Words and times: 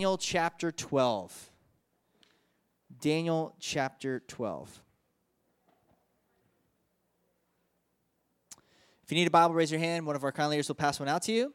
Daniel 0.00 0.16
chapter 0.16 0.72
12. 0.72 1.50
Daniel 3.02 3.54
chapter 3.60 4.20
12. 4.20 4.82
If 9.04 9.12
you 9.12 9.16
need 9.18 9.26
a 9.26 9.30
Bible, 9.30 9.54
raise 9.54 9.70
your 9.70 9.78
hand. 9.78 10.06
One 10.06 10.16
of 10.16 10.24
our 10.24 10.32
kind 10.32 10.48
leaders 10.48 10.68
will 10.68 10.74
pass 10.76 10.98
one 10.98 11.06
out 11.10 11.20
to 11.24 11.32
you. 11.32 11.52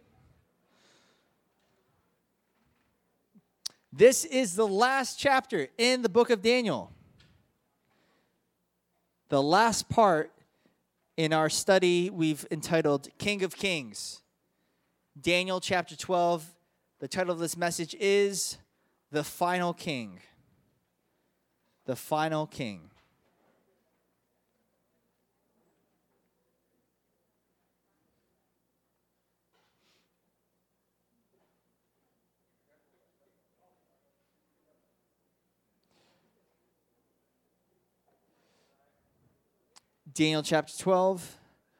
This 3.92 4.26
is 4.26 4.55
the 4.55 4.68
last 4.68 5.18
chapter 5.18 5.70
in 5.80 6.04
the 6.04 6.09
book 6.09 6.30
of 6.30 6.43
Daniel. 6.43 6.91
The 9.30 9.41
last 9.41 9.89
part 9.89 10.32
in 11.18 11.34
our 11.34 11.50
study 11.50 12.12
we've 12.12 12.46
entitled 12.52 13.07
King 13.18 13.41
of 13.41 13.55
Kings. 13.55 14.21
Daniel 15.20 15.59
chapter 15.59 15.96
12. 15.96 16.55
The 17.00 17.09
title 17.09 17.34
of 17.34 17.39
this 17.39 17.57
message 17.57 17.93
is 18.00 18.57
The 19.12 19.23
Final 19.23 19.73
King. 19.73 20.21
The 21.84 21.95
Final 21.95 22.48
King. 22.48 22.90
Daniel 40.13 40.41
chapter 40.41 40.73
12. 40.77 41.38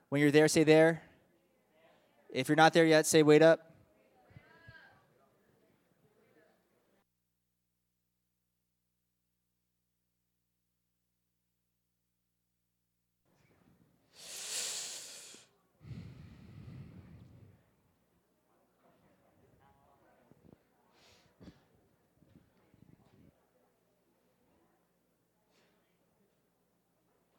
When 0.10 0.20
you're 0.20 0.30
there, 0.30 0.50
say 0.50 0.66
there. 0.66 1.02
If 2.30 2.50
you're 2.50 2.58
not 2.58 2.74
there 2.74 2.84
yet, 2.84 3.06
say 3.06 3.24
wait 3.24 3.42
up. 3.42 3.72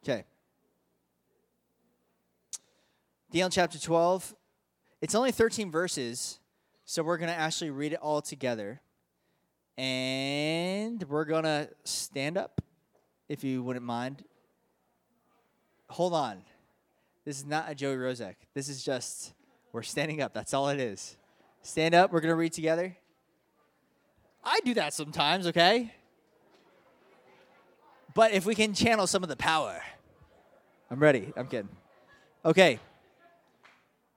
Okay. 0.08 0.24
Daniel 3.36 3.50
chapter 3.50 3.78
12. 3.78 4.34
It's 5.02 5.14
only 5.14 5.30
13 5.30 5.70
verses, 5.70 6.40
so 6.86 7.02
we're 7.02 7.18
going 7.18 7.28
to 7.28 7.36
actually 7.36 7.68
read 7.68 7.92
it 7.92 7.98
all 8.00 8.22
together. 8.22 8.80
And 9.76 11.04
we're 11.06 11.26
going 11.26 11.42
to 11.42 11.68
stand 11.84 12.38
up, 12.38 12.62
if 13.28 13.44
you 13.44 13.62
wouldn't 13.62 13.84
mind. 13.84 14.24
Hold 15.90 16.14
on. 16.14 16.44
This 17.26 17.36
is 17.36 17.44
not 17.44 17.70
a 17.70 17.74
Joey 17.74 17.96
Rozek. 17.96 18.36
This 18.54 18.70
is 18.70 18.82
just, 18.82 19.34
we're 19.70 19.82
standing 19.82 20.22
up. 20.22 20.32
That's 20.32 20.54
all 20.54 20.70
it 20.70 20.80
is. 20.80 21.18
Stand 21.60 21.94
up. 21.94 22.14
We're 22.14 22.22
going 22.22 22.32
to 22.32 22.36
read 22.36 22.54
together. 22.54 22.96
I 24.42 24.60
do 24.64 24.72
that 24.72 24.94
sometimes, 24.94 25.46
okay? 25.48 25.92
But 28.14 28.32
if 28.32 28.46
we 28.46 28.54
can 28.54 28.72
channel 28.72 29.06
some 29.06 29.22
of 29.22 29.28
the 29.28 29.36
power, 29.36 29.82
I'm 30.90 31.00
ready. 31.00 31.34
I'm 31.36 31.48
kidding. 31.48 31.68
Okay. 32.42 32.80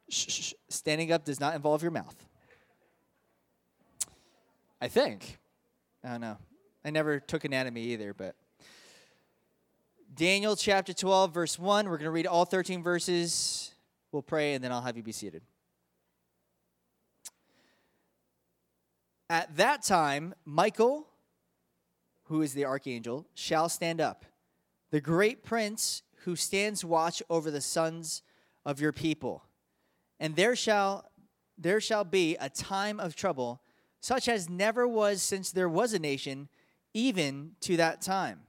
Shh, 0.09 0.25
shh, 0.27 0.41
shh. 0.41 0.53
Standing 0.69 1.11
up 1.11 1.25
does 1.25 1.39
not 1.39 1.55
involve 1.55 1.81
your 1.81 1.91
mouth. 1.91 2.15
I 4.81 4.87
think. 4.87 5.39
I 6.03 6.09
don't 6.09 6.21
know. 6.21 6.37
I 6.83 6.89
never 6.89 7.19
took 7.19 7.43
anatomy 7.43 7.81
either, 7.81 8.13
but. 8.13 8.35
Daniel 10.15 10.55
chapter 10.55 10.91
12, 10.91 11.33
verse 11.33 11.59
1. 11.59 11.85
We're 11.85 11.97
going 11.97 12.05
to 12.05 12.11
read 12.11 12.27
all 12.27 12.43
13 12.43 12.83
verses. 12.83 13.73
We'll 14.11 14.23
pray, 14.23 14.53
and 14.53 14.63
then 14.63 14.71
I'll 14.71 14.81
have 14.81 14.97
you 14.97 15.03
be 15.03 15.11
seated. 15.11 15.43
At 19.29 19.55
that 19.57 19.83
time, 19.83 20.33
Michael, 20.43 21.07
who 22.23 22.41
is 22.41 22.53
the 22.53 22.65
archangel, 22.65 23.27
shall 23.35 23.69
stand 23.69 24.01
up, 24.01 24.25
the 24.89 24.99
great 24.99 25.43
prince 25.43 26.01
who 26.23 26.35
stands 26.35 26.83
watch 26.83 27.21
over 27.29 27.51
the 27.51 27.61
sons 27.61 28.23
of 28.65 28.81
your 28.81 28.91
people. 28.91 29.43
And 30.19 30.35
there 30.35 30.55
shall 30.55 31.09
there 31.57 31.81
shall 31.81 32.05
be 32.05 32.37
a 32.39 32.49
time 32.49 32.99
of 32.99 33.15
trouble 33.15 33.61
such 34.01 34.29
as 34.29 34.49
never 34.49 34.87
was 34.87 35.21
since 35.21 35.51
there 35.51 35.67
was 35.67 35.93
a 35.93 35.99
nation 35.99 36.47
even 36.93 37.51
to 37.59 37.75
that 37.77 38.01
time. 38.01 38.39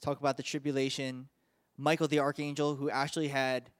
Talk 0.00 0.20
about 0.20 0.36
the 0.36 0.42
tribulation. 0.42 1.28
Michael 1.76 2.08
the 2.08 2.20
archangel 2.20 2.74
who 2.76 2.88
actually 2.88 3.28
had 3.28 3.70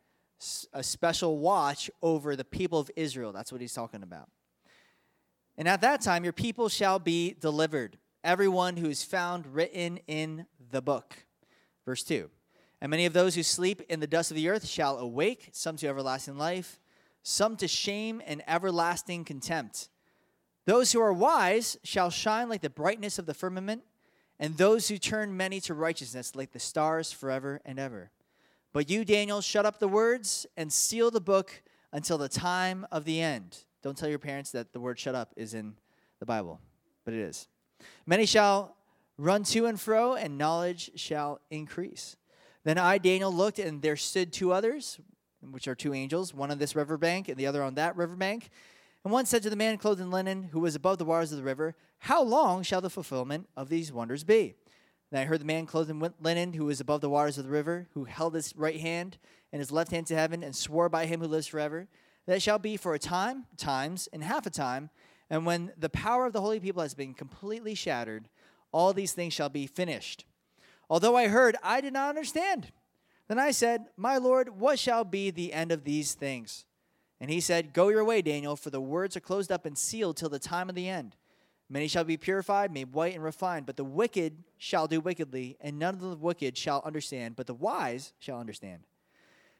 a 0.74 0.82
special 0.82 1.38
watch 1.38 1.90
over 2.02 2.36
the 2.36 2.44
people 2.44 2.78
of 2.78 2.90
Israel. 2.94 3.32
That's 3.32 3.50
what 3.50 3.62
he's 3.62 3.72
talking 3.72 4.02
about. 4.02 4.28
And 5.56 5.66
at 5.66 5.80
that 5.80 6.02
time 6.02 6.24
your 6.24 6.34
people 6.34 6.68
shall 6.68 6.98
be 6.98 7.34
delivered, 7.40 7.96
everyone 8.22 8.76
who 8.76 8.90
is 8.90 9.02
found 9.02 9.46
written 9.46 9.98
in 10.06 10.46
the 10.70 10.82
book. 10.82 11.16
Verse 11.86 12.02
2. 12.02 12.28
And 12.82 12.90
many 12.90 13.06
of 13.06 13.14
those 13.14 13.34
who 13.34 13.42
sleep 13.42 13.80
in 13.88 14.00
the 14.00 14.06
dust 14.06 14.30
of 14.30 14.34
the 14.34 14.50
earth 14.50 14.66
shall 14.66 14.98
awake, 14.98 15.48
some 15.52 15.76
to 15.76 15.88
everlasting 15.88 16.36
life, 16.36 16.78
some 17.28 17.56
to 17.56 17.66
shame 17.66 18.22
and 18.24 18.40
everlasting 18.46 19.24
contempt. 19.24 19.88
Those 20.64 20.92
who 20.92 21.00
are 21.00 21.12
wise 21.12 21.76
shall 21.82 22.08
shine 22.08 22.48
like 22.48 22.60
the 22.60 22.70
brightness 22.70 23.18
of 23.18 23.26
the 23.26 23.34
firmament, 23.34 23.82
and 24.38 24.56
those 24.56 24.86
who 24.86 24.96
turn 24.96 25.36
many 25.36 25.60
to 25.62 25.74
righteousness 25.74 26.36
like 26.36 26.52
the 26.52 26.60
stars 26.60 27.10
forever 27.10 27.60
and 27.64 27.80
ever. 27.80 28.12
But 28.72 28.88
you, 28.88 29.04
Daniel, 29.04 29.40
shut 29.40 29.66
up 29.66 29.80
the 29.80 29.88
words 29.88 30.46
and 30.56 30.72
seal 30.72 31.10
the 31.10 31.20
book 31.20 31.64
until 31.92 32.16
the 32.16 32.28
time 32.28 32.86
of 32.92 33.04
the 33.04 33.20
end. 33.20 33.64
Don't 33.82 33.98
tell 33.98 34.08
your 34.08 34.20
parents 34.20 34.52
that 34.52 34.72
the 34.72 34.78
word 34.78 34.96
shut 34.96 35.16
up 35.16 35.32
is 35.36 35.52
in 35.52 35.74
the 36.20 36.26
Bible, 36.26 36.60
but 37.04 37.12
it 37.12 37.20
is. 37.20 37.48
Many 38.06 38.24
shall 38.24 38.76
run 39.18 39.42
to 39.44 39.66
and 39.66 39.80
fro, 39.80 40.14
and 40.14 40.38
knowledge 40.38 40.92
shall 40.94 41.40
increase. 41.50 42.16
Then 42.62 42.78
I, 42.78 42.98
Daniel, 42.98 43.32
looked, 43.32 43.58
and 43.58 43.82
there 43.82 43.96
stood 43.96 44.32
two 44.32 44.52
others, 44.52 45.00
which 45.52 45.68
are 45.68 45.74
two 45.74 45.94
angels, 45.94 46.34
one 46.34 46.50
on 46.50 46.58
this 46.58 46.76
riverbank 46.76 47.28
and 47.28 47.36
the 47.36 47.46
other 47.46 47.62
on 47.62 47.74
that 47.74 47.96
river 47.96 48.12
riverbank. 48.12 48.50
And 49.04 49.12
one 49.12 49.26
said 49.26 49.42
to 49.44 49.50
the 49.50 49.56
man 49.56 49.78
clothed 49.78 50.00
in 50.00 50.10
linen, 50.10 50.44
who 50.44 50.60
was 50.60 50.74
above 50.74 50.98
the 50.98 51.04
waters 51.04 51.30
of 51.32 51.38
the 51.38 51.44
river, 51.44 51.76
How 52.00 52.22
long 52.22 52.62
shall 52.62 52.80
the 52.80 52.90
fulfillment 52.90 53.48
of 53.56 53.68
these 53.68 53.92
wonders 53.92 54.24
be? 54.24 54.54
Then 55.10 55.22
I 55.22 55.24
heard 55.26 55.40
the 55.40 55.44
man 55.44 55.66
clothed 55.66 55.90
in 55.90 56.12
linen, 56.20 56.54
who 56.54 56.64
was 56.64 56.80
above 56.80 57.00
the 57.00 57.08
waters 57.08 57.38
of 57.38 57.44
the 57.44 57.50
river, 57.50 57.88
who 57.94 58.04
held 58.04 58.34
his 58.34 58.52
right 58.56 58.80
hand 58.80 59.18
and 59.52 59.60
his 59.60 59.70
left 59.70 59.92
hand 59.92 60.06
to 60.08 60.16
heaven, 60.16 60.42
and 60.42 60.56
swore 60.56 60.88
by 60.88 61.06
him 61.06 61.20
who 61.20 61.28
lives 61.28 61.46
forever, 61.46 61.86
that 62.26 62.42
shall 62.42 62.58
be 62.58 62.76
for 62.76 62.94
a 62.94 62.98
time, 62.98 63.46
times, 63.56 64.08
and 64.12 64.24
half 64.24 64.44
a 64.44 64.50
time, 64.50 64.90
and 65.30 65.46
when 65.46 65.72
the 65.78 65.88
power 65.88 66.26
of 66.26 66.32
the 66.32 66.40
holy 66.40 66.60
people 66.60 66.82
has 66.82 66.94
been 66.94 67.14
completely 67.14 67.74
shattered, 67.74 68.28
all 68.72 68.92
these 68.92 69.12
things 69.12 69.32
shall 69.32 69.48
be 69.48 69.66
finished. 69.66 70.24
Although 70.90 71.16
I 71.16 71.28
heard, 71.28 71.56
I 71.62 71.80
did 71.80 71.92
not 71.92 72.08
understand. 72.08 72.72
Then 73.28 73.38
I 73.38 73.50
said, 73.50 73.86
My 73.96 74.18
Lord, 74.18 74.60
what 74.60 74.78
shall 74.78 75.04
be 75.04 75.30
the 75.30 75.52
end 75.52 75.72
of 75.72 75.84
these 75.84 76.14
things? 76.14 76.64
And 77.20 77.30
he 77.30 77.40
said, 77.40 77.72
Go 77.72 77.88
your 77.88 78.04
way, 78.04 78.22
Daniel, 78.22 78.56
for 78.56 78.70
the 78.70 78.80
words 78.80 79.16
are 79.16 79.20
closed 79.20 79.50
up 79.50 79.66
and 79.66 79.76
sealed 79.76 80.16
till 80.16 80.28
the 80.28 80.38
time 80.38 80.68
of 80.68 80.74
the 80.74 80.88
end. 80.88 81.16
Many 81.68 81.88
shall 81.88 82.04
be 82.04 82.16
purified, 82.16 82.72
made 82.72 82.92
white 82.92 83.14
and 83.14 83.24
refined, 83.24 83.66
but 83.66 83.76
the 83.76 83.84
wicked 83.84 84.44
shall 84.56 84.86
do 84.86 85.00
wickedly, 85.00 85.56
and 85.60 85.78
none 85.78 85.94
of 85.94 86.00
the 86.00 86.16
wicked 86.16 86.56
shall 86.56 86.80
understand, 86.84 87.34
but 87.34 87.48
the 87.48 87.54
wise 87.54 88.12
shall 88.20 88.38
understand. 88.38 88.84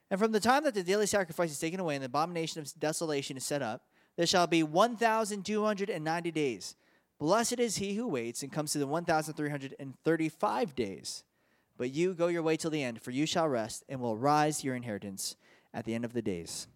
And 0.09 0.21
from 0.21 0.31
the 0.31 0.39
time 0.39 0.63
that 0.65 0.75
the 0.75 0.85
daily 0.85 1.07
sacrifice 1.07 1.51
is 1.51 1.59
taken 1.59 1.81
away 1.81 1.97
and 1.97 2.03
the 2.03 2.07
abomination 2.07 2.61
of 2.61 2.73
desolation 2.79 3.37
is 3.37 3.45
set 3.45 3.61
up, 3.61 3.83
there 4.17 4.27
shall 4.27 4.47
be 4.47 4.63
1,290 4.63 6.31
days. 6.31 6.77
Blessed 7.19 7.59
is 7.59 7.77
he 7.77 7.95
who 7.95 8.07
waits 8.07 8.43
and 8.43 8.53
comes 8.53 8.73
to 8.73 8.79
the 8.79 8.87
1,335 8.87 10.75
days. 10.77 11.25
But 11.79 11.93
you 11.93 12.15
go 12.15 12.29
your 12.29 12.43
way 12.43 12.57
till 12.57 12.71
the 12.71 12.83
end, 12.83 13.03
for 13.03 13.11
you 13.11 13.27
shall 13.27 13.49
rest 13.49 13.85
and 13.89 14.01
will 14.01 14.17
rise 14.17 14.65
your 14.65 14.75
inheritance 14.75 15.37
at 15.75 15.85
the 15.85 15.95
end 15.95 16.05
of 16.05 16.13
the 16.13 16.23
days. 16.23 16.69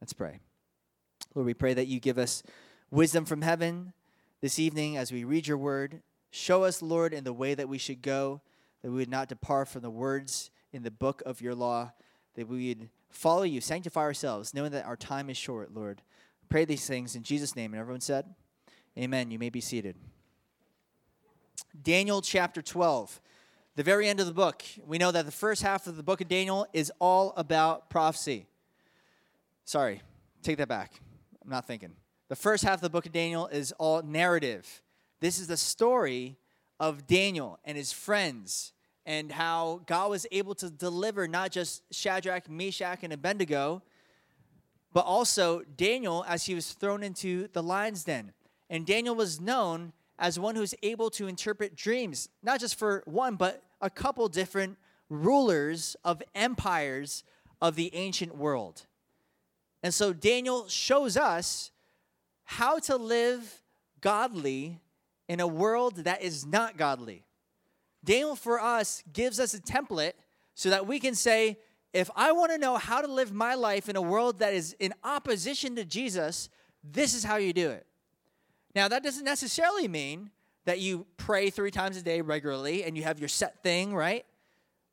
Let's 0.00 0.12
pray. 0.12 0.40
Lord, 1.34 1.46
we 1.46 1.54
pray 1.54 1.74
that 1.74 1.86
you 1.86 1.98
give 1.98 2.18
us 2.18 2.42
wisdom 2.90 3.24
from 3.24 3.42
heaven 3.42 3.92
this 4.40 4.58
evening 4.58 4.96
as 4.96 5.10
we 5.10 5.24
read 5.24 5.46
your 5.46 5.56
word. 5.56 6.02
Show 6.30 6.64
us, 6.64 6.82
Lord, 6.82 7.14
in 7.14 7.24
the 7.24 7.32
way 7.32 7.54
that 7.54 7.68
we 7.68 7.78
should 7.78 8.02
go, 8.02 8.42
that 8.82 8.90
we 8.90 8.98
would 8.98 9.08
not 9.08 9.28
depart 9.28 9.68
from 9.68 9.82
the 9.82 9.90
words 9.90 10.50
in 10.72 10.82
the 10.82 10.90
book 10.90 11.22
of 11.24 11.40
your 11.40 11.54
law, 11.54 11.92
that 12.34 12.48
we 12.48 12.68
would 12.68 12.90
follow 13.08 13.44
you, 13.44 13.60
sanctify 13.60 14.02
ourselves, 14.02 14.52
knowing 14.52 14.72
that 14.72 14.84
our 14.84 14.96
time 14.96 15.30
is 15.30 15.36
short, 15.36 15.72
Lord. 15.72 16.02
Pray 16.48 16.64
these 16.64 16.86
things 16.86 17.16
in 17.16 17.22
Jesus' 17.22 17.56
name. 17.56 17.72
And 17.72 17.80
everyone 17.80 18.00
said, 18.00 18.26
Amen. 18.98 19.30
You 19.30 19.38
may 19.38 19.50
be 19.50 19.60
seated. 19.60 19.96
Daniel 21.80 22.22
chapter 22.22 22.62
12, 22.62 23.20
the 23.76 23.82
very 23.82 24.08
end 24.08 24.20
of 24.20 24.26
the 24.26 24.32
book. 24.32 24.62
We 24.86 24.98
know 24.98 25.10
that 25.10 25.26
the 25.26 25.32
first 25.32 25.62
half 25.62 25.86
of 25.86 25.96
the 25.96 26.02
book 26.02 26.20
of 26.20 26.28
Daniel 26.28 26.66
is 26.72 26.92
all 27.00 27.32
about 27.36 27.90
prophecy. 27.90 28.46
Sorry, 29.64 30.00
take 30.42 30.58
that 30.58 30.68
back. 30.68 30.92
I'm 31.42 31.50
not 31.50 31.66
thinking. 31.66 31.92
The 32.28 32.36
first 32.36 32.64
half 32.64 32.76
of 32.76 32.80
the 32.80 32.90
book 32.90 33.06
of 33.06 33.12
Daniel 33.12 33.48
is 33.48 33.72
all 33.72 34.02
narrative. 34.02 34.82
This 35.20 35.38
is 35.38 35.48
the 35.48 35.56
story 35.56 36.36
of 36.78 37.06
Daniel 37.06 37.58
and 37.64 37.76
his 37.76 37.92
friends 37.92 38.72
and 39.06 39.32
how 39.32 39.82
God 39.86 40.10
was 40.10 40.26
able 40.30 40.54
to 40.56 40.70
deliver 40.70 41.28
not 41.28 41.50
just 41.50 41.82
Shadrach, 41.92 42.48
Meshach, 42.48 43.00
and 43.02 43.12
Abednego, 43.12 43.82
but 44.92 45.04
also 45.04 45.62
Daniel 45.76 46.24
as 46.28 46.46
he 46.46 46.54
was 46.54 46.72
thrown 46.72 47.02
into 47.02 47.48
the 47.52 47.62
lion's 47.62 48.04
den. 48.04 48.32
And 48.70 48.86
Daniel 48.86 49.14
was 49.14 49.40
known 49.40 49.92
as 50.18 50.38
one 50.38 50.54
who's 50.54 50.74
able 50.82 51.10
to 51.10 51.26
interpret 51.26 51.76
dreams, 51.76 52.28
not 52.42 52.60
just 52.60 52.78
for 52.78 53.02
one, 53.06 53.36
but 53.36 53.62
a 53.80 53.90
couple 53.90 54.28
different 54.28 54.78
rulers 55.08 55.96
of 56.04 56.22
empires 56.34 57.24
of 57.60 57.76
the 57.76 57.94
ancient 57.94 58.36
world. 58.36 58.86
And 59.82 59.92
so 59.92 60.12
Daniel 60.12 60.68
shows 60.68 61.16
us 61.16 61.70
how 62.44 62.78
to 62.80 62.96
live 62.96 63.62
godly 64.00 64.80
in 65.28 65.40
a 65.40 65.46
world 65.46 65.96
that 65.96 66.22
is 66.22 66.46
not 66.46 66.76
godly. 66.76 67.24
Daniel, 68.04 68.36
for 68.36 68.60
us, 68.60 69.02
gives 69.12 69.40
us 69.40 69.54
a 69.54 69.60
template 69.60 70.12
so 70.54 70.70
that 70.70 70.86
we 70.86 71.00
can 71.00 71.14
say, 71.14 71.58
if 71.92 72.10
I 72.14 72.32
want 72.32 72.52
to 72.52 72.58
know 72.58 72.76
how 72.76 73.00
to 73.00 73.06
live 73.06 73.32
my 73.32 73.54
life 73.54 73.88
in 73.88 73.96
a 73.96 74.02
world 74.02 74.40
that 74.40 74.52
is 74.52 74.76
in 74.78 74.92
opposition 75.02 75.76
to 75.76 75.84
Jesus, 75.84 76.48
this 76.82 77.14
is 77.14 77.24
how 77.24 77.36
you 77.36 77.52
do 77.52 77.70
it. 77.70 77.86
Now, 78.74 78.88
that 78.88 79.02
doesn't 79.02 79.24
necessarily 79.24 79.88
mean 79.88 80.30
that 80.64 80.80
you 80.80 81.06
pray 81.16 81.50
three 81.50 81.70
times 81.70 81.96
a 81.96 82.02
day 82.02 82.20
regularly 82.20 82.84
and 82.84 82.96
you 82.96 83.04
have 83.04 83.18
your 83.18 83.28
set 83.28 83.62
thing, 83.62 83.94
right? 83.94 84.24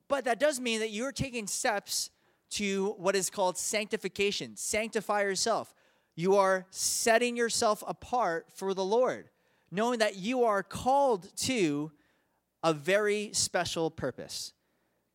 But 0.07 0.25
that 0.25 0.39
does 0.39 0.59
mean 0.59 0.81
that 0.81 0.91
you're 0.91 1.11
taking 1.11 1.47
steps 1.47 2.09
to 2.51 2.95
what 2.97 3.15
is 3.15 3.29
called 3.29 3.57
sanctification. 3.57 4.57
Sanctify 4.57 5.21
yourself. 5.21 5.73
You 6.15 6.35
are 6.35 6.65
setting 6.69 7.37
yourself 7.37 7.83
apart 7.87 8.47
for 8.53 8.73
the 8.73 8.83
Lord, 8.83 9.29
knowing 9.71 9.99
that 9.99 10.17
you 10.17 10.43
are 10.43 10.61
called 10.61 11.35
to 11.37 11.91
a 12.61 12.73
very 12.73 13.31
special 13.33 13.89
purpose. 13.89 14.53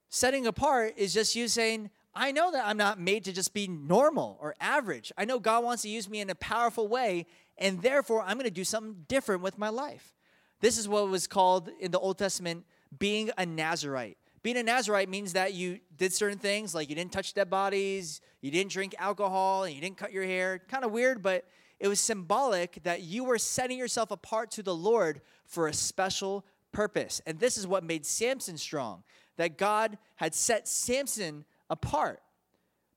Setting 0.08 0.46
apart 0.46 0.94
is 0.96 1.12
just 1.12 1.36
you 1.36 1.46
saying, 1.46 1.90
I 2.14 2.32
know 2.32 2.50
that 2.50 2.66
I'm 2.66 2.78
not 2.78 2.98
made 2.98 3.24
to 3.24 3.32
just 3.32 3.52
be 3.52 3.68
normal 3.68 4.38
or 4.40 4.54
average. 4.58 5.12
I 5.18 5.26
know 5.26 5.38
God 5.38 5.62
wants 5.62 5.82
to 5.82 5.90
use 5.90 6.08
me 6.08 6.20
in 6.20 6.30
a 6.30 6.34
powerful 6.34 6.88
way, 6.88 7.26
and 7.58 7.82
therefore 7.82 8.22
I'm 8.22 8.36
going 8.36 8.44
to 8.44 8.50
do 8.50 8.64
something 8.64 9.04
different 9.08 9.42
with 9.42 9.58
my 9.58 9.68
life. 9.68 10.14
This 10.60 10.78
is 10.78 10.88
what 10.88 11.08
was 11.08 11.26
called 11.26 11.70
in 11.80 11.90
the 11.90 11.98
Old 11.98 12.18
Testament 12.18 12.64
being 12.98 13.30
a 13.36 13.44
Nazarite. 13.44 14.16
Being 14.42 14.56
a 14.56 14.62
Nazarite 14.62 15.08
means 15.08 15.32
that 15.32 15.54
you 15.54 15.80
did 15.96 16.12
certain 16.12 16.38
things, 16.38 16.74
like 16.74 16.88
you 16.88 16.94
didn't 16.94 17.12
touch 17.12 17.34
dead 17.34 17.50
bodies, 17.50 18.20
you 18.40 18.50
didn't 18.50 18.70
drink 18.70 18.94
alcohol, 18.98 19.64
and 19.64 19.74
you 19.74 19.80
didn't 19.80 19.96
cut 19.96 20.12
your 20.12 20.24
hair. 20.24 20.60
Kind 20.68 20.84
of 20.84 20.92
weird, 20.92 21.20
but 21.22 21.44
it 21.80 21.88
was 21.88 22.00
symbolic 22.00 22.82
that 22.84 23.02
you 23.02 23.24
were 23.24 23.38
setting 23.38 23.76
yourself 23.76 24.10
apart 24.10 24.50
to 24.52 24.62
the 24.62 24.74
Lord 24.74 25.20
for 25.44 25.66
a 25.66 25.72
special 25.72 26.46
purpose. 26.72 27.20
And 27.26 27.40
this 27.40 27.58
is 27.58 27.66
what 27.66 27.82
made 27.82 28.06
Samson 28.06 28.56
strong, 28.56 29.02
that 29.36 29.58
God 29.58 29.98
had 30.14 30.34
set 30.34 30.68
Samson 30.68 31.44
apart. 31.68 32.22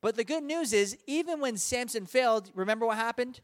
But 0.02 0.16
the 0.16 0.24
good 0.24 0.44
news 0.44 0.72
is, 0.72 0.96
even 1.08 1.42
when 1.42 1.58
Samson 1.58 2.06
failed, 2.06 2.52
remember 2.54 2.86
what 2.86 2.98
happened? 2.98 3.42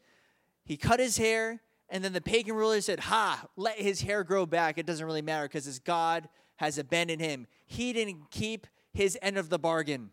He 0.66 0.78
cut 0.78 1.00
his 1.00 1.18
hair, 1.18 1.62
and 1.90 2.04
then 2.04 2.14
the 2.14 2.22
pagan 2.22 2.56
ruler 2.56 2.82
said, 2.82 3.02
Ha, 3.02 3.46
let 3.56 3.80
his 3.80 4.02
hair 4.02 4.24
grow 4.24 4.46
back. 4.46 4.78
It 4.78 4.86
doesn't 4.86 5.06
really 5.06 5.22
matter 5.22 5.48
because 5.48 5.66
his 5.66 5.80
God 5.80 6.28
has 6.58 6.78
abandoned 6.78 7.22
him. 7.22 7.48
He 7.66 7.94
didn't 7.94 8.32
keep 8.32 8.68
his 8.94 9.18
end 9.22 9.38
of 9.38 9.50
the 9.50 9.60
bargain. 9.60 10.12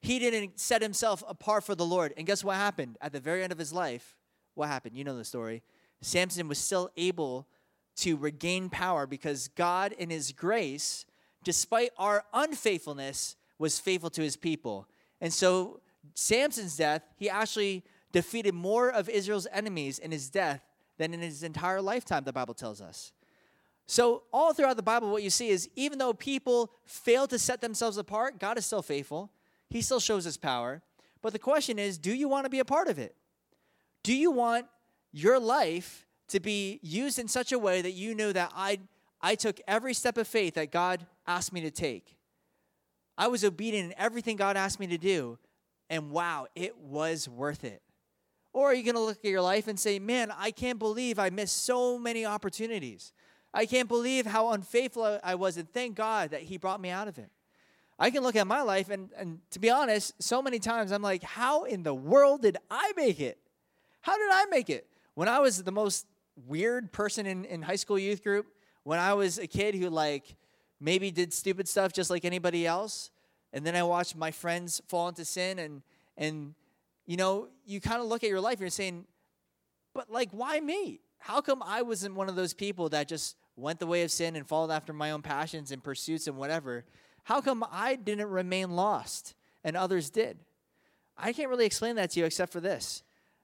He 0.00 0.18
didn't 0.18 0.58
set 0.58 0.82
himself 0.82 1.22
apart 1.28 1.64
for 1.64 1.74
the 1.74 1.84
Lord. 1.84 2.12
And 2.16 2.26
guess 2.26 2.42
what 2.42 2.56
happened? 2.56 2.98
At 3.00 3.12
the 3.12 3.20
very 3.20 3.42
end 3.44 3.52
of 3.52 3.58
his 3.58 3.72
life, 3.72 4.16
what 4.54 4.68
happened? 4.68 4.96
You 4.96 5.04
know 5.04 5.16
the 5.16 5.24
story. 5.24 5.62
Samson 6.00 6.48
was 6.48 6.58
still 6.58 6.90
able 6.96 7.46
to 7.96 8.16
regain 8.16 8.68
power 8.68 9.06
because 9.06 9.48
God, 9.48 9.92
in 9.92 10.10
his 10.10 10.32
grace, 10.32 11.04
despite 11.44 11.90
our 11.98 12.24
unfaithfulness, 12.32 13.36
was 13.58 13.78
faithful 13.78 14.10
to 14.10 14.22
his 14.22 14.36
people. 14.36 14.88
And 15.20 15.32
so, 15.32 15.80
Samson's 16.14 16.76
death, 16.76 17.02
he 17.16 17.30
actually 17.30 17.84
defeated 18.12 18.54
more 18.54 18.90
of 18.90 19.08
Israel's 19.08 19.46
enemies 19.50 19.98
in 19.98 20.12
his 20.12 20.30
death 20.30 20.62
than 20.98 21.14
in 21.14 21.20
his 21.20 21.42
entire 21.42 21.80
lifetime, 21.80 22.24
the 22.24 22.32
Bible 22.32 22.54
tells 22.54 22.80
us. 22.80 23.12
So, 23.86 24.22
all 24.32 24.52
throughout 24.52 24.76
the 24.76 24.82
Bible, 24.82 25.10
what 25.10 25.22
you 25.22 25.30
see 25.30 25.48
is 25.48 25.68
even 25.74 25.98
though 25.98 26.12
people 26.12 26.72
fail 26.84 27.26
to 27.26 27.38
set 27.38 27.60
themselves 27.60 27.98
apart, 27.98 28.38
God 28.38 28.56
is 28.56 28.64
still 28.64 28.82
faithful. 28.82 29.30
He 29.68 29.82
still 29.82 30.00
shows 30.00 30.24
his 30.24 30.36
power. 30.36 30.82
But 31.20 31.32
the 31.32 31.38
question 31.38 31.78
is 31.78 31.98
do 31.98 32.12
you 32.12 32.28
want 32.28 32.44
to 32.44 32.50
be 32.50 32.60
a 32.60 32.64
part 32.64 32.88
of 32.88 32.98
it? 32.98 33.14
Do 34.02 34.14
you 34.14 34.30
want 34.30 34.66
your 35.12 35.38
life 35.38 36.06
to 36.28 36.40
be 36.40 36.80
used 36.82 37.18
in 37.18 37.28
such 37.28 37.52
a 37.52 37.58
way 37.58 37.82
that 37.82 37.92
you 37.92 38.14
know 38.14 38.32
that 38.32 38.52
I, 38.54 38.80
I 39.20 39.34
took 39.34 39.60
every 39.66 39.94
step 39.94 40.16
of 40.16 40.26
faith 40.26 40.54
that 40.54 40.72
God 40.72 41.06
asked 41.26 41.52
me 41.52 41.60
to 41.62 41.70
take? 41.70 42.16
I 43.16 43.28
was 43.28 43.44
obedient 43.44 43.92
in 43.92 43.98
everything 43.98 44.36
God 44.36 44.56
asked 44.56 44.80
me 44.80 44.86
to 44.88 44.98
do, 44.98 45.38
and 45.90 46.10
wow, 46.10 46.46
it 46.54 46.78
was 46.78 47.28
worth 47.28 47.62
it. 47.62 47.82
Or 48.52 48.70
are 48.70 48.74
you 48.74 48.82
going 48.82 48.96
to 48.96 49.00
look 49.00 49.18
at 49.24 49.30
your 49.30 49.40
life 49.40 49.66
and 49.66 49.78
say, 49.80 49.98
man, 49.98 50.32
I 50.36 50.50
can't 50.50 50.78
believe 50.78 51.18
I 51.18 51.30
missed 51.30 51.64
so 51.64 51.98
many 51.98 52.26
opportunities? 52.26 53.12
I 53.54 53.66
can't 53.66 53.88
believe 53.88 54.26
how 54.26 54.50
unfaithful 54.50 55.20
I 55.22 55.34
was, 55.34 55.56
and 55.56 55.70
thank 55.72 55.94
God 55.94 56.30
that 56.30 56.42
He 56.42 56.56
brought 56.56 56.80
me 56.80 56.90
out 56.90 57.08
of 57.08 57.18
it. 57.18 57.30
I 57.98 58.10
can 58.10 58.22
look 58.22 58.36
at 58.36 58.46
my 58.46 58.62
life, 58.62 58.90
and, 58.90 59.10
and 59.16 59.38
to 59.50 59.58
be 59.58 59.70
honest, 59.70 60.20
so 60.22 60.42
many 60.42 60.58
times 60.58 60.92
I'm 60.92 61.02
like, 61.02 61.22
how 61.22 61.64
in 61.64 61.82
the 61.82 61.94
world 61.94 62.42
did 62.42 62.56
I 62.70 62.92
make 62.96 63.20
it? 63.20 63.38
How 64.00 64.16
did 64.16 64.30
I 64.32 64.46
make 64.46 64.70
it? 64.70 64.86
When 65.14 65.28
I 65.28 65.38
was 65.38 65.62
the 65.62 65.72
most 65.72 66.06
weird 66.46 66.92
person 66.92 67.26
in, 67.26 67.44
in 67.44 67.62
high 67.62 67.76
school 67.76 67.98
youth 67.98 68.22
group, 68.22 68.46
when 68.82 68.98
I 68.98 69.14
was 69.14 69.38
a 69.38 69.46
kid 69.46 69.74
who 69.74 69.88
like 69.90 70.34
maybe 70.80 71.10
did 71.10 71.32
stupid 71.32 71.68
stuff 71.68 71.92
just 71.92 72.10
like 72.10 72.24
anybody 72.24 72.66
else, 72.66 73.10
and 73.52 73.64
then 73.66 73.76
I 73.76 73.82
watched 73.82 74.16
my 74.16 74.30
friends 74.30 74.80
fall 74.88 75.08
into 75.08 75.24
sin, 75.24 75.58
and 75.58 75.82
and 76.16 76.54
you 77.06 77.16
know, 77.16 77.48
you 77.64 77.80
kind 77.80 78.00
of 78.00 78.06
look 78.06 78.22
at 78.22 78.30
your 78.30 78.40
life 78.40 78.54
and 78.54 78.60
you're 78.60 78.70
saying, 78.70 79.06
but 79.94 80.10
like, 80.10 80.30
why 80.30 80.60
me? 80.60 81.00
How 81.18 81.40
come 81.40 81.62
I 81.64 81.82
wasn't 81.82 82.14
one 82.14 82.28
of 82.28 82.36
those 82.36 82.54
people 82.54 82.88
that 82.90 83.08
just 83.08 83.36
went 83.56 83.78
the 83.78 83.86
way 83.86 84.02
of 84.02 84.10
sin 84.10 84.36
and 84.36 84.46
followed 84.46 84.70
after 84.70 84.92
my 84.92 85.10
own 85.10 85.22
passions 85.22 85.70
and 85.70 85.82
pursuits 85.82 86.26
and 86.26 86.36
whatever, 86.36 86.84
how 87.24 87.40
come 87.40 87.64
I 87.70 87.96
didn't 87.96 88.28
remain 88.28 88.70
lost 88.70 89.34
and 89.62 89.76
others 89.76 90.10
did? 90.10 90.38
I 91.16 91.32
can't 91.32 91.50
really 91.50 91.66
explain 91.66 91.96
that 91.96 92.10
to 92.10 92.20
you 92.20 92.26
except 92.26 92.52
for 92.52 92.60
this 92.60 93.02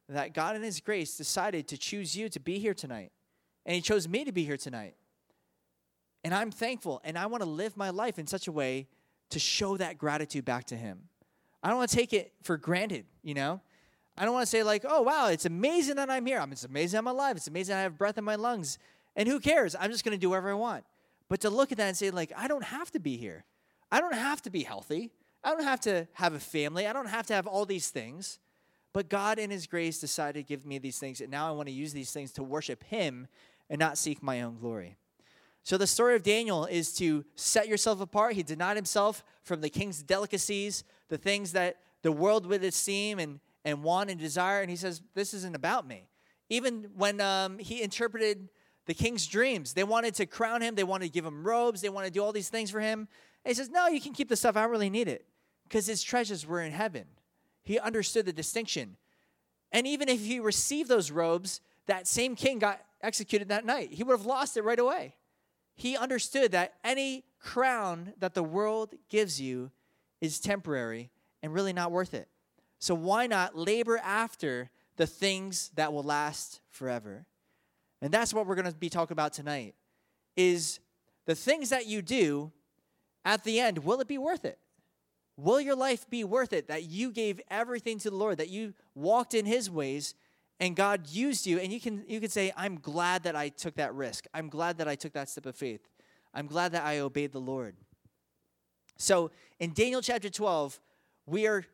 that 0.09 0.33
God 0.33 0.57
in 0.57 0.63
His 0.63 0.81
grace 0.81 1.17
decided 1.17 1.69
to 1.69 1.77
choose 1.77 2.17
you 2.17 2.29
to 2.31 2.41
be 2.41 2.59
here 2.59 2.75
tonight. 2.75 3.13
And 3.67 3.75
He 3.75 3.83
chose 3.83 4.09
me 4.09 4.25
to 4.25 4.33
be 4.33 4.43
here 4.43 4.57
tonight. 4.57 4.95
And 6.25 6.35
I'm 6.35 6.51
thankful, 6.51 7.01
and 7.05 7.19
I 7.19 7.27
want 7.27 7.43
to 7.43 7.49
live 7.49 7.77
my 7.77 7.91
life 7.91 8.19
in 8.19 8.27
such 8.27 8.49
a 8.49 8.53
way 8.53 8.89
to 9.31 9.39
show 9.39 9.77
that 9.77 9.99
gratitude 9.99 10.45
back 10.45 10.65
to 10.67 10.77
Him. 10.77 11.11
I 11.63 11.69
don't 11.69 11.79
want 11.79 11.91
to 11.91 11.97
take 11.97 12.13
it 12.13 12.33
for 12.43 12.57
granted, 12.57 13.07
you 13.23 13.35
know? 13.35 13.61
I 14.17 14.25
don't 14.25 14.35
want 14.35 14.47
to 14.47 14.51
say, 14.51 14.63
like, 14.63 14.85
oh, 14.89 15.03
wow, 15.03 15.29
it's 15.29 15.45
amazing 15.45 15.97
that 15.97 16.11
I'm 16.11 16.27
here. 16.27 16.45
It's 16.51 16.65
amazing 16.65 16.99
I'm 16.99 17.07
alive. 17.07 17.37
It's 17.37 17.47
amazing 17.47 17.77
I 17.77 17.83
have 17.83 17.97
breath 17.97 18.19
in 18.19 18.25
my 18.25 18.35
lungs. 18.35 18.79
And 19.15 19.29
who 19.29 19.39
cares? 19.39 19.77
I'm 19.79 19.91
just 19.91 20.05
going 20.05 20.17
to 20.17 20.21
do 20.21 20.31
whatever 20.31 20.51
I 20.51 20.55
want. 20.55 20.85
But 21.29 21.41
to 21.43 21.51
look 21.51 21.71
at 21.71 21.79
that 21.79 21.89
and 21.89 21.97
say, 21.97 22.11
like, 22.11 22.33
I 22.37 22.49
don't 22.49 22.65
have 22.65 22.91
to 22.93 22.99
be 22.99 23.17
here. 23.17 23.45
I 23.93 24.01
don't 24.01 24.15
have 24.15 24.43
to 24.43 24.51
be 24.51 24.65
healthy. 24.65 25.13
I 25.45 25.51
don't 25.51 25.65
have 25.65 25.81
to 25.83 26.09
have 26.15 26.35
a 26.35 26.41
family. 26.41 26.87
I 26.87 26.93
don't 26.93 27.09
have 27.09 27.27
to 27.29 27.35
have 27.35 27.47
all 27.47 27.65
these 27.65 27.91
things. 27.91 28.39
But 28.93 29.09
God, 29.09 29.39
in 29.39 29.51
His 29.51 29.67
grace, 29.67 30.01
decided 30.01 30.35
to 30.35 30.43
give 30.43 30.67
me 30.67 30.79
these 30.79 30.99
things. 30.99 31.21
And 31.21 31.31
now 31.31 31.49
I 31.49 31.53
want 31.53 31.69
to 31.69 31.75
use 31.75 31.93
these 31.93 32.11
things 32.11 32.33
to 32.33 32.43
worship 32.43 32.83
Him 32.85 33.29
and 33.71 33.79
not 33.79 33.99
seek 33.99 34.23
my 34.23 34.43
own 34.43 34.59
glory. 34.59 34.97
So 35.69 35.77
the 35.77 35.87
story 35.87 36.17
of 36.17 36.23
Daniel 36.23 36.65
is 36.65 36.95
to 36.95 37.27
set 37.35 37.69
yourself 37.69 38.01
apart. 38.01 38.33
He 38.33 38.43
denied 38.43 38.77
himself 38.77 39.23
from 39.43 39.61
the 39.61 39.69
king's 39.69 40.03
delicacies, 40.03 40.83
the 41.11 41.19
things 41.19 41.53
that 41.53 41.77
the 42.01 42.11
world 42.11 42.47
would 42.47 42.65
esteem 42.65 43.19
and, 43.19 43.39
and 43.67 43.83
want 43.83 44.09
and 44.09 44.19
desire. 44.19 44.63
And 44.63 44.71
he 44.71 44.77
says, 44.77 45.03
This 45.13 45.35
isn't 45.35 45.55
about 45.55 45.87
me. 45.87 46.09
Even 46.49 46.89
when 46.97 47.21
um, 47.21 47.59
he 47.59 47.83
interpreted 47.83 48.49
the 48.87 48.95
king's 48.95 49.27
dreams. 49.27 49.75
They 49.75 49.85
wanted 49.85 50.15
to 50.15 50.25
crown 50.25 50.63
him, 50.63 50.75
they 50.75 50.85
wanted 50.85 51.05
to 51.05 51.13
give 51.13 51.27
him 51.27 51.47
robes, 51.47 51.83
they 51.83 51.91
wanted 51.91 52.07
to 52.07 52.15
do 52.15 52.25
all 52.25 52.33
these 52.33 52.49
things 52.49 52.71
for 52.71 52.81
him. 52.81 53.01
And 53.45 53.51
he 53.51 53.55
says, 53.55 53.69
No, 53.69 53.89
you 53.89 54.01
can 54.01 54.15
keep 54.15 54.31
the 54.31 54.37
stuff. 54.37 54.57
I 54.57 54.63
don't 54.63 54.71
really 54.71 54.89
need 54.89 55.07
it 55.07 55.27
because 55.65 55.87
his 55.87 56.03
treasures 56.03 56.47
were 56.47 56.63
in 56.63 56.73
heaven. 56.73 57.05
He 57.63 57.79
understood 57.79 58.25
the 58.25 58.33
distinction. 58.33 58.97
And 59.71 59.87
even 59.87 60.09
if 60.09 60.25
he 60.25 60.41
received 60.41 60.89
those 60.89 61.11
robes, 61.11 61.61
that 61.89 62.07
same 62.07 62.37
king 62.37 62.59
got 62.59 62.81
executed 63.03 63.49
that 63.49 63.67
night. 63.67 63.93
He 63.93 64.03
would 64.03 64.17
have 64.17 64.25
lost 64.25 64.57
it 64.57 64.65
right 64.65 64.79
away. 64.79 65.15
He 65.79 65.97
understood 65.97 66.51
that 66.53 66.75
any 66.83 67.25
crown 67.39 68.13
that 68.19 68.35
the 68.35 68.43
world 68.43 68.95
gives 69.09 69.41
you 69.41 69.71
is 70.21 70.41
temporary 70.41 71.13
and 71.41 71.55
really 71.55 71.73
not 71.73 71.93
worth 71.93 72.15
it. 72.15 72.27
So 72.81 72.97
why 72.97 73.29
not 73.29 73.57
labor 73.57 73.97
after 73.99 74.71
the 74.97 75.07
things 75.07 75.71
that 75.77 75.93
will 75.93 76.03
last 76.03 76.61
forever? 76.69 77.27
And 78.03 78.13
that's 78.13 78.35
what 78.35 78.45
we're 78.45 78.57
going 78.57 78.71
to 78.71 78.77
be 78.77 78.91
talking 78.91 79.13
about 79.13 79.33
tonight 79.33 79.77
is 80.37 80.81
the 81.27 81.37
things 81.37 81.71
that 81.71 81.87
you 81.87 82.03
do 82.03 82.51
at 83.25 83.45
the 83.45 83.61
end, 83.61 83.79
will 83.79 84.01
it 84.01 84.09
be 84.09 84.19
worth 84.19 84.45
it? 84.45 84.59
Will 85.37 85.61
your 85.61 85.77
life 85.77 86.11
be 86.11 86.25
worth 86.25 86.53
it 86.53 86.67
that 86.67 86.85
you 86.85 87.13
gave 87.13 87.41
everything 87.49 88.01
to 88.01 88.11
the 88.11 88.17
Lord, 88.17 88.39
that 88.39 88.49
you 88.49 88.75
walked 88.97 89.33
in 89.33 89.47
his 89.47 89.71
ways 89.71 90.15
and 90.61 90.75
God 90.75 91.09
used 91.09 91.47
you, 91.47 91.59
and 91.59 91.73
you 91.73 91.81
can 91.81 92.05
you 92.09 92.21
can 92.21 92.31
say, 92.31 92.53
I'm 92.57 92.79
glad 92.81 93.23
that 93.25 93.37
I 93.37 93.49
took 93.49 93.77
that 93.77 93.95
risk. 93.95 94.27
I'm 94.35 94.49
glad 94.49 94.79
that 94.79 94.89
I 94.89 94.97
took 94.97 95.13
that 95.13 95.29
step 95.29 95.47
of 95.47 95.57
faith. 95.57 95.89
I'm 96.35 96.47
glad 96.47 96.73
that 96.73 96.85
I 96.85 96.99
obeyed 96.99 97.33
the 97.33 97.41
Lord. 97.41 97.77
So 98.97 99.31
in 99.61 99.73
Daniel 99.73 100.03
chapter 100.03 100.29
12, 100.29 100.81
we 101.27 101.47
are 101.47 101.65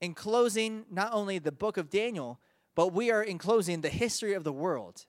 enclosing 0.00 0.84
not 0.90 1.12
only 1.12 1.38
the 1.38 1.52
book 1.52 1.76
of 1.76 1.90
Daniel, 1.90 2.38
but 2.74 2.92
we 2.92 3.10
are 3.10 3.22
enclosing 3.22 3.80
the 3.80 3.88
history 3.88 4.34
of 4.34 4.44
the 4.44 4.52
world. 4.52 5.04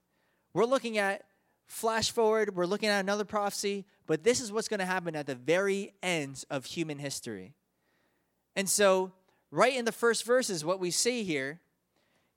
We're 0.53 0.65
looking 0.65 0.97
at 0.97 1.23
flash 1.67 2.11
forward, 2.11 2.55
we're 2.55 2.65
looking 2.65 2.89
at 2.89 2.99
another 2.99 3.23
prophecy, 3.23 3.85
but 4.07 4.23
this 4.23 4.41
is 4.41 4.51
what's 4.51 4.67
going 4.67 4.79
to 4.79 4.85
happen 4.85 5.15
at 5.15 5.25
the 5.25 5.35
very 5.35 5.93
end 6.03 6.43
of 6.49 6.65
human 6.65 6.99
history. 6.99 7.53
And 8.55 8.67
so, 8.69 9.13
right 9.51 9.73
in 9.73 9.85
the 9.85 9.93
first 9.93 10.25
verses, 10.25 10.65
what 10.65 10.81
we 10.81 10.91
see 10.91 11.23
here 11.23 11.61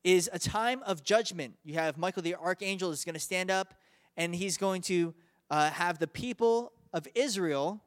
is 0.04 0.28
a 0.32 0.38
time 0.38 0.82
of 0.84 1.02
judgment. 1.02 1.54
You 1.64 1.74
have 1.74 1.96
Michael 1.96 2.22
the 2.22 2.34
archangel 2.36 2.90
is 2.90 3.04
going 3.04 3.14
to 3.14 3.20
stand 3.20 3.50
up 3.50 3.74
and 4.16 4.34
he's 4.34 4.56
going 4.56 4.82
to 4.82 5.14
uh, 5.50 5.70
have 5.70 5.98
the 5.98 6.06
people 6.06 6.72
of 6.92 7.08
Israel, 7.14 7.82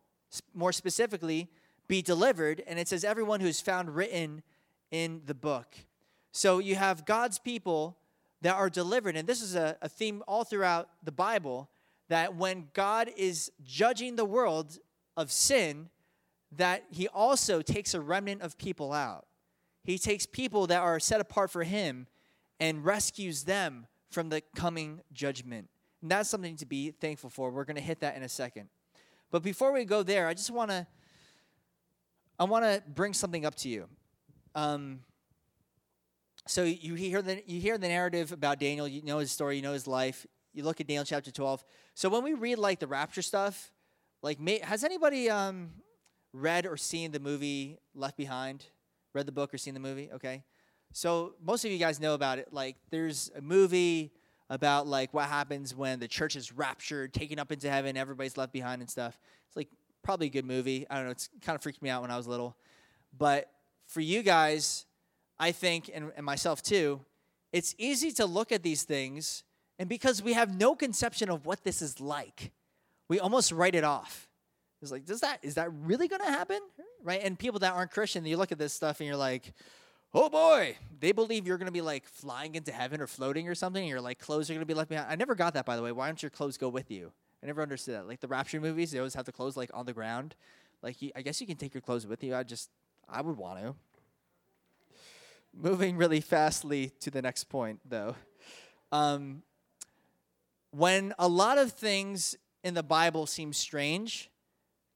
more 0.54 0.74
specifically, 0.74 1.50
be 1.88 2.02
delivered. 2.02 2.62
And 2.68 2.80
it 2.80 2.88
says, 2.88 3.04
everyone 3.04 3.40
who 3.40 3.48
is 3.48 3.62
found 3.62 3.96
written 3.96 4.42
in 4.92 5.22
the 5.26 5.34
book. 5.34 5.76
So 6.32 6.60
you 6.60 6.76
have 6.76 7.06
God's 7.06 7.40
people 7.40 7.98
that 8.42 8.56
are 8.56 8.70
delivered. 8.70 9.16
And 9.16 9.28
this 9.28 9.42
is 9.42 9.56
a, 9.56 9.78
a 9.82 9.90
theme 9.90 10.24
all 10.28 10.44
throughout 10.44 10.90
the 11.04 11.12
Bible 11.12 11.70
that 12.10 12.36
when 12.36 12.68
God 12.74 13.10
is 13.16 13.52
judging 13.64 14.16
the 14.16 14.26
world 14.26 14.80
of 15.16 15.32
sin, 15.32 15.90
that 16.52 16.84
he 16.90 17.08
also 17.08 17.62
takes 17.62 17.94
a 17.94 18.02
remnant 18.02 18.42
of 18.42 18.58
people 18.58 18.94
out. 18.94 19.26
He 19.88 19.98
takes 19.98 20.26
people 20.26 20.68
that 20.68 20.82
are 20.82 21.00
set 21.00 21.22
apart 21.22 21.50
for 21.50 21.64
him 21.64 22.08
and 22.60 22.84
rescues 22.84 23.46
them 23.46 23.88
from 24.12 24.28
the 24.28 24.42
coming 24.54 25.00
judgment. 25.14 25.70
And 26.02 26.12
that's 26.12 26.30
something 26.30 26.58
to 26.58 26.66
be 26.66 26.92
thankful 26.92 27.30
for. 27.30 27.52
We're 27.52 27.64
going 27.64 27.78
to 27.78 27.82
hit 27.82 28.02
that 28.02 28.18
in 28.18 28.22
a 28.22 28.28
second. 28.28 28.68
But 29.32 29.44
before 29.44 29.72
we 29.72 29.86
go 29.86 30.04
there, 30.04 30.28
I 30.28 30.34
just 30.34 30.52
want 30.52 30.72
to 30.72 30.86
I 32.38 32.44
want 32.44 32.66
to 32.66 32.84
bring 32.86 33.14
something 33.14 33.46
up 33.46 33.56
to 33.56 33.70
you. 33.70 33.88
Um, 34.56 35.00
so 36.48 36.64
you 36.64 36.96
hear 36.96 37.22
the 37.22 37.42
you 37.46 37.62
hear 37.62 37.78
the 37.78 37.88
narrative 37.88 38.34
about 38.34 38.60
Daniel. 38.60 38.90
You 38.90 39.04
know 39.04 39.20
his 39.20 39.32
story. 39.32 39.56
You 39.56 39.62
know 39.62 39.72
his 39.72 39.88
life. 39.88 40.26
You 40.54 40.64
look 40.64 40.82
at 40.82 40.88
Daniel 40.88 41.06
chapter 41.06 41.32
twelve. 41.32 41.64
So 41.94 42.10
when 42.10 42.24
we 42.24 42.34
read 42.34 42.58
like 42.58 42.80
the 42.80 42.88
rapture 42.88 43.22
stuff, 43.22 43.72
like 44.22 44.38
may, 44.38 44.60
has 44.60 44.84
anybody 44.84 45.30
um, 45.30 45.70
read 46.34 46.66
or 46.66 46.76
seen 46.76 47.12
the 47.12 47.22
movie 47.22 47.78
Left 47.96 48.18
Behind? 48.18 48.66
Read 49.18 49.26
the 49.26 49.32
book 49.32 49.52
or 49.52 49.58
seen 49.58 49.74
the 49.74 49.80
movie? 49.80 50.12
Okay. 50.14 50.44
So 50.94 51.34
most 51.44 51.66
of 51.66 51.72
you 51.72 51.80
guys 51.80 52.00
know 52.00 52.14
about 52.14 52.38
it. 52.38 52.54
Like 52.54 52.76
there's 52.92 53.32
a 53.36 53.42
movie 53.42 54.12
about 54.48 54.86
like 54.86 55.12
what 55.12 55.26
happens 55.26 55.74
when 55.76 56.00
the 56.00 56.08
church 56.08 56.36
is 56.36 56.54
raptured, 56.54 57.16
taken 57.16 57.40
up 57.40 57.52
into 57.52 57.68
heaven, 57.68 57.98
everybody's 57.98 58.38
left 58.38 58.54
behind 58.54 58.82
and 58.82 58.90
stuff. 58.90 59.20
It's 59.48 59.58
like 59.58 59.70
probably 60.04 60.28
a 60.28 60.30
good 60.30 60.46
movie. 60.46 60.86
I 60.88 60.98
don't 60.98 61.06
know. 61.06 61.12
It's 61.12 61.32
kind 61.42 61.56
of 61.56 61.64
freaked 61.64 61.82
me 61.82 61.90
out 61.90 62.04
when 62.04 62.12
I 62.12 62.18
was 62.18 62.28
little. 62.28 62.56
But 63.18 63.50
for 63.88 64.02
you 64.02 64.22
guys, 64.22 64.86
I 65.40 65.52
think, 65.52 65.90
and, 65.92 66.12
and 66.16 66.24
myself 66.24 66.62
too, 66.62 67.02
it's 67.52 67.74
easy 67.80 68.12
to 68.12 68.28
look 68.28 68.52
at 68.52 68.62
these 68.62 68.84
things, 68.84 69.44
and 69.80 69.90
because 69.90 70.22
we 70.22 70.34
have 70.34 70.56
no 70.56 70.76
conception 70.76 71.32
of 71.32 71.48
what 71.48 71.64
this 71.64 71.82
is 71.82 72.00
like, 72.00 72.52
we 73.08 73.20
almost 73.20 73.52
write 73.52 73.74
it 73.74 73.84
off. 73.84 74.27
It's 74.82 74.92
like, 74.92 75.06
does 75.06 75.22
that 75.22 75.40
is 75.42 75.56
that 75.56 75.70
really 75.74 76.08
going 76.08 76.22
to 76.22 76.28
happen? 76.28 76.60
Right? 77.04 77.22
And 77.24 77.38
people 77.38 77.60
that 77.60 77.74
aren't 77.74 77.92
Christian, 77.92 78.26
you 78.26 78.38
look 78.38 78.52
at 78.52 78.60
this 78.60 78.74
stuff 78.74 79.00
and 79.00 79.08
you're 79.08 79.18
like, 79.18 79.54
oh 80.14 80.30
boy, 80.30 80.76
they 81.00 81.12
believe 81.12 81.48
you're 81.48 81.58
going 81.58 81.68
to 81.68 81.72
be 81.72 81.82
like 81.82 82.08
flying 82.08 82.56
into 82.56 82.72
heaven 82.72 83.02
or 83.02 83.08
floating 83.08 83.48
or 83.48 83.56
something. 83.56 83.82
And 83.82 83.90
your 83.90 84.02
like 84.02 84.20
clothes 84.20 84.50
are 84.50 84.54
going 84.54 84.62
to 84.62 84.68
be 84.68 84.74
left 84.74 84.90
behind. 84.90 85.08
I 85.10 85.16
never 85.16 85.36
got 85.36 85.54
that, 85.56 85.66
by 85.66 85.76
the 85.76 85.82
way. 85.82 85.92
Why 85.92 86.08
don't 86.08 86.22
your 86.22 86.30
clothes 86.30 86.58
go 86.58 86.70
with 86.70 86.92
you? 86.92 87.12
I 87.42 87.48
never 87.48 87.62
understood 87.62 87.96
that. 87.96 88.08
Like 88.08 88.20
the 88.20 88.28
rapture 88.28 88.60
movies, 88.60 88.92
they 88.92 89.00
always 89.00 89.14
have 89.16 89.26
the 89.26 89.32
clothes 89.32 89.58
like 89.58 89.70
on 89.74 89.86
the 89.86 89.94
ground. 89.94 90.36
Like 90.82 91.02
you, 91.02 91.12
I 91.16 91.22
guess 91.22 91.42
you 91.42 91.48
can 91.48 91.58
take 91.58 91.74
your 91.74 91.82
clothes 91.82 92.06
with 92.08 92.24
you. 92.24 92.36
I 92.36 92.44
just, 92.44 92.70
I 93.10 93.22
would 93.22 93.38
want 93.38 93.60
to. 93.60 93.76
Moving 95.54 95.98
really 95.98 96.22
fastly 96.22 96.92
to 97.00 97.10
the 97.10 97.22
next 97.22 97.46
point, 97.46 97.80
though. 97.84 98.16
Um, 98.92 99.42
when 100.72 101.14
a 101.18 101.28
lot 101.28 101.58
of 101.58 101.72
things 101.72 102.36
in 102.64 102.74
the 102.74 102.84
Bible 102.84 103.26
seem 103.26 103.54
strange, 103.54 104.30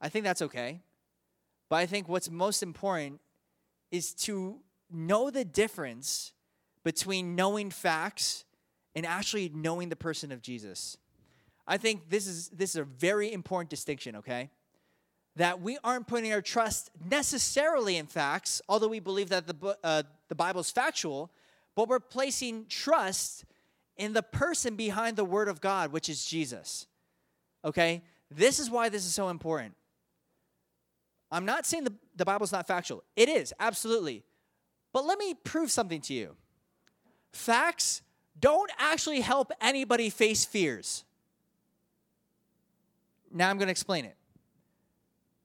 I 0.01 0.09
think 0.09 0.25
that's 0.25 0.41
okay. 0.41 0.81
But 1.69 1.77
I 1.77 1.85
think 1.85 2.09
what's 2.09 2.29
most 2.29 2.63
important 2.63 3.21
is 3.91 4.13
to 4.15 4.59
know 4.91 5.29
the 5.29 5.45
difference 5.45 6.33
between 6.83 7.35
knowing 7.35 7.69
facts 7.69 8.45
and 8.95 9.05
actually 9.05 9.49
knowing 9.53 9.89
the 9.89 9.95
person 9.95 10.31
of 10.31 10.41
Jesus. 10.41 10.97
I 11.67 11.77
think 11.77 12.09
this 12.09 12.27
is 12.27 12.49
this 12.49 12.71
is 12.71 12.77
a 12.77 12.83
very 12.83 13.31
important 13.31 13.69
distinction, 13.69 14.17
okay? 14.17 14.49
That 15.37 15.61
we 15.61 15.77
aren't 15.83 16.07
putting 16.07 16.33
our 16.33 16.41
trust 16.41 16.89
necessarily 17.09 17.95
in 17.95 18.07
facts, 18.07 18.61
although 18.67 18.89
we 18.89 18.99
believe 18.99 19.29
that 19.29 19.47
the 19.47 19.77
uh, 19.83 20.03
the 20.27 20.35
Bible 20.35 20.61
is 20.61 20.71
factual, 20.71 21.31
but 21.75 21.87
we're 21.87 21.99
placing 21.99 22.65
trust 22.67 23.45
in 23.95 24.13
the 24.13 24.23
person 24.23 24.75
behind 24.75 25.15
the 25.15 25.23
Word 25.23 25.47
of 25.47 25.61
God, 25.61 25.91
which 25.91 26.09
is 26.09 26.25
Jesus. 26.25 26.87
Okay? 27.63 28.01
This 28.29 28.59
is 28.59 28.69
why 28.69 28.89
this 28.89 29.05
is 29.05 29.13
so 29.13 29.29
important. 29.29 29.75
I'm 31.31 31.45
not 31.45 31.65
saying 31.65 31.85
the, 31.85 31.93
the 32.15 32.25
Bible's 32.25 32.51
not 32.51 32.67
factual. 32.67 33.03
It 33.15 33.29
is, 33.29 33.53
absolutely. 33.59 34.23
But 34.93 35.05
let 35.05 35.17
me 35.17 35.33
prove 35.33 35.71
something 35.71 36.01
to 36.01 36.13
you. 36.13 36.35
Facts 37.31 38.01
don't 38.39 38.69
actually 38.77 39.21
help 39.21 39.51
anybody 39.61 40.09
face 40.09 40.43
fears. 40.43 41.05
Now 43.31 43.49
I'm 43.49 43.57
going 43.57 43.67
to 43.67 43.71
explain 43.71 44.03
it. 44.03 44.17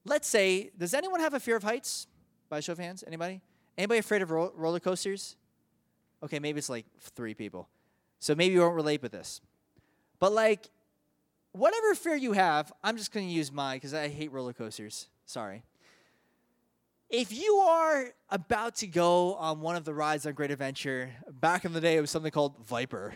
Let's 0.05 0.27
say, 0.27 0.71
does 0.77 0.95
anyone 0.95 1.21
have 1.21 1.35
a 1.35 1.41
fear 1.41 1.57
of 1.57 1.63
heights? 1.63 2.09
By 2.49 2.61
show 2.61 2.73
of 2.73 2.79
hands, 2.79 3.03
anybody? 3.07 3.41
Anybody 3.77 3.99
afraid 3.99 4.23
of 4.23 4.31
ro- 4.31 4.53
roller 4.57 4.81
coasters? 4.81 5.37
Okay, 6.23 6.39
maybe 6.39 6.59
it's 6.59 6.69
like 6.69 6.87
three 7.01 7.35
people. 7.35 7.69
So 8.19 8.35
maybe 8.35 8.55
you 8.55 8.61
won't 8.61 8.75
relate 8.75 9.03
with 9.03 9.13
this. 9.13 9.41
But 10.19 10.33
like, 10.33 10.71
whatever 11.53 11.95
fear 11.95 12.15
you 12.17 12.33
have, 12.33 12.73
I'm 12.83 12.97
just 12.97 13.13
going 13.13 13.27
to 13.27 13.33
use 13.33 13.53
mine 13.53 13.77
because 13.77 13.95
I 13.95 14.09
hate 14.09 14.33
roller 14.33 14.53
coasters. 14.53 15.09
Sorry. 15.27 15.63
If 17.09 17.33
you 17.33 17.55
are 17.57 18.07
about 18.31 18.77
to 18.77 18.89
go 18.89 19.35
on 19.35 19.61
one 19.61 19.77
of 19.77 19.85
the 19.85 19.95
rides 19.95 20.27
on 20.27 20.33
Great 20.33 20.51
Adventure, 20.51 21.11
back 21.31 21.65
in 21.65 21.73
the 21.73 21.81
day 21.81 21.97
it 21.97 22.01
was 22.01 22.11
something 22.11 22.33
called 22.33 22.67
Viper. 22.67 23.15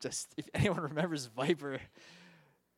Just 0.00 0.32
if 0.36 0.48
anyone 0.54 0.80
remembers 0.80 1.26
Viper, 1.26 1.80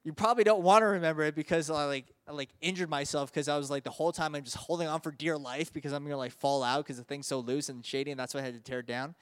you 0.02 0.14
probably 0.14 0.44
don't 0.44 0.62
want 0.62 0.82
to 0.82 0.86
remember 0.86 1.22
it 1.22 1.34
because 1.34 1.68
I 1.68 1.84
like 1.84 2.06
I 2.26 2.32
like 2.32 2.48
injured 2.62 2.88
myself 2.88 3.30
because 3.30 3.48
I 3.48 3.58
was 3.58 3.70
like 3.70 3.84
the 3.84 3.90
whole 3.90 4.12
time 4.12 4.34
I'm 4.34 4.44
just 4.44 4.56
holding 4.56 4.88
on 4.88 5.00
for 5.00 5.10
dear 5.10 5.36
life 5.36 5.72
because 5.72 5.92
I'm 5.92 6.04
gonna 6.04 6.16
like 6.16 6.32
fall 6.32 6.62
out 6.62 6.84
because 6.84 6.96
the 6.96 7.04
thing's 7.04 7.26
so 7.26 7.40
loose 7.40 7.68
and 7.68 7.84
shady 7.84 8.10
and 8.10 8.18
that's 8.18 8.32
why 8.32 8.40
I 8.40 8.44
had 8.44 8.54
to 8.54 8.60
tear 8.60 8.78
it 8.80 8.86
down. 8.86 9.14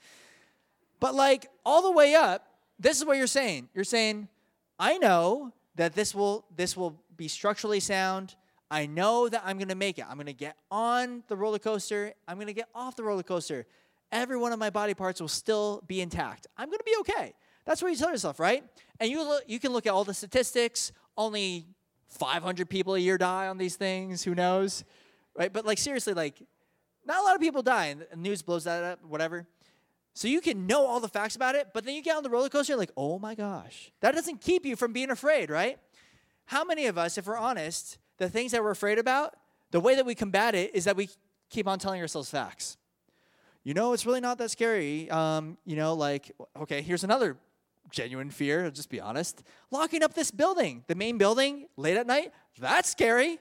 But 1.01 1.15
like 1.15 1.47
all 1.65 1.81
the 1.81 1.91
way 1.91 2.15
up, 2.15 2.47
this 2.79 2.97
is 2.97 3.05
what 3.05 3.17
you're 3.17 3.27
saying. 3.27 3.67
You're 3.73 3.83
saying, 3.83 4.29
I 4.79 4.97
know 4.97 5.51
that 5.75 5.95
this 5.95 6.15
will 6.15 6.45
this 6.55 6.77
will 6.77 6.97
be 7.17 7.27
structurally 7.27 7.81
sound. 7.81 8.35
I 8.73 8.87
know 8.87 9.29
that 9.29 9.43
I'm 9.45 9.59
going 9.59 9.67
to 9.67 9.75
make 9.75 9.99
it. 9.99 10.05
I'm 10.09 10.15
going 10.15 10.25
to 10.25 10.33
get 10.33 10.57
on 10.71 11.21
the 11.27 11.35
roller 11.35 11.59
coaster. 11.59 12.11
I'm 12.27 12.37
going 12.37 12.47
to 12.47 12.53
get 12.53 12.69
off 12.73 12.95
the 12.95 13.03
roller 13.03 13.21
coaster. 13.21 13.67
Every 14.11 14.35
one 14.35 14.51
of 14.51 14.57
my 14.57 14.71
body 14.71 14.95
parts 14.95 15.21
will 15.21 15.27
still 15.27 15.83
be 15.85 16.01
intact. 16.01 16.47
I'm 16.57 16.69
going 16.69 16.79
to 16.79 16.83
be 16.83 16.95
okay. 17.01 17.33
That's 17.65 17.83
what 17.83 17.91
you 17.91 17.97
tell 17.97 18.09
yourself, 18.09 18.39
right? 18.39 18.63
And 18.99 19.11
you 19.11 19.39
you 19.45 19.59
can 19.59 19.73
look 19.73 19.85
at 19.85 19.93
all 19.93 20.03
the 20.03 20.13
statistics. 20.15 20.91
Only 21.15 21.67
500 22.07 22.67
people 22.67 22.95
a 22.95 22.97
year 22.97 23.19
die 23.19 23.47
on 23.47 23.59
these 23.59 23.75
things. 23.75 24.23
Who 24.23 24.33
knows, 24.33 24.83
right? 25.37 25.53
But 25.53 25.67
like 25.67 25.77
seriously, 25.77 26.15
like 26.15 26.41
not 27.05 27.21
a 27.21 27.23
lot 27.23 27.35
of 27.35 27.41
people 27.41 27.61
die, 27.61 27.85
and 27.85 28.01
the 28.01 28.17
news 28.17 28.41
blows 28.41 28.63
that 28.63 28.83
up. 28.83 29.05
Whatever. 29.05 29.45
So 30.15 30.27
you 30.27 30.41
can 30.41 30.65
know 30.65 30.87
all 30.87 30.99
the 30.99 31.07
facts 31.07 31.35
about 31.35 31.53
it, 31.53 31.67
but 31.75 31.85
then 31.85 31.93
you 31.93 32.01
get 32.01 32.17
on 32.17 32.23
the 32.23 32.29
roller 32.31 32.49
coaster, 32.49 32.75
like, 32.75 32.91
oh 32.97 33.19
my 33.19 33.35
gosh. 33.35 33.91
That 33.99 34.15
doesn't 34.15 34.41
keep 34.41 34.65
you 34.65 34.75
from 34.75 34.93
being 34.93 35.11
afraid, 35.11 35.51
right? 35.51 35.77
How 36.45 36.63
many 36.63 36.87
of 36.87 36.97
us, 36.97 37.19
if 37.19 37.27
we're 37.27 37.37
honest, 37.37 37.99
the 38.17 38.29
things 38.29 38.51
that 38.51 38.63
we're 38.63 38.71
afraid 38.71 38.99
about, 38.99 39.35
the 39.71 39.79
way 39.79 39.95
that 39.95 40.05
we 40.05 40.15
combat 40.15 40.55
it 40.55 40.75
is 40.75 40.85
that 40.85 40.95
we 40.95 41.09
keep 41.49 41.67
on 41.67 41.79
telling 41.79 42.01
ourselves 42.01 42.29
facts. 42.29 42.77
You 43.63 43.73
know, 43.73 43.93
it's 43.93 44.05
really 44.05 44.19
not 44.19 44.37
that 44.39 44.51
scary. 44.51 45.09
Um, 45.09 45.57
you 45.65 45.75
know, 45.75 45.93
like, 45.93 46.31
okay, 46.61 46.81
here's 46.81 47.03
another 47.03 47.37
genuine 47.89 48.29
fear, 48.29 48.65
I'll 48.65 48.71
just 48.71 48.89
be 48.89 48.99
honest. 48.99 49.43
Locking 49.71 50.03
up 50.03 50.13
this 50.13 50.31
building, 50.31 50.83
the 50.87 50.95
main 50.95 51.17
building, 51.17 51.67
late 51.77 51.95
at 51.95 52.07
night, 52.07 52.33
that's 52.59 52.89
scary. 52.89 53.39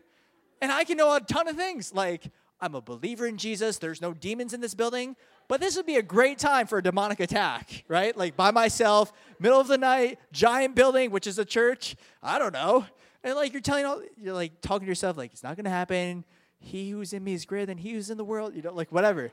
And 0.60 0.70
I 0.70 0.84
can 0.84 0.96
know 0.96 1.14
a 1.14 1.20
ton 1.20 1.48
of 1.48 1.56
things 1.56 1.92
like, 1.92 2.30
I'm 2.60 2.76
a 2.76 2.80
believer 2.80 3.26
in 3.26 3.38
Jesus, 3.38 3.78
there's 3.78 4.00
no 4.00 4.14
demons 4.14 4.54
in 4.54 4.60
this 4.60 4.74
building, 4.74 5.16
but 5.48 5.60
this 5.60 5.76
would 5.76 5.86
be 5.86 5.96
a 5.96 6.02
great 6.02 6.38
time 6.38 6.68
for 6.68 6.78
a 6.78 6.82
demonic 6.82 7.18
attack, 7.18 7.84
right? 7.88 8.16
Like 8.16 8.36
by 8.36 8.52
myself, 8.52 9.12
middle 9.40 9.58
of 9.58 9.66
the 9.66 9.78
night, 9.78 10.20
giant 10.32 10.76
building, 10.76 11.10
which 11.10 11.26
is 11.26 11.38
a 11.40 11.44
church. 11.44 11.96
I 12.22 12.38
don't 12.38 12.52
know. 12.52 12.86
And 13.24 13.34
like 13.34 13.52
you're 13.52 13.62
telling 13.62 13.84
all, 13.84 14.02
you're 14.16 14.34
like 14.34 14.60
talking 14.60 14.86
to 14.86 14.88
yourself, 14.88 15.16
like 15.16 15.32
it's 15.32 15.42
not 15.42 15.56
gonna 15.56 15.70
happen. 15.70 16.24
He 16.58 16.90
who's 16.90 17.12
in 17.12 17.22
me 17.22 17.34
is 17.34 17.44
greater 17.44 17.66
than 17.66 17.78
he 17.78 17.92
who's 17.92 18.10
in 18.10 18.16
the 18.16 18.24
world. 18.24 18.54
You 18.54 18.62
know, 18.62 18.72
like 18.72 18.90
whatever. 18.92 19.30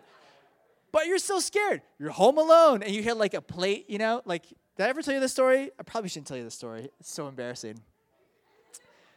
but 0.92 1.08
you're 1.08 1.18
still 1.20 1.42
scared. 1.42 1.82
You're 1.98 2.12
home 2.12 2.38
alone 2.38 2.84
and 2.84 2.94
you 2.94 3.02
hear 3.02 3.14
like 3.14 3.34
a 3.34 3.42
plate, 3.42 3.90
you 3.90 3.98
know? 3.98 4.22
Like, 4.26 4.46
did 4.78 4.86
I 4.86 4.90
ever 4.90 5.02
tell 5.02 5.14
you 5.14 5.20
this 5.20 5.32
story? 5.32 5.72
I 5.80 5.84
probably 5.84 6.10
shouldn't 6.10 6.28
tell 6.28 6.38
you 6.38 6.44
this 6.44 6.56
story. 6.56 6.90
It's 7.00 7.12
so 7.12 7.28
embarrassing. 7.28 7.82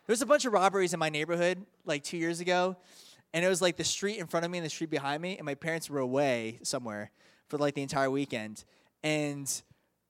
There 0.06 0.12
was 0.12 0.22
a 0.22 0.26
bunch 0.26 0.44
of 0.44 0.52
robberies 0.52 0.92
in 0.92 0.98
my 0.98 1.08
neighborhood 1.08 1.64
like 1.84 2.02
two 2.02 2.16
years 2.16 2.40
ago, 2.40 2.76
and 3.32 3.44
it 3.44 3.48
was 3.48 3.62
like 3.62 3.76
the 3.76 3.84
street 3.84 4.18
in 4.18 4.26
front 4.26 4.44
of 4.44 4.50
me 4.50 4.58
and 4.58 4.64
the 4.64 4.70
street 4.70 4.90
behind 4.90 5.22
me, 5.22 5.36
and 5.36 5.46
my 5.46 5.54
parents 5.54 5.88
were 5.88 6.00
away 6.00 6.58
somewhere 6.64 7.12
for 7.46 7.56
like 7.56 7.74
the 7.74 7.82
entire 7.82 8.10
weekend. 8.10 8.64
And 9.04 9.48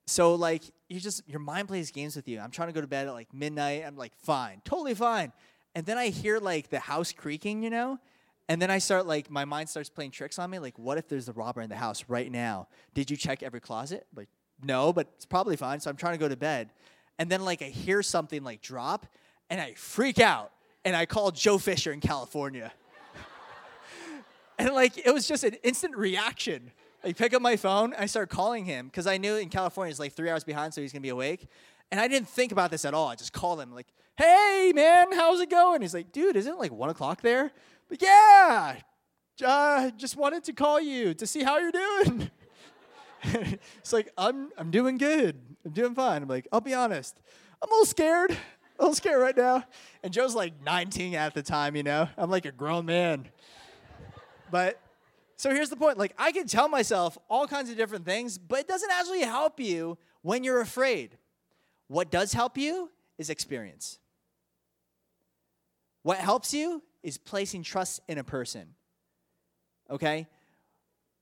so 0.06 0.34
like 0.34 0.62
you 0.92 1.00
just 1.00 1.26
your 1.28 1.40
mind 1.40 1.68
plays 1.68 1.90
games 1.90 2.16
with 2.16 2.28
you. 2.28 2.38
I'm 2.38 2.50
trying 2.50 2.68
to 2.68 2.74
go 2.74 2.80
to 2.80 2.86
bed 2.86 3.08
at 3.08 3.14
like 3.14 3.32
midnight. 3.32 3.84
I'm 3.86 3.96
like 3.96 4.12
fine, 4.16 4.60
totally 4.64 4.94
fine. 4.94 5.32
And 5.74 5.86
then 5.86 5.96
I 5.96 6.08
hear 6.08 6.38
like 6.38 6.68
the 6.68 6.78
house 6.78 7.12
creaking, 7.12 7.62
you 7.62 7.70
know? 7.70 7.98
And 8.48 8.60
then 8.60 8.70
I 8.70 8.78
start 8.78 9.06
like 9.06 9.30
my 9.30 9.44
mind 9.44 9.68
starts 9.68 9.88
playing 9.88 10.10
tricks 10.10 10.38
on 10.38 10.50
me. 10.50 10.58
Like, 10.58 10.78
what 10.78 10.98
if 10.98 11.08
there's 11.08 11.28
a 11.28 11.32
robber 11.32 11.62
in 11.62 11.70
the 11.70 11.76
house 11.76 12.04
right 12.08 12.30
now? 12.30 12.68
Did 12.92 13.10
you 13.10 13.16
check 13.16 13.42
every 13.42 13.60
closet? 13.60 14.06
Like, 14.14 14.28
no, 14.62 14.92
but 14.92 15.08
it's 15.16 15.24
probably 15.24 15.56
fine. 15.56 15.80
So 15.80 15.88
I'm 15.88 15.96
trying 15.96 16.14
to 16.14 16.18
go 16.18 16.28
to 16.28 16.36
bed. 16.36 16.70
And 17.18 17.30
then 17.30 17.44
like 17.44 17.62
I 17.62 17.66
hear 17.66 18.02
something 18.02 18.44
like 18.44 18.60
drop 18.60 19.06
and 19.48 19.60
I 19.60 19.74
freak 19.74 20.18
out 20.18 20.52
and 20.84 20.94
I 20.94 21.06
call 21.06 21.30
Joe 21.30 21.58
Fisher 21.58 21.92
in 21.92 22.00
California. 22.00 22.72
and 24.58 24.70
like 24.70 24.98
it 24.98 25.12
was 25.12 25.26
just 25.26 25.44
an 25.44 25.54
instant 25.62 25.96
reaction. 25.96 26.72
I 27.04 27.12
pick 27.12 27.34
up 27.34 27.42
my 27.42 27.56
phone, 27.56 27.94
I 27.98 28.06
start 28.06 28.30
calling 28.30 28.64
him 28.64 28.86
because 28.86 29.06
I 29.06 29.18
knew 29.18 29.36
in 29.36 29.48
California 29.48 29.90
it's 29.90 29.98
like 29.98 30.12
three 30.12 30.30
hours 30.30 30.44
behind, 30.44 30.72
so 30.72 30.80
he's 30.80 30.92
gonna 30.92 31.00
be 31.00 31.08
awake. 31.08 31.48
And 31.90 32.00
I 32.00 32.08
didn't 32.08 32.28
think 32.28 32.52
about 32.52 32.70
this 32.70 32.84
at 32.84 32.94
all. 32.94 33.08
I 33.08 33.16
just 33.16 33.32
called 33.32 33.60
him 33.60 33.74
like, 33.74 33.88
"Hey 34.16 34.72
man, 34.74 35.12
how's 35.12 35.40
it 35.40 35.50
going?" 35.50 35.82
He's 35.82 35.94
like, 35.94 36.12
"Dude, 36.12 36.36
isn't 36.36 36.52
it 36.52 36.58
like 36.58 36.72
one 36.72 36.90
o'clock 36.90 37.20
there?" 37.20 37.52
But 37.88 38.00
yeah, 38.00 38.76
uh, 39.44 39.90
just 39.90 40.16
wanted 40.16 40.44
to 40.44 40.52
call 40.52 40.80
you 40.80 41.14
to 41.14 41.26
see 41.26 41.42
how 41.42 41.58
you're 41.58 41.72
doing. 41.72 42.30
it's 43.22 43.92
like 43.92 44.12
I'm 44.16 44.50
I'm 44.56 44.70
doing 44.70 44.98
good. 44.98 45.40
I'm 45.64 45.72
doing 45.72 45.94
fine. 45.94 46.22
I'm 46.22 46.28
like, 46.28 46.48
I'll 46.52 46.60
be 46.60 46.74
honest. 46.74 47.20
I'm 47.62 47.68
a 47.68 47.72
little 47.72 47.86
scared. 47.86 48.32
A 48.78 48.82
little 48.82 48.94
scared 48.94 49.20
right 49.20 49.36
now. 49.36 49.64
And 50.02 50.12
Joe's 50.12 50.34
like 50.34 50.54
19 50.64 51.14
at 51.14 51.34
the 51.34 51.42
time, 51.42 51.76
you 51.76 51.82
know. 51.82 52.08
I'm 52.16 52.30
like 52.30 52.46
a 52.46 52.52
grown 52.52 52.86
man. 52.86 53.28
But 54.50 54.80
so 55.42 55.50
here's 55.50 55.70
the 55.70 55.76
point. 55.76 55.98
Like 55.98 56.14
I 56.16 56.30
can 56.30 56.46
tell 56.46 56.68
myself 56.68 57.18
all 57.28 57.48
kinds 57.48 57.68
of 57.68 57.76
different 57.76 58.04
things, 58.04 58.38
but 58.38 58.60
it 58.60 58.68
doesn't 58.68 58.92
actually 58.92 59.22
help 59.22 59.58
you 59.58 59.98
when 60.20 60.44
you're 60.44 60.60
afraid. 60.60 61.18
What 61.88 62.12
does 62.12 62.32
help 62.32 62.56
you 62.56 62.92
is 63.18 63.28
experience. 63.28 63.98
What 66.04 66.18
helps 66.18 66.54
you 66.54 66.80
is 67.02 67.18
placing 67.18 67.64
trust 67.64 68.02
in 68.06 68.18
a 68.18 68.24
person. 68.24 68.76
Okay? 69.90 70.28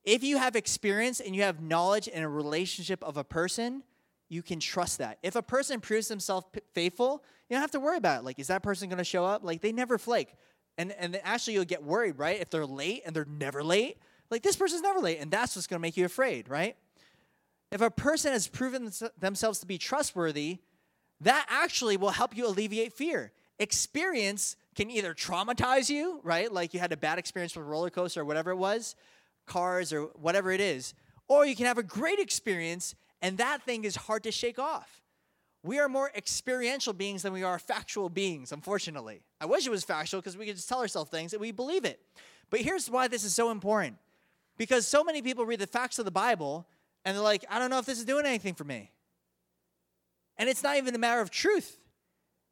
If 0.05 0.23
you 0.23 0.37
have 0.37 0.55
experience 0.55 1.21
and 1.21 1.35
you 1.35 1.41
have 1.45 1.63
knowledge 1.63 2.07
and 2.13 2.23
a 2.23 2.29
relationship 2.29 3.03
of 3.03 3.17
a 3.17 3.25
person, 3.25 3.83
you 4.29 4.43
can 4.43 4.61
trust 4.61 4.99
that. 4.99 5.17
If 5.23 5.35
a 5.35 5.43
person 5.43 5.81
proves 5.81 6.09
themselves 6.09 6.45
faithful, 6.75 7.25
you 7.49 7.55
don't 7.55 7.63
have 7.63 7.71
to 7.71 7.81
worry 7.81 7.97
about 7.97 8.21
it. 8.21 8.25
Like, 8.27 8.39
is 8.39 8.49
that 8.49 8.63
person 8.63 8.91
going 8.91 8.99
to 8.99 9.05
show 9.05 9.25
up? 9.25 9.43
Like, 9.43 9.63
they 9.63 9.73
never 9.73 9.97
flake. 9.97 10.35
And, 10.77 10.93
and 10.93 11.19
actually, 11.25 11.55
you'll 11.55 11.65
get 11.65 11.83
worried, 11.83 12.19
right? 12.19 12.39
If 12.39 12.51
they're 12.51 12.67
late 12.67 13.03
and 13.07 13.17
they're 13.17 13.25
never 13.25 13.65
late, 13.65 13.97
like, 14.31 14.43
this 14.43 14.57
person's 14.57 14.83
never 14.83 15.01
late. 15.01 15.19
And 15.21 15.31
that's 15.31 15.57
what's 15.57 15.67
going 15.67 15.79
to 15.79 15.83
make 15.83 15.97
you 15.97 16.05
afraid, 16.05 16.49
right? 16.49 16.77
If 17.71 17.81
a 17.81 17.91
person 17.91 18.33
has 18.33 18.49
proven 18.49 18.91
themselves 19.19 19.61
to 19.61 19.67
be 19.67 19.79
trustworthy, 19.79 20.59
that 21.21 21.47
actually 21.49 21.97
will 21.97 22.11
help 22.11 22.37
you 22.37 22.47
alleviate 22.47 22.93
fear. 22.93 23.33
Experience 23.59 24.57
can 24.75 24.91
either 24.91 25.15
traumatize 25.15 25.91
you, 25.91 26.21
right? 26.23 26.51
Like 26.51 26.73
you 26.75 26.81
had 26.81 26.93
a 26.93 26.97
bad 26.97 27.19
experience 27.19 27.55
with 27.55 27.67
a 27.67 27.69
roller 27.69 27.91
coaster 27.91 28.23
or 28.23 28.25
whatever 28.25 28.51
it 28.51 28.57
was, 28.57 28.97
cars 29.47 29.93
or 29.93 30.05
whatever 30.15 30.51
it 30.51 30.61
is, 30.61 30.95
or 31.29 31.45
you 31.45 31.55
can 31.55 31.67
have 31.67 31.79
a 31.79 31.83
great 31.83 32.19
experience 32.19 32.95
and 33.23 33.39
that 33.39 33.63
thing 33.63 33.85
is 33.85 33.97
hard 33.97 34.23
to 34.25 34.33
shake 34.33 34.59
off. 34.59 35.03
We 35.63 35.79
are 35.79 35.89
more 35.89 36.11
experiential 36.17 36.95
beings 36.95 37.23
than 37.23 37.35
we 37.35 37.43
are 37.43 37.59
factual 37.59 38.09
beings, 38.09 38.51
unfortunately. 38.51 39.21
I 39.41 39.47
wish 39.47 39.67
it 39.67 39.71
was 39.71 39.85
factual 39.85 40.21
because 40.21 40.39
we 40.39 40.47
could 40.47 40.57
just 40.57 40.69
tell 40.69 40.81
ourselves 40.81 41.11
things 41.11 41.35
and 41.35 41.41
we 41.41 41.53
believe 41.53 41.85
it. 41.85 42.01
But 42.49 42.61
here's 42.61 42.89
why 42.89 43.09
this 43.09 43.25
is 43.25 43.35
so 43.35 43.51
important 43.51 43.99
because 44.61 44.87
so 44.87 45.03
many 45.03 45.23
people 45.23 45.47
read 45.47 45.59
the 45.59 45.67
facts 45.67 45.99
of 45.99 46.05
the 46.05 46.11
Bible 46.11 46.67
and 47.07 47.17
they're 47.17 47.25
like, 47.25 47.47
I 47.49 47.59
don't 47.59 47.71
know 47.71 47.79
if 47.79 47.87
this 47.87 47.99
is 47.99 48.05
doing 48.05 48.27
anything 48.27 48.53
for 48.53 48.65
me. 48.65 48.91
And 50.37 50.51
it's 50.51 50.63
not 50.63 50.77
even 50.77 50.95
a 50.95 50.99
matter 50.99 51.23
of 51.23 51.31
truth, 51.31 51.79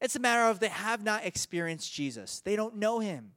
it's 0.00 0.16
a 0.16 0.18
matter 0.18 0.48
of 0.48 0.58
they 0.58 0.68
have 0.68 1.04
not 1.04 1.26
experienced 1.26 1.92
Jesus, 1.92 2.40
they 2.40 2.56
don't 2.56 2.76
know 2.76 2.98
him. 2.98 3.32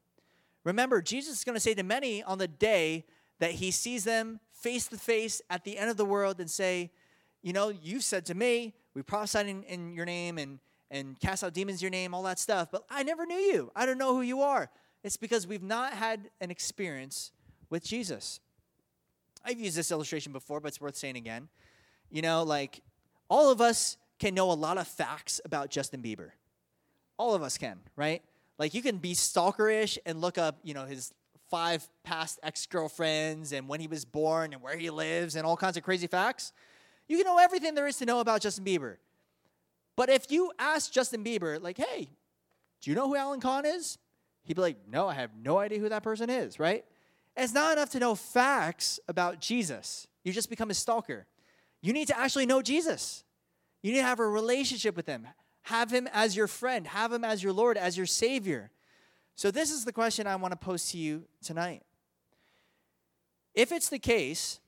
Remember, 0.63 1.01
Jesus 1.01 1.39
is 1.39 1.43
going 1.43 1.55
to 1.55 1.59
say 1.59 1.73
to 1.73 1.83
many 1.83 2.23
on 2.23 2.37
the 2.37 2.47
day 2.47 3.03
that 3.39 3.51
he 3.51 3.71
sees 3.71 4.05
them 4.05 4.39
face 4.53 4.87
to 4.87 4.95
face 4.95 5.41
at 5.49 5.65
the 5.65 5.77
end 5.77 5.89
of 5.89 5.97
the 5.97 6.05
world 6.05 6.39
and 6.39 6.49
say, 6.49 6.91
You 7.41 7.51
know, 7.51 7.73
you've 7.83 8.05
said 8.05 8.25
to 8.27 8.35
me, 8.35 8.73
we 8.93 9.01
prophesied 9.01 9.47
in, 9.47 9.63
in 9.63 9.91
your 9.91 10.05
name 10.05 10.37
and, 10.37 10.59
and 10.89 11.19
cast 11.19 11.43
out 11.43 11.53
demons 11.53 11.81
in 11.81 11.87
your 11.87 11.91
name, 11.91 12.13
all 12.13 12.23
that 12.23 12.39
stuff, 12.39 12.69
but 12.71 12.85
I 12.89 13.03
never 13.03 13.25
knew 13.25 13.35
you. 13.35 13.69
I 13.75 13.85
don't 13.85 13.97
know 13.97 14.15
who 14.15 14.21
you 14.21 14.43
are. 14.43 14.69
It's 15.03 15.17
because 15.17 15.45
we've 15.45 15.61
not 15.61 15.91
had 15.91 16.29
an 16.39 16.51
experience 16.51 17.33
with 17.69 17.83
Jesus. 17.83 18.39
I've 19.43 19.59
used 19.59 19.77
this 19.77 19.91
illustration 19.91 20.31
before, 20.31 20.59
but 20.59 20.69
it's 20.69 20.81
worth 20.81 20.95
saying 20.95 21.17
again. 21.17 21.49
You 22.09 22.21
know, 22.21 22.43
like 22.43 22.81
all 23.29 23.51
of 23.51 23.61
us 23.61 23.97
can 24.19 24.35
know 24.35 24.51
a 24.51 24.53
lot 24.53 24.77
of 24.77 24.87
facts 24.87 25.41
about 25.45 25.69
Justin 25.69 26.01
Bieber. 26.01 26.31
All 27.17 27.33
of 27.33 27.41
us 27.41 27.57
can, 27.57 27.79
right? 27.95 28.21
Like 28.59 28.73
you 28.73 28.81
can 28.81 28.97
be 28.97 29.13
stalkerish 29.13 29.97
and 30.05 30.21
look 30.21 30.37
up, 30.37 30.59
you 30.63 30.73
know, 30.73 30.85
his 30.85 31.13
five 31.49 31.87
past 32.03 32.39
ex-girlfriends 32.43 33.51
and 33.51 33.67
when 33.67 33.79
he 33.79 33.87
was 33.87 34.05
born 34.05 34.53
and 34.53 34.61
where 34.61 34.77
he 34.77 34.89
lives 34.89 35.35
and 35.35 35.45
all 35.45 35.57
kinds 35.57 35.77
of 35.77 35.83
crazy 35.83 36.07
facts. 36.07 36.53
You 37.07 37.17
can 37.17 37.25
know 37.25 37.37
everything 37.37 37.75
there 37.75 37.87
is 37.87 37.97
to 37.97 38.05
know 38.05 38.19
about 38.19 38.41
Justin 38.41 38.63
Bieber. 38.63 38.97
But 39.97 40.09
if 40.09 40.31
you 40.31 40.51
ask 40.57 40.91
Justin 40.91 41.23
Bieber, 41.23 41.61
like, 41.61 41.77
hey, 41.77 42.09
do 42.81 42.89
you 42.89 42.95
know 42.95 43.07
who 43.07 43.15
Alan 43.15 43.39
Kahn 43.39 43.65
is? 43.65 43.97
He'd 44.43 44.55
be 44.55 44.61
like, 44.61 44.77
no, 44.87 45.07
I 45.07 45.13
have 45.15 45.31
no 45.35 45.57
idea 45.57 45.79
who 45.79 45.89
that 45.89 46.03
person 46.03 46.29
is, 46.29 46.59
right? 46.59 46.85
And 47.35 47.43
it's 47.43 47.53
not 47.53 47.73
enough 47.73 47.89
to 47.91 47.99
know 47.99 48.15
facts 48.15 48.99
about 49.07 49.39
Jesus. 49.39 50.07
You 50.23 50.33
just 50.33 50.49
become 50.49 50.69
a 50.69 50.73
stalker. 50.73 51.27
You 51.81 51.93
need 51.93 52.07
to 52.07 52.17
actually 52.17 52.45
know 52.45 52.61
Jesus. 52.61 53.23
You 53.81 53.91
need 53.91 53.99
to 53.99 54.05
have 54.05 54.19
a 54.19 54.27
relationship 54.27 54.95
with 54.95 55.07
him. 55.07 55.27
Have 55.63 55.91
him 55.91 56.07
as 56.11 56.35
your 56.35 56.47
friend, 56.47 56.87
have 56.87 57.11
him 57.11 57.23
as 57.23 57.43
your 57.43 57.53
Lord, 57.53 57.77
as 57.77 57.95
your 57.95 58.05
Savior. 58.05 58.71
So, 59.35 59.51
this 59.51 59.71
is 59.71 59.85
the 59.85 59.93
question 59.93 60.27
I 60.27 60.35
want 60.35 60.51
to 60.51 60.57
pose 60.57 60.89
to 60.91 60.97
you 60.97 61.23
tonight. 61.43 61.83
If 63.53 63.71
it's 63.71 63.89
the 63.89 63.99
case 63.99 64.59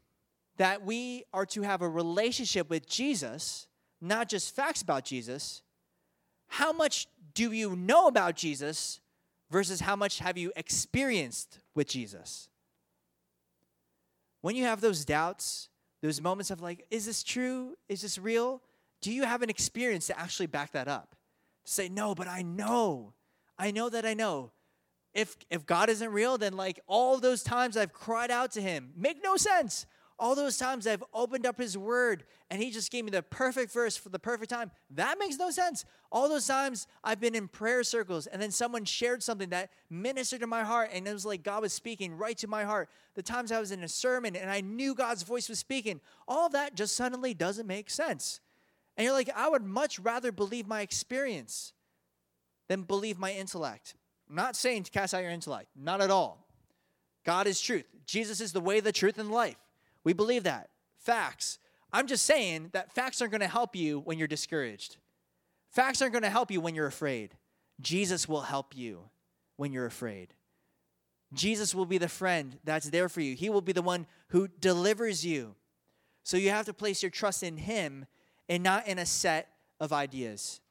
that 0.57 0.83
we 0.85 1.25
are 1.33 1.45
to 1.47 1.63
have 1.63 1.81
a 1.81 1.89
relationship 1.89 2.69
with 2.69 2.87
Jesus, 2.87 3.67
not 4.01 4.29
just 4.29 4.55
facts 4.55 4.81
about 4.81 5.03
Jesus, 5.03 5.61
how 6.47 6.71
much 6.71 7.07
do 7.33 7.51
you 7.51 7.75
know 7.75 8.07
about 8.07 8.35
Jesus 8.35 8.99
versus 9.49 9.79
how 9.79 9.95
much 9.95 10.19
have 10.19 10.37
you 10.37 10.51
experienced 10.55 11.59
with 11.73 11.87
Jesus? 11.87 12.49
When 14.43 14.57
you 14.57 14.65
have 14.65 14.81
those 14.81 15.05
doubts, 15.05 15.69
those 16.01 16.19
moments 16.19 16.51
of 16.51 16.61
like, 16.61 16.85
is 16.91 17.05
this 17.05 17.23
true? 17.23 17.77
Is 17.87 18.01
this 18.01 18.17
real? 18.17 18.61
Do 18.99 19.09
you 19.09 19.23
have 19.23 19.41
an 19.41 19.49
experience 19.49 20.07
to 20.07 20.19
actually 20.19 20.47
back 20.47 20.73
that 20.73 20.89
up? 20.89 21.15
To 21.63 21.71
Say, 21.71 21.87
no, 21.87 22.13
but 22.13 22.27
I 22.27 22.41
know. 22.41 23.13
I 23.57 23.71
know 23.71 23.87
that 23.87 24.05
I 24.05 24.13
know. 24.13 24.51
If 25.13 25.37
if 25.49 25.65
God 25.65 25.89
isn't 25.89 26.11
real, 26.11 26.37
then 26.37 26.57
like 26.57 26.81
all 26.87 27.19
those 27.19 27.41
times 27.41 27.77
I've 27.77 27.93
cried 27.93 28.31
out 28.31 28.51
to 28.51 28.61
him, 28.61 28.91
make 28.97 29.23
no 29.23 29.37
sense. 29.37 29.85
All 30.19 30.35
those 30.35 30.57
times 30.57 30.85
I've 30.85 31.03
opened 31.13 31.45
up 31.45 31.57
his 31.57 31.77
word 31.77 32.23
and 32.49 32.61
he 32.61 32.71
just 32.71 32.91
gave 32.91 33.03
me 33.03 33.11
the 33.11 33.23
perfect 33.23 33.71
verse 33.73 33.97
for 33.97 34.09
the 34.09 34.19
perfect 34.19 34.51
time. 34.51 34.71
That 34.91 35.17
makes 35.19 35.37
no 35.37 35.49
sense. 35.49 35.85
All 36.11 36.29
those 36.29 36.45
times 36.45 36.87
I've 37.03 37.19
been 37.19 37.35
in 37.35 37.47
prayer 37.47 37.83
circles 37.83 38.27
and 38.27 38.41
then 38.41 38.51
someone 38.51 38.85
shared 38.85 39.23
something 39.23 39.49
that 39.49 39.71
ministered 39.89 40.41
to 40.41 40.47
my 40.47 40.63
heart 40.63 40.91
and 40.93 41.07
it 41.07 41.13
was 41.13 41.25
like 41.25 41.43
God 41.43 41.63
was 41.63 41.73
speaking 41.73 42.15
right 42.15 42.37
to 42.37 42.47
my 42.47 42.63
heart. 42.63 42.89
The 43.15 43.23
times 43.23 43.51
I 43.51 43.59
was 43.59 43.71
in 43.71 43.83
a 43.83 43.87
sermon 43.87 44.35
and 44.35 44.51
I 44.51 44.61
knew 44.61 44.93
God's 44.93 45.23
voice 45.23 45.49
was 45.49 45.59
speaking. 45.59 45.99
All 46.27 46.47
that 46.49 46.75
just 46.75 46.95
suddenly 46.95 47.33
doesn't 47.33 47.67
make 47.67 47.89
sense. 47.89 48.39
And 48.95 49.05
you're 49.05 49.13
like, 49.13 49.31
I 49.35 49.49
would 49.49 49.63
much 49.63 49.99
rather 49.99 50.31
believe 50.31 50.67
my 50.67 50.81
experience 50.81 51.73
than 52.69 52.83
believe 52.83 53.17
my 53.17 53.33
intellect. 53.33 53.95
I'm 54.29 54.35
not 54.35 54.55
saying 54.55 54.83
to 54.83 54.91
cast 54.91 55.13
out 55.13 55.23
your 55.23 55.31
intellect, 55.31 55.69
not 55.75 56.01
at 56.01 56.11
all. 56.11 56.47
God 57.25 57.47
is 57.47 57.59
truth. 57.59 57.85
Jesus 58.05 58.41
is 58.41 58.51
the 58.51 58.59
way, 58.59 58.79
the 58.79 58.91
truth, 58.91 59.17
and 59.17 59.31
life. 59.31 59.55
We 60.03 60.13
believe 60.13 60.43
that. 60.43 60.69
Facts. 60.97 61.59
I'm 61.91 62.07
just 62.07 62.25
saying 62.25 62.69
that 62.73 62.93
facts 62.93 63.21
aren't 63.21 63.31
going 63.31 63.41
to 63.41 63.47
help 63.47 63.75
you 63.75 63.99
when 63.99 64.17
you're 64.17 64.27
discouraged. 64.27 64.97
Facts 65.69 66.01
aren't 66.01 66.13
going 66.13 66.23
to 66.23 66.29
help 66.29 66.51
you 66.51 66.61
when 66.61 66.75
you're 66.75 66.87
afraid. 66.87 67.35
Jesus 67.81 68.27
will 68.27 68.41
help 68.41 68.75
you 68.75 69.09
when 69.57 69.71
you're 69.71 69.85
afraid. 69.85 70.33
Jesus 71.33 71.73
will 71.73 71.85
be 71.85 71.97
the 71.97 72.07
friend 72.07 72.57
that's 72.63 72.89
there 72.89 73.09
for 73.09 73.21
you. 73.21 73.35
He 73.35 73.49
will 73.49 73.61
be 73.61 73.71
the 73.71 73.81
one 73.81 74.05
who 74.29 74.47
delivers 74.47 75.25
you. 75.25 75.55
So 76.23 76.37
you 76.37 76.51
have 76.51 76.65
to 76.65 76.73
place 76.73 77.03
your 77.03 77.09
trust 77.09 77.43
in 77.43 77.57
Him 77.57 78.05
and 78.47 78.63
not 78.63 78.87
in 78.87 78.99
a 78.99 79.05
set 79.05 79.49
of 79.79 79.91
ideas. 79.91 80.61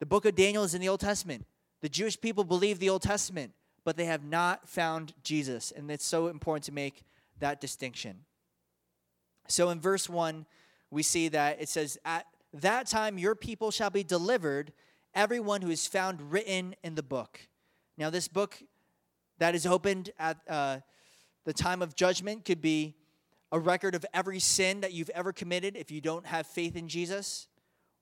The 0.00 0.06
book 0.06 0.24
of 0.24 0.34
Daniel 0.34 0.64
is 0.64 0.74
in 0.74 0.80
the 0.80 0.88
Old 0.88 1.00
Testament. 1.00 1.46
The 1.82 1.88
Jewish 1.88 2.20
people 2.20 2.44
believe 2.44 2.78
the 2.78 2.90
Old 2.90 3.02
Testament, 3.02 3.52
but 3.84 3.96
they 3.96 4.06
have 4.06 4.24
not 4.24 4.68
found 4.68 5.14
Jesus. 5.22 5.72
And 5.72 5.90
it's 5.90 6.04
so 6.04 6.28
important 6.28 6.64
to 6.64 6.72
make 6.72 7.02
that 7.38 7.60
distinction. 7.60 8.24
So 9.48 9.70
in 9.70 9.80
verse 9.80 10.08
1, 10.08 10.46
we 10.90 11.02
see 11.02 11.28
that 11.28 11.60
it 11.60 11.68
says, 11.68 11.98
At 12.04 12.26
that 12.52 12.86
time 12.86 13.18
your 13.18 13.34
people 13.34 13.70
shall 13.70 13.90
be 13.90 14.02
delivered, 14.02 14.72
everyone 15.14 15.62
who 15.62 15.70
is 15.70 15.86
found 15.86 16.32
written 16.32 16.74
in 16.82 16.94
the 16.94 17.02
book. 17.02 17.40
Now, 17.98 18.10
this 18.10 18.28
book 18.28 18.62
that 19.38 19.54
is 19.54 19.66
opened 19.66 20.10
at 20.18 20.36
uh, 20.48 20.78
the 21.44 21.52
time 21.52 21.82
of 21.82 21.96
judgment 21.96 22.44
could 22.44 22.60
be 22.60 22.94
a 23.52 23.58
record 23.58 23.94
of 23.94 24.04
every 24.12 24.38
sin 24.38 24.80
that 24.80 24.92
you've 24.92 25.10
ever 25.10 25.32
committed 25.32 25.76
if 25.76 25.90
you 25.90 26.00
don't 26.00 26.26
have 26.26 26.46
faith 26.46 26.76
in 26.76 26.88
Jesus, 26.88 27.48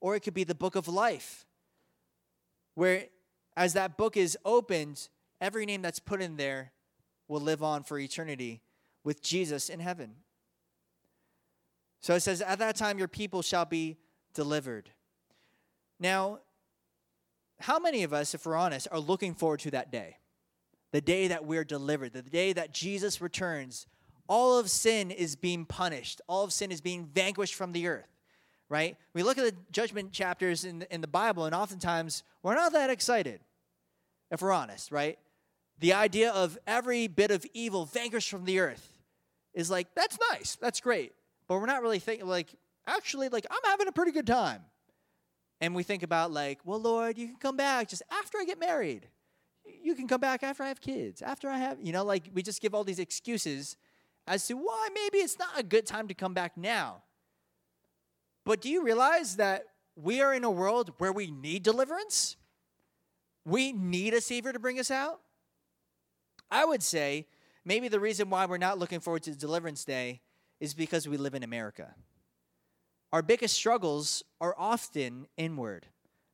or 0.01 0.15
it 0.15 0.21
could 0.21 0.33
be 0.33 0.43
the 0.43 0.55
book 0.55 0.75
of 0.75 0.87
life, 0.87 1.45
where 2.73 3.05
as 3.55 3.73
that 3.73 3.97
book 3.97 4.17
is 4.17 4.37
opened, 4.43 5.07
every 5.39 5.65
name 5.65 5.81
that's 5.81 5.99
put 5.99 6.21
in 6.21 6.35
there 6.35 6.71
will 7.27 7.39
live 7.39 7.63
on 7.63 7.83
for 7.83 7.97
eternity 7.97 8.61
with 9.03 9.21
Jesus 9.21 9.69
in 9.69 9.79
heaven. 9.79 10.15
So 12.05 12.13
it 12.13 12.19
says, 12.19 12.39
At 12.39 12.59
that 12.59 12.75
time 12.75 12.99
your 12.99 13.07
people 13.07 13.41
shall 13.41 13.65
be 13.65 13.97
delivered. 14.35 14.91
Now, 15.99 16.37
how 17.59 17.79
many 17.79 18.03
of 18.03 18.13
us, 18.13 18.35
if 18.35 18.45
we're 18.45 18.55
honest, 18.55 18.87
are 18.91 18.99
looking 18.99 19.33
forward 19.33 19.61
to 19.61 19.71
that 19.71 19.91
day? 19.91 20.17
The 20.91 21.01
day 21.01 21.29
that 21.29 21.45
we're 21.45 21.63
delivered, 21.63 22.13
the 22.13 22.21
day 22.21 22.53
that 22.53 22.71
Jesus 22.71 23.21
returns. 23.21 23.87
All 24.27 24.59
of 24.59 24.69
sin 24.69 25.09
is 25.09 25.35
being 25.35 25.65
punished, 25.65 26.21
all 26.27 26.43
of 26.43 26.53
sin 26.53 26.71
is 26.71 26.79
being 26.79 27.07
vanquished 27.07 27.55
from 27.55 27.71
the 27.71 27.87
earth, 27.87 28.19
right? 28.69 28.97
We 29.15 29.23
look 29.23 29.39
at 29.39 29.45
the 29.45 29.55
judgment 29.71 30.11
chapters 30.11 30.63
in 30.63 30.79
the, 30.79 30.93
in 30.93 31.01
the 31.01 31.07
Bible, 31.07 31.45
and 31.45 31.55
oftentimes 31.55 32.21
we're 32.43 32.53
not 32.53 32.71
that 32.73 32.91
excited, 32.91 33.39
if 34.29 34.43
we're 34.43 34.51
honest, 34.51 34.91
right? 34.91 35.17
The 35.79 35.93
idea 35.93 36.31
of 36.31 36.55
every 36.67 37.07
bit 37.07 37.31
of 37.31 37.47
evil 37.55 37.85
vanquished 37.85 38.29
from 38.29 38.45
the 38.45 38.59
earth 38.59 38.99
is 39.55 39.71
like, 39.71 39.87
that's 39.95 40.19
nice, 40.31 40.55
that's 40.55 40.79
great 40.79 41.11
but 41.47 41.59
we're 41.59 41.65
not 41.65 41.81
really 41.81 41.99
thinking 41.99 42.27
like 42.27 42.55
actually 42.87 43.29
like 43.29 43.45
I'm 43.49 43.69
having 43.69 43.87
a 43.87 43.91
pretty 43.91 44.11
good 44.11 44.27
time. 44.27 44.61
And 45.61 45.73
we 45.73 45.83
think 45.83 46.03
about 46.03 46.31
like, 46.31 46.59
well, 46.65 46.79
Lord, 46.79 47.17
you 47.17 47.27
can 47.27 47.37
come 47.37 47.57
back 47.57 47.89
just 47.89 48.03
after 48.11 48.37
I 48.37 48.45
get 48.45 48.59
married. 48.59 49.07
You 49.81 49.95
can 49.95 50.07
come 50.07 50.19
back 50.19 50.43
after 50.43 50.63
I 50.63 50.67
have 50.67 50.81
kids, 50.81 51.21
after 51.21 51.49
I 51.49 51.57
have, 51.57 51.77
you 51.81 51.91
know, 51.93 52.03
like 52.03 52.29
we 52.33 52.43
just 52.43 52.61
give 52.61 52.75
all 52.75 52.83
these 52.83 52.99
excuses 52.99 53.77
as 54.27 54.45
to 54.47 54.55
why 54.55 54.89
maybe 54.93 55.19
it's 55.19 55.39
not 55.39 55.57
a 55.57 55.63
good 55.63 55.85
time 55.85 56.07
to 56.07 56.13
come 56.13 56.33
back 56.33 56.57
now. 56.57 57.03
But 58.45 58.61
do 58.61 58.69
you 58.69 58.83
realize 58.83 59.37
that 59.37 59.65
we 59.95 60.21
are 60.21 60.33
in 60.33 60.43
a 60.43 60.51
world 60.51 60.93
where 60.97 61.13
we 61.13 61.31
need 61.31 61.63
deliverance? 61.63 62.35
We 63.45 63.71
need 63.71 64.13
a 64.13 64.21
Savior 64.21 64.51
to 64.51 64.59
bring 64.59 64.79
us 64.79 64.91
out? 64.91 65.21
I 66.51 66.65
would 66.65 66.83
say 66.83 67.27
maybe 67.63 67.87
the 67.87 67.99
reason 67.99 68.29
why 68.29 68.45
we're 68.45 68.57
not 68.57 68.77
looking 68.77 68.99
forward 68.99 69.23
to 69.23 69.35
Deliverance 69.35 69.83
Day 69.83 70.21
is 70.59 70.73
because 70.73 71.07
we 71.07 71.17
live 71.17 71.35
in 71.35 71.43
America. 71.43 71.95
Our 73.11 73.21
biggest 73.21 73.55
struggles 73.55 74.23
are 74.41 74.55
often 74.57 75.27
inward. 75.37 75.85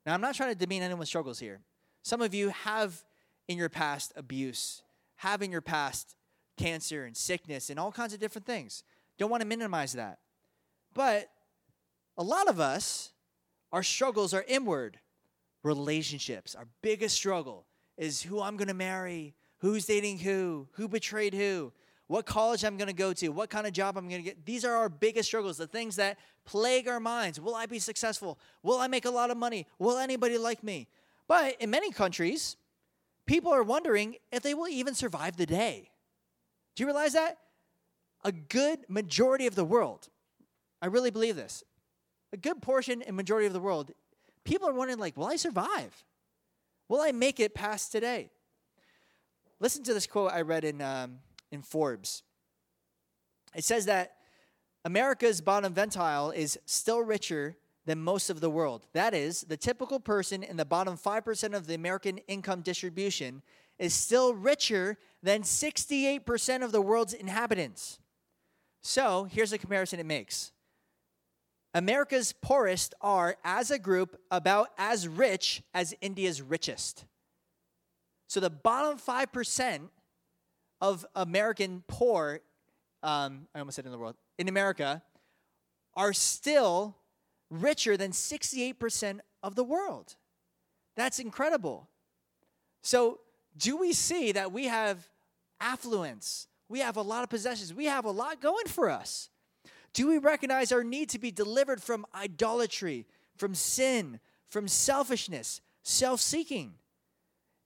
Now, 0.06 0.14
I'm 0.14 0.22
not 0.22 0.36
trying 0.36 0.54
to 0.54 0.58
demean 0.58 0.84
anyone's 0.84 1.10
struggles 1.10 1.40
here. 1.40 1.62
Some 2.02 2.22
of 2.22 2.34
you 2.34 2.50
have 2.50 3.04
in 3.48 3.58
your 3.58 3.70
past 3.70 4.14
abuse, 4.16 4.82
have 5.18 5.42
in 5.42 5.52
your 5.52 5.62
past 5.62 6.16
cancer 6.58 7.06
and 7.06 7.16
sickness 7.16 7.70
and 7.70 7.80
all 7.80 7.92
kinds 7.92 8.14
of 8.14 8.20
different 8.20 8.46
things. 8.46 8.84
Don't 9.18 9.30
want 9.30 9.42
to 9.42 9.48
minimize 9.48 9.94
that. 9.94 10.20
But 10.94 11.30
a 12.18 12.24
lot 12.24 12.48
of 12.48 12.60
us, 12.60 13.12
our 13.72 13.84
struggles 13.84 14.34
are 14.34 14.46
inward. 14.48 15.00
Relationships, 15.64 16.56
our 16.56 16.68
biggest 16.82 17.16
struggle 17.16 17.68
is 17.98 18.24
who 18.24 18.42
I'm 18.42 18.58
going 18.58 18.68
to 18.68 18.74
marry, 18.74 19.36
who's 19.60 19.86
dating 19.86 20.18
who, 20.18 20.68
who 20.72 20.88
betrayed 20.88 21.36
who, 21.36 21.72
what 22.12 22.26
college 22.26 22.66
I'm 22.66 22.76
going 22.76 22.90
to 22.90 22.94
go 22.94 23.14
to, 23.14 23.30
what 23.30 23.50
kind 23.50 23.66
of 23.66 23.72
job 23.72 23.98
I'm 23.98 24.10
going 24.10 24.22
to 24.22 24.30
get. 24.30 24.46
These 24.46 24.66
are 24.66 24.76
our 24.76 24.90
biggest 24.90 25.30
struggles, 25.30 25.56
the 25.56 25.66
things 25.66 25.96
that 25.96 26.20
plague 26.44 26.90
our 26.90 27.00
minds. 27.00 27.40
Will 27.40 27.56
I 27.56 27.68
be 27.68 27.80
successful? 27.80 28.38
Will 28.64 28.80
I 28.80 28.88
make 28.88 29.06
a 29.06 29.10
lot 29.10 29.32
of 29.32 29.38
money? 29.38 29.66
Will 29.80 29.98
anybody 29.98 30.38
like 30.38 30.62
me? 30.62 30.90
But 31.30 31.56
in 31.62 31.70
many 31.70 31.90
countries, 31.90 32.58
people 33.26 33.54
are 33.54 33.64
wondering 33.64 34.18
if 34.30 34.44
they 34.44 34.54
will 34.54 34.68
even 34.68 34.94
survive 34.94 35.38
the 35.38 35.46
day. 35.46 35.90
Do 36.76 36.84
you 36.84 36.88
realize 36.88 37.14
that? 37.14 37.38
A 38.26 38.34
good 38.34 38.80
majority 38.90 39.48
of 39.48 39.56
the 39.56 39.64
world, 39.64 40.10
I 40.82 40.88
really 40.88 41.12
believe 41.12 41.38
this, 41.38 41.64
a 42.34 42.38
good 42.38 42.62
portion 42.62 43.02
and 43.02 43.16
majority 43.16 43.48
of 43.48 43.54
the 43.54 43.62
world, 43.62 43.92
people 44.44 44.68
are 44.68 44.74
wondering, 44.74 45.00
like, 45.00 45.16
will 45.16 45.28
I 45.28 45.38
survive? 45.38 46.04
Will 46.90 47.00
I 47.00 47.14
make 47.14 47.40
it 47.40 47.54
past 47.56 47.94
today? 47.94 48.32
Listen 49.62 49.82
to 49.84 49.94
this 49.94 50.08
quote 50.08 50.34
I 50.34 50.42
read 50.42 50.66
in 50.66 50.82
um, 50.82 51.20
in 51.52 51.62
Forbes. 51.62 52.24
It 53.56 53.64
says 53.64 53.86
that 53.86 54.16
America's 54.86 55.42
bottom 55.42 55.74
ventile 55.74 56.32
is 56.32 56.58
still 56.66 57.02
richer 57.02 57.58
than 57.86 58.00
most 58.00 58.30
of 58.30 58.40
the 58.40 58.50
world. 58.50 58.88
That 58.94 59.14
is, 59.14 59.42
the 59.42 59.58
typical 59.58 60.00
person 60.00 60.44
in 60.44 60.58
the 60.58 60.66
bottom 60.66 60.98
5% 60.98 61.56
of 61.56 61.68
the 61.68 61.74
American 61.74 62.20
income 62.28 62.62
distribution 62.62 63.42
is 63.80 63.94
still 63.94 64.36
richer 64.36 64.98
than 65.24 65.42
68% 65.42 66.64
of 66.64 66.72
the 66.72 66.82
world's 66.82 67.14
inhabitants. 67.14 68.00
So, 68.84 69.26
here's 69.26 69.54
a 69.54 69.58
comparison 69.58 70.00
it 70.00 70.06
makes 70.06 70.52
America's 71.74 72.34
poorest 72.34 72.94
are, 73.02 73.38
as 73.44 73.72
a 73.72 73.80
group, 73.80 74.20
about 74.30 74.70
as 74.78 75.08
rich 75.08 75.64
as 75.74 75.96
India's 76.02 76.42
richest. 76.42 77.06
So, 78.28 78.40
the 78.40 78.50
bottom 78.50 78.98
5% 78.98 79.90
of 80.82 81.06
American 81.16 81.84
poor, 81.88 82.42
um, 83.04 83.48
I 83.56 83.60
almost 83.60 83.76
said 83.76 83.86
in 83.86 83.92
the 83.92 83.98
world, 83.98 84.16
in 84.38 84.50
America, 84.50 85.02
are 85.96 86.14
still 86.14 86.98
richer 87.50 87.98
than 87.98 88.12
68% 88.12 89.20
of 89.44 89.56
the 89.56 89.64
world. 89.64 90.16
That's 90.96 91.20
incredible. 91.20 91.88
So, 92.82 93.20
do 93.58 93.78
we 93.78 93.94
see 93.94 94.32
that 94.32 94.52
we 94.52 94.66
have 94.66 95.10
affluence? 95.60 96.48
We 96.70 96.80
have 96.80 96.96
a 96.96 97.02
lot 97.02 97.24
of 97.24 97.30
possessions. 97.30 97.74
We 97.74 97.86
have 97.86 98.06
a 98.06 98.12
lot 98.12 98.42
going 98.42 98.68
for 98.68 98.90
us. 98.90 99.30
Do 99.94 100.08
we 100.08 100.18
recognize 100.18 100.72
our 100.72 100.84
need 100.84 101.10
to 101.10 101.20
be 101.20 101.32
delivered 101.32 101.84
from 101.84 102.06
idolatry, 102.16 103.06
from 103.36 103.54
sin, 103.54 104.20
from 104.48 104.68
selfishness, 104.70 105.60
self 105.84 106.22
seeking? 106.22 106.76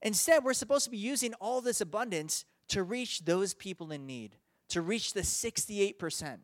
Instead, 0.02 0.44
we're 0.44 0.54
supposed 0.54 0.84
to 0.84 0.90
be 0.90 0.98
using 0.98 1.34
all 1.34 1.60
this 1.60 1.80
abundance 1.80 2.44
to 2.68 2.82
reach 2.82 3.24
those 3.24 3.54
people 3.54 3.92
in 3.92 4.06
need, 4.06 4.36
to 4.70 4.82
reach 4.82 5.12
the 5.12 5.20
68%. 5.20 6.38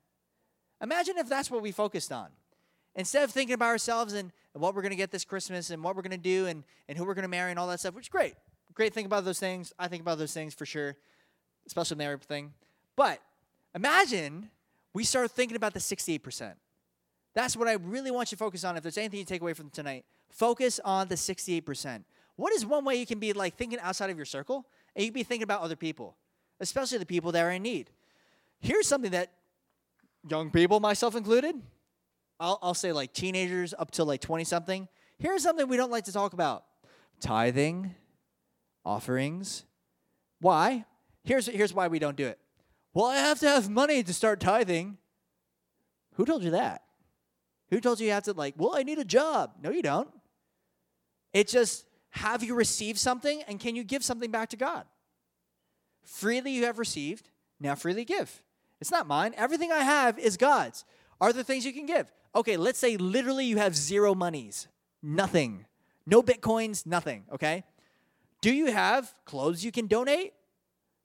Imagine 0.82 1.18
if 1.18 1.28
that's 1.28 1.50
what 1.50 1.62
we 1.62 1.72
focused 1.72 2.12
on. 2.12 2.28
Instead 2.94 3.24
of 3.24 3.30
thinking 3.30 3.54
about 3.54 3.68
ourselves 3.68 4.12
and 4.12 4.32
what 4.52 4.74
we're 4.74 4.82
going 4.82 4.90
to 4.90 4.96
get 4.96 5.10
this 5.10 5.24
Christmas 5.24 5.70
and 5.70 5.82
what 5.82 5.96
we're 5.96 6.02
going 6.02 6.10
to 6.10 6.18
do 6.18 6.46
and, 6.46 6.64
and 6.88 6.98
who 6.98 7.04
we're 7.04 7.14
going 7.14 7.22
to 7.22 7.28
marry 7.28 7.50
and 7.50 7.58
all 7.58 7.66
that 7.68 7.80
stuff, 7.80 7.94
which 7.94 8.06
is 8.06 8.10
great. 8.10 8.34
Great 8.74 8.92
think 8.92 9.06
about 9.06 9.24
those 9.24 9.38
things. 9.38 9.72
I 9.78 9.88
think 9.88 10.02
about 10.02 10.18
those 10.18 10.32
things 10.32 10.54
for 10.54 10.66
sure, 10.66 10.96
especially 11.66 11.96
the 11.96 12.04
marriage 12.04 12.22
thing. 12.22 12.52
But 12.96 13.20
imagine 13.74 14.50
we 14.94 15.04
start 15.04 15.30
thinking 15.30 15.56
about 15.56 15.74
the 15.74 15.80
68%. 15.80 16.52
That's 17.34 17.56
what 17.56 17.68
I 17.68 17.74
really 17.74 18.10
want 18.10 18.30
you 18.30 18.36
to 18.36 18.44
focus 18.44 18.64
on. 18.64 18.76
If 18.76 18.82
there's 18.82 18.98
anything 18.98 19.20
you 19.20 19.24
take 19.24 19.40
away 19.40 19.54
from 19.54 19.70
tonight, 19.70 20.04
focus 20.30 20.80
on 20.84 21.08
the 21.08 21.14
68%. 21.14 22.04
What 22.36 22.52
is 22.52 22.66
one 22.66 22.84
way 22.84 22.96
you 22.96 23.06
can 23.06 23.18
be 23.18 23.32
like 23.32 23.56
thinking 23.56 23.78
outside 23.80 24.10
of 24.10 24.16
your 24.16 24.26
circle 24.26 24.66
and 24.94 25.04
you 25.04 25.10
can 25.10 25.14
be 25.14 25.22
thinking 25.22 25.44
about 25.44 25.62
other 25.62 25.76
people, 25.76 26.16
especially 26.60 26.98
the 26.98 27.06
people 27.06 27.32
that 27.32 27.42
are 27.42 27.50
in 27.50 27.62
need. 27.62 27.90
Here's 28.60 28.86
something 28.86 29.10
that 29.12 29.32
young 30.28 30.50
people, 30.50 30.80
myself 30.80 31.16
included, 31.16 31.56
I'll, 32.38 32.58
I'll 32.62 32.74
say 32.74 32.92
like 32.92 33.12
teenagers 33.12 33.74
up 33.78 33.90
to 33.92 34.04
like 34.04 34.20
20 34.20 34.44
something. 34.44 34.88
Here's 35.18 35.42
something 35.42 35.68
we 35.68 35.76
don't 35.76 35.90
like 35.90 36.04
to 36.04 36.12
talk 36.12 36.32
about 36.32 36.64
tithing, 37.20 37.94
offerings. 38.84 39.64
Why? 40.40 40.84
Here's, 41.24 41.46
here's 41.46 41.72
why 41.72 41.88
we 41.88 41.98
don't 41.98 42.16
do 42.16 42.26
it. 42.26 42.38
Well, 42.94 43.06
I 43.06 43.16
have 43.16 43.38
to 43.40 43.48
have 43.48 43.70
money 43.70 44.02
to 44.02 44.12
start 44.12 44.40
tithing. 44.40 44.98
Who 46.14 46.24
told 46.24 46.42
you 46.42 46.50
that? 46.50 46.82
Who 47.70 47.80
told 47.80 48.00
you 48.00 48.06
you 48.06 48.12
have 48.12 48.24
to, 48.24 48.32
like, 48.32 48.54
well, 48.58 48.74
I 48.76 48.82
need 48.82 48.98
a 48.98 49.04
job? 49.04 49.52
No, 49.62 49.70
you 49.70 49.80
don't. 49.80 50.08
It's 51.32 51.52
just, 51.52 51.86
have 52.12 52.44
you 52.44 52.54
received 52.54 52.98
something 52.98 53.42
and 53.48 53.58
can 53.58 53.74
you 53.74 53.84
give 53.84 54.04
something 54.04 54.30
back 54.30 54.50
to 54.50 54.56
God? 54.56 54.84
Freely 56.04 56.52
you 56.52 56.66
have 56.66 56.78
received, 56.78 57.30
now 57.58 57.74
freely 57.74 58.04
give. 58.04 58.42
It's 58.80 58.90
not 58.90 59.06
mine. 59.06 59.32
Everything 59.36 59.72
I 59.72 59.78
have 59.78 60.18
is 60.18 60.36
God's. 60.36 60.84
Are 61.20 61.32
there 61.32 61.42
things 61.42 61.64
you 61.64 61.72
can 61.72 61.86
give? 61.86 62.12
Okay, 62.34 62.56
let's 62.56 62.78
say 62.78 62.96
literally 62.96 63.46
you 63.46 63.56
have 63.56 63.74
zero 63.74 64.14
monies, 64.14 64.68
nothing, 65.02 65.64
no 66.04 66.22
bitcoins, 66.22 66.84
nothing, 66.84 67.24
okay? 67.32 67.64
Do 68.42 68.52
you 68.52 68.72
have 68.72 69.14
clothes 69.24 69.64
you 69.64 69.72
can 69.72 69.86
donate? 69.86 70.34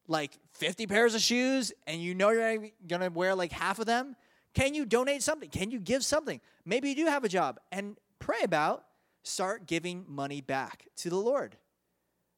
Like 0.09 0.31
50 0.55 0.87
pairs 0.87 1.15
of 1.15 1.21
shoes 1.21 1.71
and 1.85 2.01
you 2.01 2.15
know 2.15 2.31
you're 2.31 2.99
to 2.99 3.09
wear 3.09 3.33
like 3.33 3.53
half 3.53 3.79
of 3.79 3.85
them? 3.85 4.15
Can 4.53 4.73
you 4.73 4.85
donate 4.85 5.23
something? 5.23 5.49
Can 5.49 5.71
you 5.71 5.79
give 5.79 6.03
something? 6.03 6.41
Maybe 6.65 6.89
you 6.89 6.95
do 6.95 7.05
have 7.05 7.23
a 7.23 7.29
job 7.29 7.59
and 7.71 7.95
pray 8.19 8.41
about 8.43 8.83
start 9.27 9.67
giving 9.67 10.05
money 10.07 10.41
back 10.41 10.87
to 10.97 11.09
the 11.09 11.17
Lord. 11.17 11.57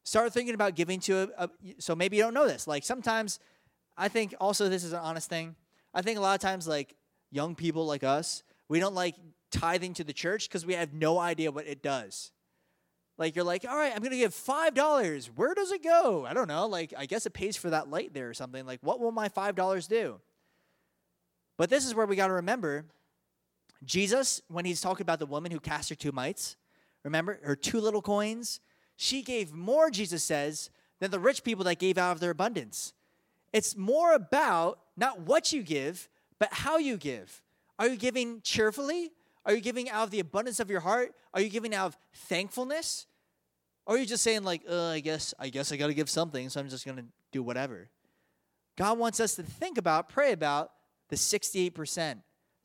Start 0.04 0.32
thinking 0.32 0.54
about 0.54 0.74
giving 0.74 1.00
to 1.00 1.30
a, 1.36 1.44
a 1.44 1.50
so 1.78 1.94
maybe 1.94 2.16
you 2.16 2.22
don't 2.22 2.34
know 2.34 2.48
this. 2.48 2.66
Like 2.66 2.84
sometimes 2.84 3.38
I 3.96 4.08
think 4.08 4.34
also 4.40 4.68
this 4.68 4.84
is 4.84 4.92
an 4.92 5.00
honest 5.00 5.28
thing. 5.28 5.56
I 5.92 6.02
think 6.02 6.18
a 6.18 6.22
lot 6.22 6.34
of 6.34 6.40
times, 6.40 6.66
like 6.66 6.94
young 7.30 7.54
people 7.54 7.86
like 7.86 8.04
us, 8.04 8.42
we 8.68 8.80
don't 8.80 8.94
like 8.94 9.14
tithing 9.50 9.94
to 9.94 10.04
the 10.04 10.12
church 10.12 10.48
because 10.48 10.64
we 10.64 10.74
have 10.74 10.92
no 10.92 11.18
idea 11.18 11.50
what 11.50 11.66
it 11.66 11.82
does. 11.82 12.32
Like 13.18 13.36
you're 13.36 13.44
like, 13.44 13.66
all 13.68 13.76
right, 13.76 13.92
I'm 13.94 14.02
gonna 14.02 14.16
give 14.16 14.32
five 14.32 14.74
dollars. 14.74 15.30
Where 15.34 15.54
does 15.54 15.72
it 15.72 15.82
go? 15.82 16.24
I 16.26 16.32
don't 16.32 16.48
know. 16.48 16.66
Like 16.66 16.94
I 16.96 17.06
guess 17.06 17.26
it 17.26 17.34
pays 17.34 17.56
for 17.56 17.70
that 17.70 17.90
light 17.90 18.14
there 18.14 18.28
or 18.28 18.34
something. 18.34 18.64
Like 18.66 18.80
what 18.82 19.00
will 19.00 19.12
my 19.12 19.28
five 19.28 19.54
dollars 19.54 19.86
do? 19.86 20.20
But 21.58 21.68
this 21.68 21.84
is 21.84 21.94
where 21.94 22.06
we 22.06 22.16
got 22.16 22.28
to 22.28 22.34
remember 22.34 22.86
Jesus, 23.84 24.42
when 24.48 24.64
he's 24.64 24.80
talking 24.80 25.02
about 25.02 25.18
the 25.18 25.26
woman 25.26 25.50
who 25.50 25.60
cast 25.60 25.88
her 25.88 25.94
two 25.94 26.12
mites, 26.12 26.56
remember 27.04 27.38
her 27.42 27.56
two 27.56 27.80
little 27.80 28.02
coins, 28.02 28.60
she 28.96 29.22
gave 29.22 29.52
more, 29.52 29.90
Jesus 29.90 30.22
says, 30.22 30.70
than 30.98 31.10
the 31.10 31.18
rich 31.18 31.42
people 31.42 31.64
that 31.64 31.78
gave 31.78 31.98
out 31.98 32.12
of 32.12 32.20
their 32.20 32.30
abundance. 32.30 32.92
It's 33.52 33.76
more 33.76 34.14
about 34.14 34.80
not 34.96 35.20
what 35.20 35.52
you 35.52 35.62
give, 35.62 36.08
but 36.38 36.52
how 36.52 36.78
you 36.78 36.96
give. 36.96 37.42
Are 37.78 37.88
you 37.88 37.96
giving 37.96 38.42
cheerfully? 38.42 39.10
Are 39.46 39.54
you 39.54 39.60
giving 39.60 39.88
out 39.88 40.04
of 40.04 40.10
the 40.10 40.20
abundance 40.20 40.60
of 40.60 40.70
your 40.70 40.80
heart? 40.80 41.14
Are 41.32 41.40
you 41.40 41.48
giving 41.48 41.74
out 41.74 41.86
of 41.86 41.98
thankfulness? 42.12 43.06
Or 43.86 43.96
are 43.96 43.98
you 43.98 44.06
just 44.06 44.22
saying 44.22 44.44
like, 44.44 44.62
uh, 44.68 44.88
I 44.88 45.00
guess 45.00 45.34
I 45.38 45.48
guess 45.48 45.72
I 45.72 45.76
got 45.76 45.88
to 45.88 45.94
give 45.94 46.10
something, 46.10 46.48
so 46.48 46.60
I'm 46.60 46.68
just 46.68 46.84
going 46.84 46.98
to 46.98 47.04
do 47.32 47.42
whatever. 47.42 47.88
God 48.76 48.98
wants 48.98 49.18
us 49.20 49.34
to 49.36 49.42
think 49.42 49.78
about, 49.78 50.08
pray 50.08 50.32
about 50.32 50.72
the 51.08 51.16
68%, 51.16 52.18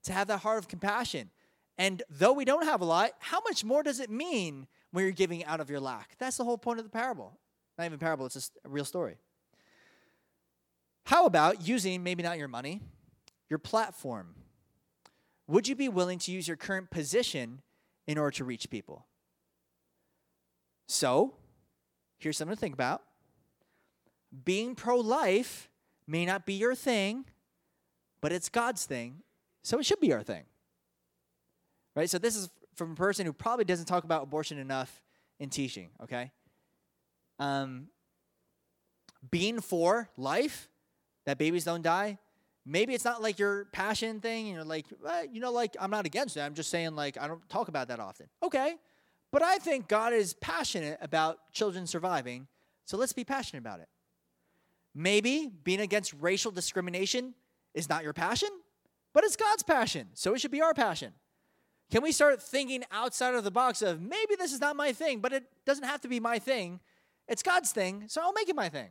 to 0.04 0.14
have 0.14 0.28
that 0.28 0.40
heart 0.40 0.60
of 0.60 0.68
compassion. 0.68 1.30
And 1.78 2.04
though 2.10 2.34
we 2.34 2.46
don't 2.46 2.66
have 2.66 2.82
a 2.82 2.86
lot, 2.86 3.12
how 3.20 3.42
much 3.42 3.64
more 3.64 3.84
does 3.84 4.00
it 4.00 4.10
mean 4.10 4.68
when 4.92 5.04
you're 5.04 5.12
giving 5.12 5.44
out 5.46 5.60
of 5.60 5.70
your 5.70 5.80
lack? 5.80 6.16
That's 6.18 6.38
the 6.38 6.44
whole 6.44 6.58
point 6.58 6.80
of 6.80 6.86
the 6.86 6.92
parable. 6.92 7.38
Not 7.78 7.86
even 7.86 8.00
parable, 8.00 8.26
it's 8.26 8.36
just 8.36 8.58
a 8.64 8.70
real 8.70 8.86
story. 8.86 9.18
How 11.06 11.26
about 11.26 11.68
using 11.68 12.02
maybe 12.04 12.24
not 12.24 12.38
your 12.38 12.48
money, 12.48 12.82
your 13.50 13.60
platform? 13.60 14.36
Would 15.48 15.68
you 15.68 15.76
be 15.76 15.90
willing 15.90 16.18
to 16.20 16.32
use 16.32 16.48
your 16.48 16.58
current 16.58 16.90
position 16.90 17.62
in 18.08 18.18
order 18.18 18.32
to 18.38 18.46
reach 18.46 18.70
people? 18.70 19.06
So, 20.88 21.36
here's 22.18 22.38
something 22.38 22.56
to 22.56 22.60
think 22.60 22.74
about. 22.74 23.04
Being 24.44 24.76
pro 24.76 24.98
life 24.98 25.70
may 26.08 26.26
not 26.26 26.46
be 26.46 26.54
your 26.54 26.76
thing, 26.76 27.26
but 28.22 28.32
it's 28.32 28.50
God's 28.50 28.86
thing, 28.86 29.22
so 29.64 29.80
it 29.80 29.86
should 29.86 30.00
be 30.00 30.14
our 30.14 30.24
thing. 30.24 30.46
Right? 31.96 32.10
So, 32.10 32.18
this 32.18 32.36
is 32.36 32.50
from 32.76 32.92
a 32.92 32.96
person 32.96 33.26
who 33.26 33.34
probably 33.34 33.66
doesn't 33.66 33.86
talk 33.86 34.04
about 34.04 34.24
abortion 34.24 34.58
enough 34.58 35.02
in 35.40 35.50
teaching, 35.50 35.90
okay? 36.04 36.32
Um, 37.40 37.88
being 39.32 39.62
for 39.62 40.10
life, 40.18 40.70
that 41.26 41.38
babies 41.38 41.64
don't 41.64 41.82
die, 41.82 42.20
maybe 42.66 42.94
it's 42.94 43.06
not 43.06 43.22
like 43.22 43.38
your 43.38 43.66
passion 43.66 44.20
thing 44.20 44.48
you're 44.48 44.64
like 44.64 44.86
well, 45.02 45.26
you 45.26 45.40
know 45.40 45.52
like 45.52 45.76
i'm 45.80 45.92
not 45.92 46.06
against 46.06 46.36
it 46.36 46.42
i'm 46.42 46.56
just 46.56 46.70
saying 46.70 46.96
like 46.96 47.18
i 47.20 47.28
don't 47.28 47.48
talk 47.48 47.68
about 47.68 47.88
that 47.88 48.00
often 48.00 48.28
okay 48.42 48.76
but 49.32 49.44
i 49.44 49.58
think 49.58 49.88
god 49.88 50.12
is 50.14 50.34
passionate 50.36 50.98
about 51.02 51.52
children 51.54 51.86
surviving 51.86 52.48
so 52.86 52.98
let's 52.98 53.14
be 53.14 53.24
passionate 53.24 53.60
about 53.60 53.80
it 53.80 53.88
maybe 54.94 55.52
being 55.64 55.82
against 55.82 56.14
racial 56.20 56.52
discrimination 56.52 57.34
is 57.74 57.88
not 57.88 58.04
your 58.04 58.14
passion 58.14 58.50
but 59.14 59.24
it's 59.24 59.36
god's 59.36 59.64
passion 59.64 60.08
so 60.14 60.34
it 60.34 60.42
should 60.42 60.52
be 60.52 60.62
our 60.62 60.74
passion 60.74 61.14
can 61.92 62.02
we 62.02 62.12
start 62.12 62.42
thinking 62.42 62.84
outside 62.92 63.36
of 63.36 63.44
the 63.44 63.52
box 63.52 63.82
of 63.82 64.02
maybe 64.02 64.36
this 64.38 64.54
is 64.54 64.62
not 64.62 64.76
my 64.76 64.92
thing 64.92 65.20
but 65.20 65.34
it 65.34 65.44
doesn't 65.66 65.86
have 65.86 66.02
to 66.02 66.08
be 66.08 66.20
my 66.20 66.40
thing 66.40 66.80
it's 67.28 67.44
god's 67.44 67.72
thing 67.72 68.04
so 68.08 68.22
i'll 68.22 68.34
make 68.34 68.50
it 68.50 68.56
my 68.56 68.70
thing 68.70 68.90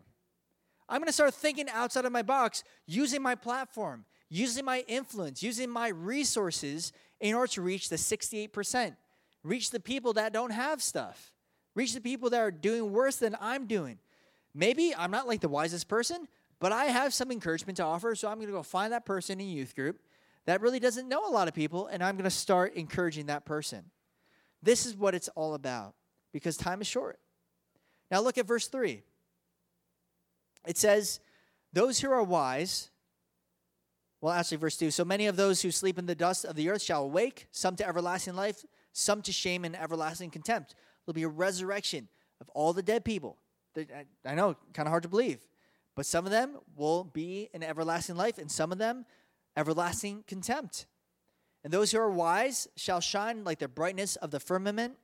I'm 0.88 0.98
going 0.98 1.06
to 1.06 1.12
start 1.12 1.34
thinking 1.34 1.68
outside 1.70 2.04
of 2.04 2.12
my 2.12 2.22
box, 2.22 2.62
using 2.86 3.22
my 3.22 3.34
platform, 3.34 4.04
using 4.28 4.64
my 4.64 4.84
influence, 4.86 5.42
using 5.42 5.70
my 5.70 5.88
resources 5.88 6.92
in 7.20 7.34
order 7.34 7.52
to 7.52 7.62
reach 7.62 7.88
the 7.88 7.96
68%. 7.96 8.96
Reach 9.42 9.70
the 9.70 9.80
people 9.80 10.12
that 10.14 10.32
don't 10.32 10.50
have 10.50 10.82
stuff. 10.82 11.32
Reach 11.74 11.94
the 11.94 12.00
people 12.00 12.30
that 12.30 12.40
are 12.40 12.50
doing 12.50 12.92
worse 12.92 13.16
than 13.16 13.36
I'm 13.40 13.66
doing. 13.66 13.98
Maybe 14.54 14.94
I'm 14.94 15.10
not 15.10 15.26
like 15.26 15.40
the 15.40 15.48
wisest 15.48 15.88
person, 15.88 16.28
but 16.60 16.70
I 16.70 16.86
have 16.86 17.12
some 17.12 17.32
encouragement 17.32 17.76
to 17.78 17.84
offer, 17.84 18.14
so 18.14 18.28
I'm 18.28 18.36
going 18.36 18.46
to 18.46 18.52
go 18.52 18.62
find 18.62 18.92
that 18.92 19.04
person 19.04 19.40
in 19.40 19.48
youth 19.48 19.74
group 19.74 20.00
that 20.46 20.60
really 20.60 20.80
doesn't 20.80 21.08
know 21.08 21.26
a 21.26 21.30
lot 21.30 21.48
of 21.48 21.54
people, 21.54 21.86
and 21.86 22.02
I'm 22.02 22.16
going 22.16 22.24
to 22.24 22.30
start 22.30 22.74
encouraging 22.74 23.26
that 23.26 23.44
person. 23.44 23.84
This 24.62 24.86
is 24.86 24.96
what 24.96 25.14
it's 25.14 25.28
all 25.28 25.54
about 25.54 25.94
because 26.32 26.56
time 26.56 26.80
is 26.80 26.86
short. 26.86 27.18
Now 28.10 28.20
look 28.20 28.38
at 28.38 28.46
verse 28.46 28.68
3. 28.68 29.02
It 30.66 30.78
says, 30.78 31.20
Those 31.72 32.00
who 32.00 32.10
are 32.10 32.22
wise, 32.22 32.90
well, 34.24 34.32
actually, 34.32 34.56
verse 34.56 34.78
2 34.78 34.90
So 34.90 35.04
many 35.04 35.26
of 35.26 35.36
those 35.36 35.60
who 35.60 35.70
sleep 35.70 35.98
in 35.98 36.06
the 36.06 36.14
dust 36.14 36.46
of 36.46 36.56
the 36.56 36.70
earth 36.70 36.80
shall 36.80 37.04
awake, 37.04 37.46
some 37.50 37.76
to 37.76 37.86
everlasting 37.86 38.34
life, 38.34 38.64
some 38.94 39.20
to 39.20 39.32
shame 39.32 39.66
and 39.66 39.76
everlasting 39.76 40.30
contempt. 40.30 40.74
There'll 41.04 41.14
be 41.14 41.24
a 41.24 41.28
resurrection 41.28 42.08
of 42.40 42.48
all 42.54 42.72
the 42.72 42.82
dead 42.82 43.04
people. 43.04 43.36
I 44.24 44.34
know, 44.34 44.56
kind 44.72 44.86
of 44.86 44.90
hard 44.90 45.02
to 45.02 45.10
believe. 45.10 45.40
But 45.94 46.06
some 46.06 46.24
of 46.24 46.30
them 46.30 46.56
will 46.74 47.04
be 47.04 47.50
in 47.52 47.62
everlasting 47.62 48.16
life, 48.16 48.38
and 48.38 48.50
some 48.50 48.72
of 48.72 48.78
them 48.78 49.04
everlasting 49.56 50.24
contempt. 50.26 50.86
And 51.62 51.72
those 51.72 51.92
who 51.92 51.98
are 51.98 52.10
wise 52.10 52.68
shall 52.76 53.00
shine 53.00 53.44
like 53.44 53.58
the 53.58 53.68
brightness 53.68 54.16
of 54.16 54.30
the 54.30 54.40
firmament, 54.40 54.96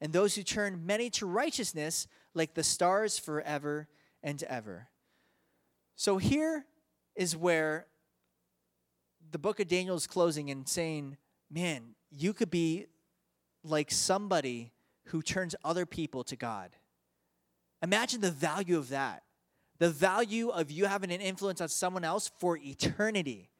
and 0.00 0.12
those 0.12 0.34
who 0.34 0.42
turn 0.42 0.84
many 0.84 1.10
to 1.10 1.26
righteousness 1.26 2.06
like 2.34 2.54
the 2.54 2.62
stars 2.62 3.18
forever 3.18 3.88
and 4.22 4.42
ever. 4.44 4.88
So 5.94 6.18
here 6.18 6.66
is 7.14 7.36
where 7.36 7.86
the 9.30 9.38
book 9.38 9.58
of 9.60 9.68
Daniel 9.68 9.96
is 9.96 10.06
closing 10.06 10.50
and 10.50 10.68
saying, 10.68 11.16
man, 11.50 11.94
you 12.10 12.32
could 12.32 12.50
be 12.50 12.86
like 13.64 13.90
somebody 13.90 14.72
who 15.06 15.22
turns 15.22 15.54
other 15.64 15.86
people 15.86 16.24
to 16.24 16.36
God. 16.36 16.70
Imagine 17.82 18.20
the 18.20 18.30
value 18.30 18.76
of 18.76 18.90
that. 18.90 19.22
The 19.78 19.90
value 19.90 20.48
of 20.48 20.70
you 20.70 20.86
having 20.86 21.10
an 21.10 21.20
influence 21.20 21.60
on 21.60 21.68
someone 21.68 22.04
else 22.04 22.30
for 22.38 22.56
eternity. 22.56 23.50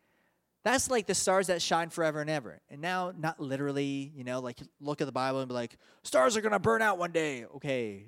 That's 0.66 0.90
like 0.90 1.06
the 1.06 1.14
stars 1.14 1.46
that 1.46 1.62
shine 1.62 1.90
forever 1.90 2.20
and 2.20 2.28
ever. 2.28 2.60
And 2.68 2.80
now, 2.80 3.12
not 3.16 3.38
literally, 3.38 4.10
you 4.16 4.24
know, 4.24 4.40
like 4.40 4.58
look 4.80 5.00
at 5.00 5.04
the 5.04 5.12
Bible 5.12 5.38
and 5.38 5.46
be 5.46 5.54
like, 5.54 5.78
stars 6.02 6.36
are 6.36 6.40
going 6.40 6.54
to 6.54 6.58
burn 6.58 6.82
out 6.82 6.98
one 6.98 7.12
day. 7.12 7.44
Okay, 7.44 8.06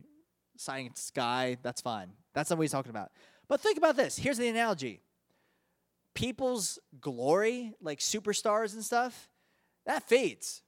science 0.56 1.12
guy, 1.14 1.58
that's 1.62 1.80
fine. 1.80 2.08
That's 2.34 2.50
not 2.50 2.58
what 2.58 2.64
he's 2.64 2.72
talking 2.72 2.90
about. 2.90 3.12
But 3.46 3.60
think 3.60 3.78
about 3.78 3.94
this. 3.94 4.18
Here's 4.18 4.38
the 4.38 4.48
analogy 4.48 5.02
people's 6.14 6.80
glory, 7.00 7.74
like 7.80 8.00
superstars 8.00 8.74
and 8.74 8.84
stuff, 8.84 9.28
that 9.86 10.08
fades. 10.08 10.62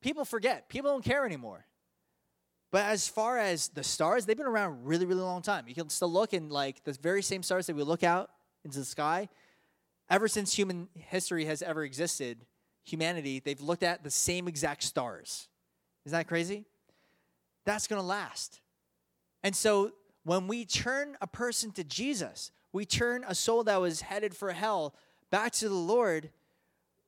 People 0.00 0.24
forget, 0.24 0.70
people 0.70 0.90
don't 0.90 1.04
care 1.04 1.26
anymore. 1.26 1.66
But 2.72 2.86
as 2.86 3.08
far 3.08 3.36
as 3.36 3.68
the 3.68 3.84
stars, 3.84 4.24
they've 4.24 4.38
been 4.38 4.46
around 4.46 4.86
really, 4.86 5.04
really 5.04 5.20
long 5.20 5.42
time. 5.42 5.68
You 5.68 5.74
can 5.74 5.90
still 5.90 6.10
look 6.10 6.32
in 6.32 6.48
like 6.48 6.82
the 6.84 6.94
very 6.94 7.20
same 7.20 7.42
stars 7.42 7.66
that 7.66 7.76
we 7.76 7.82
look 7.82 8.04
out 8.04 8.30
into 8.64 8.78
the 8.78 8.86
sky. 8.86 9.28
Ever 10.08 10.28
since 10.28 10.54
human 10.54 10.88
history 10.94 11.44
has 11.46 11.62
ever 11.62 11.84
existed, 11.84 12.46
humanity, 12.84 13.40
they've 13.40 13.60
looked 13.60 13.82
at 13.82 14.04
the 14.04 14.10
same 14.10 14.46
exact 14.46 14.82
stars. 14.82 15.48
Isn't 16.04 16.16
that 16.16 16.28
crazy? 16.28 16.64
That's 17.64 17.88
going 17.88 18.00
to 18.00 18.06
last. 18.06 18.60
And 19.42 19.54
so 19.54 19.92
when 20.22 20.46
we 20.46 20.64
turn 20.64 21.16
a 21.20 21.26
person 21.26 21.72
to 21.72 21.84
Jesus, 21.84 22.52
we 22.72 22.84
turn 22.84 23.24
a 23.26 23.34
soul 23.34 23.64
that 23.64 23.80
was 23.80 24.02
headed 24.02 24.36
for 24.36 24.52
hell 24.52 24.94
back 25.30 25.52
to 25.52 25.68
the 25.68 25.74
Lord, 25.74 26.30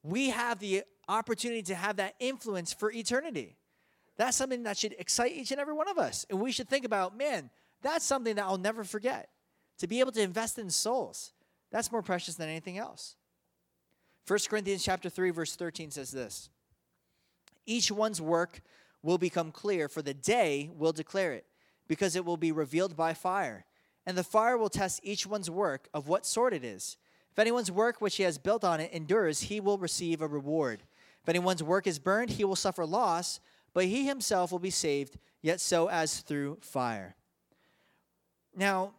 we 0.02 0.30
have 0.30 0.58
the 0.58 0.82
opportunity 1.08 1.62
to 1.62 1.74
have 1.74 1.96
that 1.96 2.14
influence 2.18 2.72
for 2.72 2.90
eternity. 2.90 3.56
That's 4.16 4.36
something 4.36 4.64
that 4.64 4.76
should 4.76 4.94
excite 4.98 5.32
each 5.32 5.52
and 5.52 5.60
every 5.60 5.74
one 5.74 5.88
of 5.88 5.98
us. 5.98 6.26
And 6.28 6.40
we 6.40 6.52
should 6.52 6.68
think 6.68 6.84
about, 6.84 7.16
man, 7.16 7.50
that's 7.82 8.04
something 8.04 8.34
that 8.34 8.44
I'll 8.44 8.58
never 8.58 8.84
forget. 8.84 9.28
To 9.78 9.86
be 9.86 10.00
able 10.00 10.12
to 10.12 10.20
invest 10.20 10.58
in 10.58 10.70
souls, 10.70 11.32
that's 11.70 11.92
more 11.92 12.02
precious 12.02 12.34
than 12.34 12.48
anything 12.48 12.78
else. 12.78 13.16
1 14.26 14.38
Corinthians 14.48 14.84
chapter 14.84 15.08
3 15.08 15.30
verse 15.30 15.56
13 15.56 15.90
says 15.90 16.10
this. 16.10 16.50
Each 17.66 17.90
one's 17.90 18.20
work 18.20 18.60
will 19.02 19.18
become 19.18 19.52
clear 19.52 19.88
for 19.88 20.02
the 20.02 20.14
day 20.14 20.70
will 20.74 20.92
declare 20.92 21.32
it 21.32 21.46
because 21.86 22.16
it 22.16 22.24
will 22.24 22.36
be 22.36 22.52
revealed 22.52 22.96
by 22.96 23.14
fire. 23.14 23.64
And 24.06 24.16
the 24.16 24.24
fire 24.24 24.56
will 24.56 24.70
test 24.70 25.00
each 25.02 25.26
one's 25.26 25.50
work 25.50 25.88
of 25.92 26.08
what 26.08 26.26
sort 26.26 26.54
it 26.54 26.64
is. 26.64 26.96
If 27.30 27.38
anyone's 27.38 27.70
work 27.70 28.00
which 28.00 28.16
he 28.16 28.22
has 28.22 28.38
built 28.38 28.64
on 28.64 28.80
it 28.80 28.92
endures, 28.92 29.42
he 29.42 29.60
will 29.60 29.78
receive 29.78 30.20
a 30.20 30.26
reward. 30.26 30.82
If 31.22 31.28
anyone's 31.28 31.62
work 31.62 31.86
is 31.86 31.98
burned, 31.98 32.30
he 32.30 32.44
will 32.44 32.56
suffer 32.56 32.84
loss, 32.84 33.38
but 33.74 33.84
he 33.84 34.06
himself 34.06 34.50
will 34.50 34.58
be 34.58 34.70
saved, 34.70 35.18
yet 35.42 35.60
so 35.60 35.88
as 35.88 36.20
through 36.20 36.58
fire. 36.60 37.16
Now, 38.56 38.94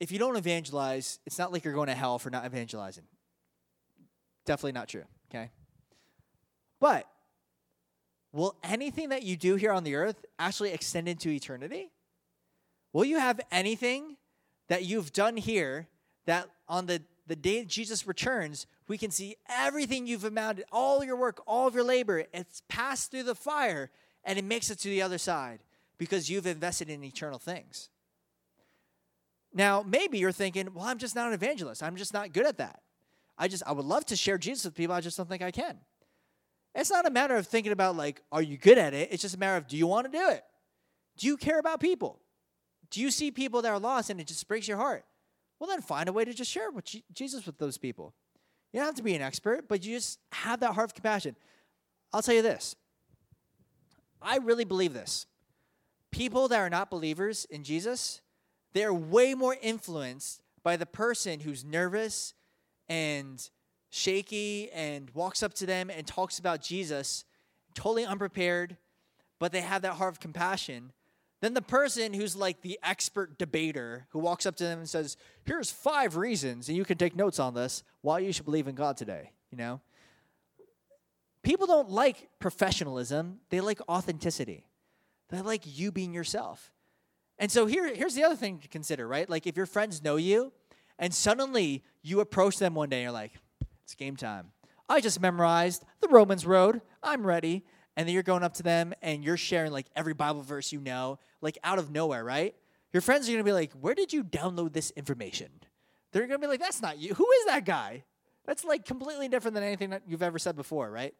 if 0.00 0.12
you 0.12 0.18
don't 0.18 0.36
evangelize, 0.36 1.18
it's 1.26 1.38
not 1.38 1.52
like 1.52 1.64
you're 1.64 1.74
going 1.74 1.88
to 1.88 1.94
hell 1.94 2.18
for 2.18 2.30
not 2.30 2.44
evangelizing. 2.44 3.04
Definitely 4.44 4.72
not 4.72 4.88
true, 4.88 5.04
okay? 5.30 5.50
But 6.80 7.08
will 8.32 8.56
anything 8.62 9.10
that 9.10 9.22
you 9.22 9.36
do 9.36 9.54
here 9.54 9.72
on 9.72 9.84
the 9.84 9.94
earth 9.94 10.24
actually 10.38 10.72
extend 10.72 11.08
into 11.08 11.30
eternity? 11.30 11.90
Will 12.92 13.04
you 13.04 13.18
have 13.18 13.40
anything 13.50 14.16
that 14.68 14.84
you've 14.84 15.12
done 15.12 15.36
here 15.36 15.88
that 16.26 16.48
on 16.68 16.86
the 16.86 17.02
the 17.26 17.36
day 17.36 17.64
Jesus 17.64 18.06
returns, 18.06 18.66
we 18.88 18.98
can 18.98 19.10
see 19.10 19.36
everything 19.48 20.06
you've 20.06 20.24
amounted, 20.24 20.64
all 20.70 21.02
your 21.02 21.16
work, 21.16 21.40
all 21.46 21.66
of 21.66 21.74
your 21.74 21.84
labor, 21.84 22.24
it's 22.32 22.62
passed 22.68 23.10
through 23.10 23.22
the 23.22 23.34
fire 23.34 23.90
and 24.24 24.38
it 24.38 24.44
makes 24.44 24.70
it 24.70 24.78
to 24.80 24.88
the 24.88 25.02
other 25.02 25.18
side 25.18 25.60
because 25.96 26.28
you've 26.28 26.46
invested 26.46 26.90
in 26.90 27.02
eternal 27.04 27.38
things. 27.38 27.88
Now, 29.54 29.84
maybe 29.86 30.18
you're 30.18 30.32
thinking, 30.32 30.68
well, 30.74 30.84
I'm 30.84 30.98
just 30.98 31.14
not 31.14 31.28
an 31.28 31.34
evangelist. 31.34 31.82
I'm 31.82 31.96
just 31.96 32.12
not 32.12 32.32
good 32.32 32.44
at 32.44 32.58
that. 32.58 32.80
I 33.38 33.48
just, 33.48 33.62
I 33.66 33.72
would 33.72 33.84
love 33.84 34.04
to 34.06 34.16
share 34.16 34.36
Jesus 34.36 34.64
with 34.64 34.74
people. 34.74 34.94
I 34.94 35.00
just 35.00 35.16
don't 35.16 35.28
think 35.28 35.42
I 35.42 35.52
can. 35.52 35.78
It's 36.74 36.90
not 36.90 37.06
a 37.06 37.10
matter 37.10 37.36
of 37.36 37.46
thinking 37.46 37.72
about, 37.72 37.96
like, 37.96 38.20
are 38.32 38.42
you 38.42 38.58
good 38.58 38.78
at 38.78 38.94
it? 38.94 39.10
It's 39.12 39.22
just 39.22 39.36
a 39.36 39.38
matter 39.38 39.56
of, 39.56 39.68
do 39.68 39.76
you 39.76 39.86
want 39.86 40.10
to 40.10 40.18
do 40.18 40.28
it? 40.28 40.42
Do 41.16 41.28
you 41.28 41.36
care 41.36 41.60
about 41.60 41.78
people? 41.78 42.20
Do 42.90 43.00
you 43.00 43.12
see 43.12 43.30
people 43.30 43.62
that 43.62 43.72
are 43.72 43.78
lost 43.78 44.10
and 44.10 44.20
it 44.20 44.26
just 44.26 44.46
breaks 44.48 44.66
your 44.66 44.76
heart? 44.76 45.04
Well, 45.58 45.70
then 45.70 45.80
find 45.80 46.08
a 46.08 46.12
way 46.12 46.24
to 46.24 46.34
just 46.34 46.50
share 46.50 46.70
with 46.72 46.84
Jesus 47.12 47.46
with 47.46 47.58
those 47.58 47.78
people. 47.78 48.12
You 48.72 48.80
don't 48.80 48.86
have 48.86 48.96
to 48.96 49.04
be 49.04 49.14
an 49.14 49.22
expert, 49.22 49.68
but 49.68 49.84
you 49.84 49.94
just 49.94 50.18
have 50.32 50.60
that 50.60 50.74
heart 50.74 50.90
of 50.90 50.94
compassion. 50.94 51.36
I'll 52.12 52.22
tell 52.22 52.34
you 52.34 52.42
this 52.42 52.74
I 54.20 54.38
really 54.38 54.64
believe 54.64 54.94
this. 54.94 55.26
People 56.10 56.48
that 56.48 56.58
are 56.58 56.70
not 56.70 56.90
believers 56.90 57.44
in 57.50 57.62
Jesus, 57.62 58.20
they're 58.74 58.92
way 58.92 59.34
more 59.34 59.56
influenced 59.62 60.42
by 60.62 60.76
the 60.76 60.86
person 60.86 61.40
who's 61.40 61.64
nervous 61.64 62.34
and 62.88 63.48
shaky 63.90 64.70
and 64.72 65.10
walks 65.14 65.42
up 65.42 65.54
to 65.54 65.66
them 65.66 65.88
and 65.88 66.06
talks 66.06 66.38
about 66.38 66.60
Jesus, 66.60 67.24
totally 67.74 68.04
unprepared, 68.04 68.76
but 69.38 69.52
they 69.52 69.60
have 69.60 69.82
that 69.82 69.94
heart 69.94 70.14
of 70.14 70.20
compassion 70.20 70.92
than 71.40 71.54
the 71.54 71.62
person 71.62 72.12
who's 72.12 72.34
like 72.34 72.62
the 72.62 72.78
expert 72.82 73.38
debater 73.38 74.06
who 74.10 74.18
walks 74.18 74.46
up 74.46 74.56
to 74.56 74.64
them 74.64 74.80
and 74.80 74.88
says, 74.88 75.16
Here's 75.44 75.70
five 75.70 76.16
reasons, 76.16 76.68
and 76.68 76.76
you 76.76 76.84
can 76.84 76.98
take 76.98 77.14
notes 77.14 77.38
on 77.38 77.54
this, 77.54 77.84
why 78.00 78.18
you 78.18 78.32
should 78.32 78.46
believe 78.46 78.66
in 78.66 78.74
God 78.74 78.96
today. 78.96 79.30
You 79.50 79.58
know? 79.58 79.80
People 81.42 81.66
don't 81.66 81.90
like 81.90 82.30
professionalism, 82.40 83.40
they 83.50 83.60
like 83.60 83.80
authenticity. 83.88 84.66
They 85.28 85.40
like 85.40 85.62
you 85.64 85.92
being 85.92 86.14
yourself. 86.14 86.72
And 87.38 87.50
so 87.50 87.66
here, 87.66 87.92
here's 87.94 88.14
the 88.14 88.24
other 88.24 88.36
thing 88.36 88.58
to 88.60 88.68
consider, 88.68 89.06
right? 89.06 89.28
Like 89.28 89.46
if 89.46 89.56
your 89.56 89.66
friends 89.66 90.02
know 90.02 90.16
you 90.16 90.52
and 90.98 91.12
suddenly 91.12 91.82
you 92.02 92.20
approach 92.20 92.58
them 92.58 92.74
one 92.74 92.88
day 92.88 92.98
and 92.98 93.02
you're 93.04 93.12
like, 93.12 93.32
it's 93.82 93.94
game 93.94 94.16
time. 94.16 94.52
I 94.88 95.00
just 95.00 95.20
memorized 95.20 95.84
the 96.00 96.08
Romans 96.08 96.46
Road. 96.46 96.80
I'm 97.02 97.26
ready 97.26 97.64
and 97.96 98.06
then 98.06 98.14
you're 98.14 98.22
going 98.22 98.42
up 98.42 98.54
to 98.54 98.62
them 98.62 98.92
and 99.02 99.24
you're 99.24 99.36
sharing 99.36 99.72
like 99.72 99.86
every 99.96 100.14
Bible 100.14 100.42
verse 100.42 100.72
you 100.72 100.80
know, 100.80 101.18
like 101.40 101.58
out 101.64 101.78
of 101.78 101.90
nowhere, 101.90 102.24
right? 102.24 102.54
Your 102.92 103.00
friends 103.00 103.28
are 103.28 103.32
gonna 103.32 103.44
be 103.44 103.52
like, 103.52 103.72
Where 103.72 103.94
did 103.94 104.12
you 104.12 104.22
download 104.24 104.72
this 104.72 104.90
information? 104.92 105.50
They're 106.12 106.26
gonna 106.26 106.38
be 106.38 106.46
like, 106.46 106.60
That's 106.60 106.82
not 106.82 106.98
you. 106.98 107.14
Who 107.14 107.28
is 107.40 107.46
that 107.46 107.64
guy? 107.64 108.04
That's 108.46 108.64
like 108.64 108.84
completely 108.84 109.28
different 109.28 109.54
than 109.54 109.64
anything 109.64 109.90
that 109.90 110.02
you've 110.06 110.22
ever 110.22 110.38
said 110.38 110.56
before, 110.56 110.90
right? 110.90 111.14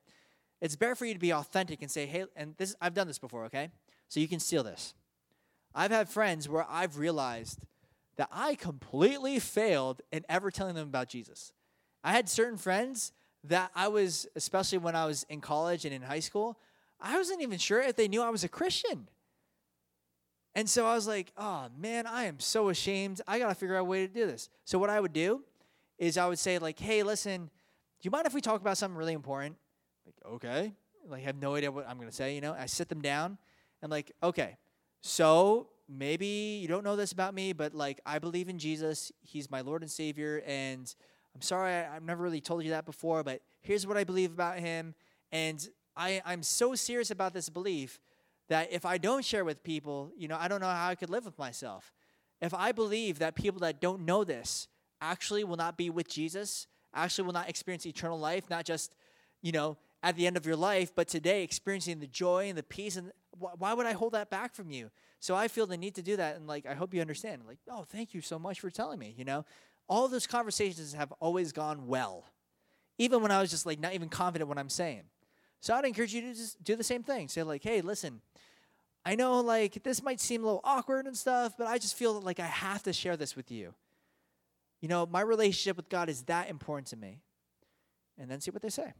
It's 0.60 0.76
better 0.76 0.94
for 0.94 1.04
you 1.04 1.14
to 1.14 1.20
be 1.20 1.32
authentic 1.32 1.82
and 1.82 1.90
say, 1.90 2.06
Hey, 2.06 2.24
and 2.36 2.54
this 2.56 2.74
I've 2.80 2.94
done 2.94 3.06
this 3.06 3.18
before, 3.18 3.44
okay? 3.46 3.70
So 4.08 4.20
you 4.20 4.28
can 4.28 4.40
steal 4.40 4.62
this. 4.62 4.94
I've 5.74 5.90
had 5.90 6.08
friends 6.08 6.48
where 6.48 6.66
I've 6.68 6.98
realized 6.98 7.58
that 8.16 8.28
I 8.30 8.54
completely 8.54 9.38
failed 9.38 10.02
in 10.12 10.24
ever 10.28 10.50
telling 10.50 10.74
them 10.74 10.88
about 10.88 11.08
Jesus. 11.08 11.52
I 12.02 12.12
had 12.12 12.28
certain 12.28 12.58
friends 12.58 13.12
that 13.44 13.70
I 13.74 13.88
was, 13.88 14.26
especially 14.36 14.78
when 14.78 14.94
I 14.94 15.06
was 15.06 15.24
in 15.28 15.40
college 15.40 15.84
and 15.84 15.92
in 15.92 16.02
high 16.02 16.20
school, 16.20 16.58
I 17.00 17.16
wasn't 17.16 17.42
even 17.42 17.58
sure 17.58 17.80
if 17.80 17.96
they 17.96 18.08
knew 18.08 18.22
I 18.22 18.30
was 18.30 18.44
a 18.44 18.48
Christian. 18.48 19.08
And 20.54 20.70
so 20.70 20.86
I 20.86 20.94
was 20.94 21.08
like, 21.08 21.32
oh 21.36 21.66
man, 21.76 22.06
I 22.06 22.24
am 22.24 22.38
so 22.38 22.68
ashamed. 22.68 23.20
I 23.26 23.38
got 23.38 23.48
to 23.48 23.54
figure 23.54 23.76
out 23.76 23.80
a 23.80 23.84
way 23.84 24.06
to 24.06 24.12
do 24.12 24.26
this. 24.26 24.48
So 24.64 24.78
what 24.78 24.90
I 24.90 25.00
would 25.00 25.12
do 25.12 25.42
is 25.98 26.16
I 26.16 26.26
would 26.26 26.38
say, 26.38 26.58
like, 26.58 26.78
hey, 26.78 27.02
listen, 27.02 27.44
do 27.44 27.50
you 28.02 28.10
mind 28.10 28.26
if 28.26 28.34
we 28.34 28.40
talk 28.40 28.60
about 28.60 28.78
something 28.78 28.96
really 28.96 29.12
important? 29.12 29.56
Like, 30.06 30.34
okay. 30.34 30.72
Like, 31.06 31.22
I 31.22 31.26
have 31.26 31.40
no 31.40 31.54
idea 31.54 31.70
what 31.70 31.88
I'm 31.88 31.96
going 31.96 32.08
to 32.08 32.14
say, 32.14 32.34
you 32.34 32.40
know? 32.40 32.54
I 32.58 32.66
sit 32.66 32.88
them 32.88 33.00
down 33.00 33.38
and, 33.82 33.90
like, 33.90 34.12
okay, 34.22 34.56
so 35.06 35.68
maybe 35.86 36.58
you 36.62 36.66
don't 36.66 36.82
know 36.82 36.96
this 36.96 37.12
about 37.12 37.34
me, 37.34 37.52
but, 37.52 37.74
like, 37.74 38.00
I 38.06 38.18
believe 38.18 38.48
in 38.48 38.58
Jesus. 38.58 39.12
He's 39.20 39.50
my 39.50 39.60
Lord 39.60 39.82
and 39.82 39.90
Savior. 39.90 40.42
And 40.46 40.92
I'm 41.34 41.42
sorry, 41.42 41.74
I, 41.74 41.94
I've 41.96 42.02
never 42.02 42.22
really 42.22 42.40
told 42.40 42.64
you 42.64 42.70
that 42.70 42.86
before, 42.86 43.22
but 43.22 43.42
here's 43.60 43.86
what 43.86 43.98
I 43.98 44.04
believe 44.04 44.32
about 44.32 44.58
him. 44.58 44.94
And 45.30 45.68
I, 45.94 46.22
I'm 46.24 46.42
so 46.42 46.74
serious 46.74 47.10
about 47.10 47.34
this 47.34 47.50
belief 47.50 48.00
that 48.48 48.72
if 48.72 48.86
I 48.86 48.96
don't 48.96 49.22
share 49.22 49.44
with 49.44 49.62
people, 49.62 50.10
you 50.16 50.26
know, 50.26 50.38
I 50.40 50.48
don't 50.48 50.62
know 50.62 50.68
how 50.68 50.88
I 50.88 50.94
could 50.94 51.10
live 51.10 51.26
with 51.26 51.38
myself. 51.38 51.92
If 52.40 52.54
I 52.54 52.72
believe 52.72 53.18
that 53.18 53.34
people 53.34 53.60
that 53.60 53.82
don't 53.82 54.06
know 54.06 54.24
this 54.24 54.68
actually 55.02 55.44
will 55.44 55.56
not 55.56 55.76
be 55.76 55.90
with 55.90 56.08
Jesus, 56.08 56.66
actually 56.94 57.26
will 57.26 57.34
not 57.34 57.50
experience 57.50 57.84
eternal 57.84 58.18
life, 58.18 58.48
not 58.48 58.64
just, 58.64 58.94
you 59.42 59.52
know, 59.52 59.76
at 60.02 60.16
the 60.16 60.26
end 60.26 60.38
of 60.38 60.46
your 60.46 60.56
life, 60.56 60.94
but 60.94 61.08
today 61.08 61.42
experiencing 61.42 62.00
the 62.00 62.06
joy 62.06 62.48
and 62.48 62.56
the 62.56 62.62
peace, 62.62 62.96
and 62.96 63.12
why 63.38 63.72
would 63.72 63.86
I 63.86 63.92
hold 63.92 64.12
that 64.12 64.30
back 64.30 64.54
from 64.54 64.70
you? 64.70 64.90
So 65.20 65.34
I 65.34 65.48
feel 65.48 65.66
the 65.66 65.76
need 65.76 65.94
to 65.94 66.02
do 66.02 66.16
that, 66.16 66.36
and 66.36 66.46
like 66.46 66.66
I 66.66 66.74
hope 66.74 66.94
you 66.94 67.00
understand. 67.00 67.42
Like, 67.46 67.58
oh, 67.70 67.84
thank 67.84 68.14
you 68.14 68.20
so 68.20 68.38
much 68.38 68.60
for 68.60 68.70
telling 68.70 68.98
me. 68.98 69.14
You 69.16 69.24
know, 69.24 69.44
all 69.88 70.08
those 70.08 70.26
conversations 70.26 70.92
have 70.94 71.12
always 71.20 71.52
gone 71.52 71.86
well, 71.86 72.24
even 72.98 73.22
when 73.22 73.30
I 73.30 73.40
was 73.40 73.50
just 73.50 73.66
like 73.66 73.80
not 73.80 73.94
even 73.94 74.08
confident 74.08 74.48
what 74.48 74.58
I'm 74.58 74.68
saying. 74.68 75.02
So 75.60 75.74
I'd 75.74 75.84
encourage 75.84 76.12
you 76.12 76.20
to 76.20 76.34
just 76.34 76.62
do 76.62 76.76
the 76.76 76.84
same 76.84 77.02
thing. 77.02 77.28
Say 77.28 77.42
like, 77.42 77.62
hey, 77.62 77.80
listen, 77.80 78.20
I 79.04 79.14
know 79.14 79.40
like 79.40 79.82
this 79.82 80.02
might 80.02 80.20
seem 80.20 80.42
a 80.42 80.46
little 80.46 80.60
awkward 80.64 81.06
and 81.06 81.16
stuff, 81.16 81.54
but 81.56 81.66
I 81.66 81.78
just 81.78 81.96
feel 81.96 82.20
like 82.20 82.40
I 82.40 82.46
have 82.46 82.82
to 82.82 82.92
share 82.92 83.16
this 83.16 83.34
with 83.34 83.50
you. 83.50 83.74
You 84.80 84.88
know, 84.88 85.06
my 85.06 85.22
relationship 85.22 85.76
with 85.76 85.88
God 85.88 86.10
is 86.10 86.22
that 86.24 86.50
important 86.50 86.88
to 86.88 86.96
me. 86.96 87.20
And 88.18 88.30
then 88.30 88.40
see 88.40 88.50
what 88.50 88.62
they 88.62 88.68
say. 88.68 88.92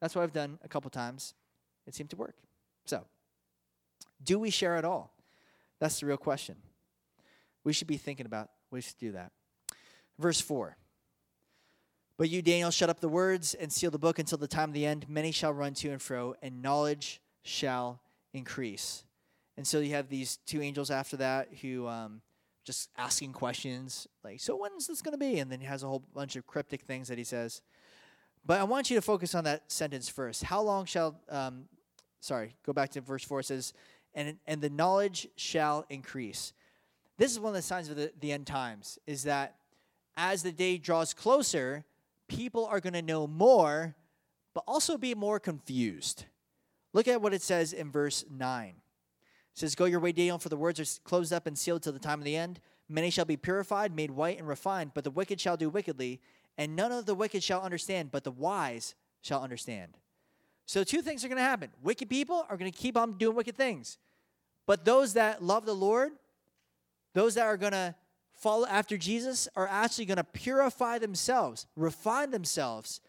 That's 0.00 0.14
what 0.14 0.22
I've 0.22 0.32
done 0.32 0.58
a 0.62 0.68
couple 0.68 0.90
times. 0.90 1.34
It 1.86 1.94
seemed 1.94 2.10
to 2.10 2.16
work. 2.16 2.34
So, 2.86 3.04
do 4.22 4.38
we 4.38 4.50
share 4.50 4.76
at 4.76 4.84
all? 4.84 5.14
That's 5.78 6.00
the 6.00 6.06
real 6.06 6.16
question. 6.16 6.56
We 7.64 7.72
should 7.72 7.88
be 7.88 7.96
thinking 7.96 8.26
about 8.26 8.50
we 8.70 8.80
should 8.80 8.98
do 8.98 9.12
that. 9.12 9.32
Verse 10.18 10.40
4. 10.40 10.76
But 12.16 12.28
you, 12.28 12.42
Daniel, 12.42 12.70
shut 12.70 12.90
up 12.90 13.00
the 13.00 13.08
words 13.08 13.54
and 13.54 13.72
seal 13.72 13.90
the 13.90 13.98
book 13.98 14.18
until 14.18 14.36
the 14.36 14.46
time 14.46 14.70
of 14.70 14.74
the 14.74 14.84
end. 14.84 15.08
Many 15.08 15.32
shall 15.32 15.54
run 15.54 15.72
to 15.74 15.90
and 15.90 16.02
fro, 16.02 16.34
and 16.42 16.60
knowledge 16.60 17.20
shall 17.42 18.02
increase. 18.34 19.04
And 19.56 19.66
so 19.66 19.80
you 19.80 19.94
have 19.94 20.08
these 20.08 20.36
two 20.46 20.60
angels 20.60 20.90
after 20.90 21.16
that 21.16 21.48
who 21.62 21.86
um, 21.86 22.20
just 22.64 22.90
asking 22.98 23.32
questions 23.32 24.06
like, 24.22 24.40
"So 24.40 24.54
when 24.56 24.72
is 24.76 24.86
this 24.86 25.00
going 25.00 25.12
to 25.12 25.18
be?" 25.18 25.38
And 25.38 25.50
then 25.50 25.60
he 25.60 25.66
has 25.66 25.82
a 25.82 25.88
whole 25.88 26.04
bunch 26.14 26.36
of 26.36 26.46
cryptic 26.46 26.82
things 26.82 27.08
that 27.08 27.16
he 27.16 27.24
says. 27.24 27.62
But 28.44 28.60
I 28.60 28.64
want 28.64 28.90
you 28.90 28.96
to 28.96 29.02
focus 29.02 29.34
on 29.34 29.44
that 29.44 29.72
sentence 29.72 30.08
first. 30.08 30.44
How 30.44 30.60
long 30.60 30.84
shall? 30.84 31.18
Um, 31.30 31.64
sorry, 32.20 32.54
go 32.64 32.72
back 32.72 32.90
to 32.90 33.00
verse 33.00 33.24
four. 33.24 33.40
It 33.40 33.46
says, 33.46 33.72
"And 34.14 34.38
and 34.46 34.60
the 34.60 34.70
knowledge 34.70 35.28
shall 35.36 35.84
increase." 35.88 36.52
This 37.18 37.32
is 37.32 37.40
one 37.40 37.50
of 37.50 37.56
the 37.56 37.62
signs 37.62 37.90
of 37.90 37.96
the, 37.96 38.12
the 38.20 38.32
end 38.32 38.46
times. 38.46 38.98
Is 39.06 39.24
that 39.24 39.56
as 40.16 40.42
the 40.42 40.52
day 40.52 40.78
draws 40.78 41.12
closer, 41.12 41.84
people 42.28 42.64
are 42.66 42.80
going 42.80 42.94
to 42.94 43.02
know 43.02 43.26
more, 43.26 43.94
but 44.54 44.64
also 44.66 44.96
be 44.96 45.14
more 45.14 45.38
confused. 45.38 46.24
Look 46.92 47.08
at 47.08 47.22
what 47.22 47.34
it 47.34 47.42
says 47.42 47.72
in 47.72 47.90
verse 47.90 48.24
9. 48.30 48.68
It 48.68 48.74
says, 49.54 49.74
Go 49.74 49.84
your 49.84 50.00
way, 50.00 50.12
Daniel, 50.12 50.38
for 50.38 50.48
the 50.48 50.56
words 50.56 50.80
are 50.80 51.00
closed 51.04 51.32
up 51.32 51.46
and 51.46 51.58
sealed 51.58 51.82
till 51.82 51.92
the 51.92 51.98
time 51.98 52.20
of 52.20 52.24
the 52.24 52.36
end. 52.36 52.60
Many 52.88 53.10
shall 53.10 53.24
be 53.24 53.36
purified, 53.36 53.94
made 53.94 54.10
white, 54.10 54.38
and 54.38 54.48
refined, 54.48 54.92
but 54.94 55.04
the 55.04 55.10
wicked 55.10 55.40
shall 55.40 55.56
do 55.56 55.68
wickedly, 55.68 56.20
and 56.58 56.74
none 56.74 56.90
of 56.90 57.06
the 57.06 57.14
wicked 57.14 57.42
shall 57.42 57.62
understand, 57.62 58.10
but 58.10 58.24
the 58.24 58.32
wise 58.32 58.94
shall 59.22 59.42
understand. 59.42 59.96
So, 60.70 60.84
two 60.84 61.02
things 61.02 61.24
are 61.24 61.28
going 61.28 61.36
to 61.36 61.42
happen 61.42 61.70
wicked 61.82 62.08
people 62.08 62.46
are 62.48 62.56
going 62.56 62.70
to 62.70 62.78
keep 62.78 62.96
on 62.96 63.14
doing 63.14 63.34
wicked 63.34 63.56
things, 63.56 63.98
but 64.66 64.84
those 64.84 65.14
that 65.14 65.42
love 65.42 65.66
the 65.66 65.74
Lord, 65.74 66.12
those 67.12 67.34
that 67.34 67.44
are 67.44 67.56
going 67.56 67.72
to 67.72 67.92
follow 68.34 68.68
after 68.68 68.96
Jesus, 68.96 69.48
are 69.56 69.66
actually 69.66 70.04
going 70.04 70.18
to 70.18 70.22
purify 70.22 70.98
themselves, 70.98 71.66
refine 71.74 72.30
themselves, 72.30 73.00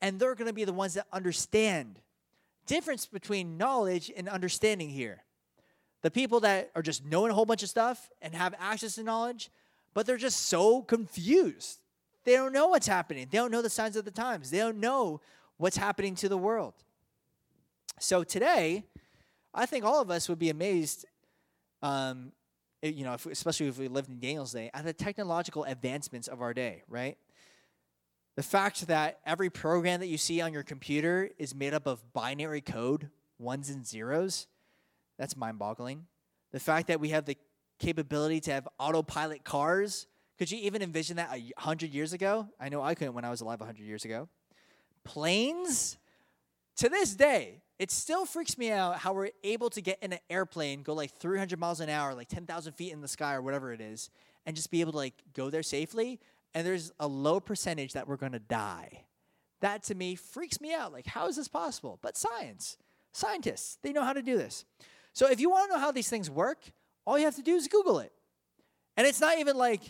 and 0.00 0.20
they're 0.20 0.36
going 0.36 0.46
to 0.46 0.52
be 0.52 0.62
the 0.62 0.72
ones 0.72 0.94
that 0.94 1.06
understand 1.12 1.98
difference 2.66 3.04
between 3.04 3.58
knowledge 3.58 4.12
and 4.16 4.28
understanding 4.28 4.88
here. 4.88 5.24
The 6.02 6.12
people 6.12 6.38
that 6.40 6.70
are 6.76 6.82
just 6.82 7.04
knowing 7.04 7.32
a 7.32 7.34
whole 7.34 7.46
bunch 7.46 7.64
of 7.64 7.68
stuff 7.68 8.12
and 8.22 8.32
have 8.32 8.54
access 8.60 8.94
to 8.94 9.02
knowledge, 9.02 9.50
but 9.92 10.06
they're 10.06 10.18
just 10.18 10.46
so 10.46 10.82
confused. 10.82 11.80
They 12.22 12.34
don't 12.34 12.52
know 12.52 12.68
what's 12.68 12.86
happening. 12.86 13.26
They 13.28 13.38
don't 13.38 13.50
know 13.50 13.62
the 13.62 13.70
signs 13.70 13.96
of 13.96 14.04
the 14.04 14.12
times. 14.12 14.52
They 14.52 14.58
don't 14.58 14.78
know 14.78 15.20
what's 15.56 15.76
happening 15.76 16.14
to 16.14 16.28
the 16.28 16.38
world. 16.38 16.74
So 18.00 18.24
today, 18.24 18.84
I 19.54 19.66
think 19.66 19.84
all 19.84 20.00
of 20.00 20.10
us 20.10 20.28
would 20.28 20.38
be 20.38 20.50
amazed, 20.50 21.06
um, 21.82 22.32
you 22.82 23.04
know, 23.04 23.14
if, 23.14 23.26
especially 23.26 23.66
if 23.66 23.78
we 23.78 23.88
lived 23.88 24.08
in 24.08 24.20
Daniel's 24.20 24.52
day, 24.52 24.70
at 24.72 24.84
the 24.84 24.92
technological 24.92 25.64
advancements 25.64 26.28
of 26.28 26.40
our 26.40 26.54
day, 26.54 26.82
right? 26.88 27.16
The 28.36 28.42
fact 28.42 28.86
that 28.86 29.18
every 29.26 29.50
program 29.50 30.00
that 30.00 30.06
you 30.06 30.18
see 30.18 30.40
on 30.40 30.52
your 30.52 30.62
computer 30.62 31.30
is 31.38 31.54
made 31.54 31.74
up 31.74 31.86
of 31.86 32.12
binary 32.12 32.60
code, 32.60 33.10
ones 33.38 33.68
and 33.68 33.86
zeros, 33.86 34.46
that's 35.18 35.36
mind 35.36 35.58
boggling. 35.58 36.06
The 36.52 36.60
fact 36.60 36.86
that 36.86 37.00
we 37.00 37.08
have 37.08 37.24
the 37.24 37.36
capability 37.80 38.40
to 38.40 38.52
have 38.52 38.68
autopilot 38.78 39.44
cars 39.44 40.06
Could 40.38 40.52
you 40.52 40.58
even 40.58 40.82
envision 40.82 41.16
that 41.16 41.30
a 41.34 41.52
hundred 41.60 41.92
years 41.92 42.12
ago? 42.12 42.48
I 42.60 42.68
know 42.68 42.80
I 42.80 42.94
couldn't 42.94 43.14
when 43.14 43.24
I 43.24 43.30
was 43.30 43.40
alive 43.40 43.60
a 43.60 43.64
hundred 43.64 43.86
years 43.86 44.04
ago. 44.04 44.28
Planes, 45.02 45.98
to 46.76 46.88
this 46.88 47.14
day, 47.14 47.62
it 47.78 47.90
still 47.90 48.26
freaks 48.26 48.58
me 48.58 48.70
out 48.70 48.98
how 48.98 49.12
we're 49.12 49.30
able 49.44 49.70
to 49.70 49.80
get 49.80 49.98
in 50.02 50.12
an 50.12 50.18
airplane, 50.28 50.82
go 50.82 50.94
like 50.94 51.12
300 51.12 51.58
miles 51.58 51.80
an 51.80 51.88
hour, 51.88 52.14
like 52.14 52.28
10,000 52.28 52.72
feet 52.72 52.92
in 52.92 53.00
the 53.00 53.08
sky 53.08 53.34
or 53.34 53.42
whatever 53.42 53.72
it 53.72 53.80
is, 53.80 54.10
and 54.46 54.56
just 54.56 54.70
be 54.70 54.80
able 54.80 54.92
to 54.92 54.98
like 54.98 55.14
go 55.32 55.48
there 55.48 55.62
safely. 55.62 56.18
And 56.54 56.66
there's 56.66 56.92
a 56.98 57.06
low 57.06 57.38
percentage 57.38 57.92
that 57.92 58.08
we're 58.08 58.16
gonna 58.16 58.40
die. 58.40 59.04
That 59.60 59.84
to 59.84 59.94
me 59.94 60.16
freaks 60.16 60.60
me 60.60 60.74
out. 60.74 60.92
Like, 60.92 61.06
how 61.06 61.28
is 61.28 61.36
this 61.36 61.48
possible? 61.48 61.98
But 62.02 62.16
science, 62.16 62.78
scientists, 63.12 63.78
they 63.82 63.92
know 63.92 64.02
how 64.02 64.12
to 64.12 64.22
do 64.22 64.36
this. 64.36 64.64
So 65.12 65.30
if 65.30 65.40
you 65.40 65.50
wanna 65.50 65.68
know 65.68 65.78
how 65.78 65.92
these 65.92 66.08
things 66.08 66.28
work, 66.28 66.58
all 67.06 67.18
you 67.18 67.24
have 67.26 67.36
to 67.36 67.42
do 67.42 67.54
is 67.54 67.68
Google 67.68 68.00
it. 68.00 68.12
And 68.96 69.06
it's 69.06 69.20
not 69.20 69.38
even 69.38 69.56
like, 69.56 69.82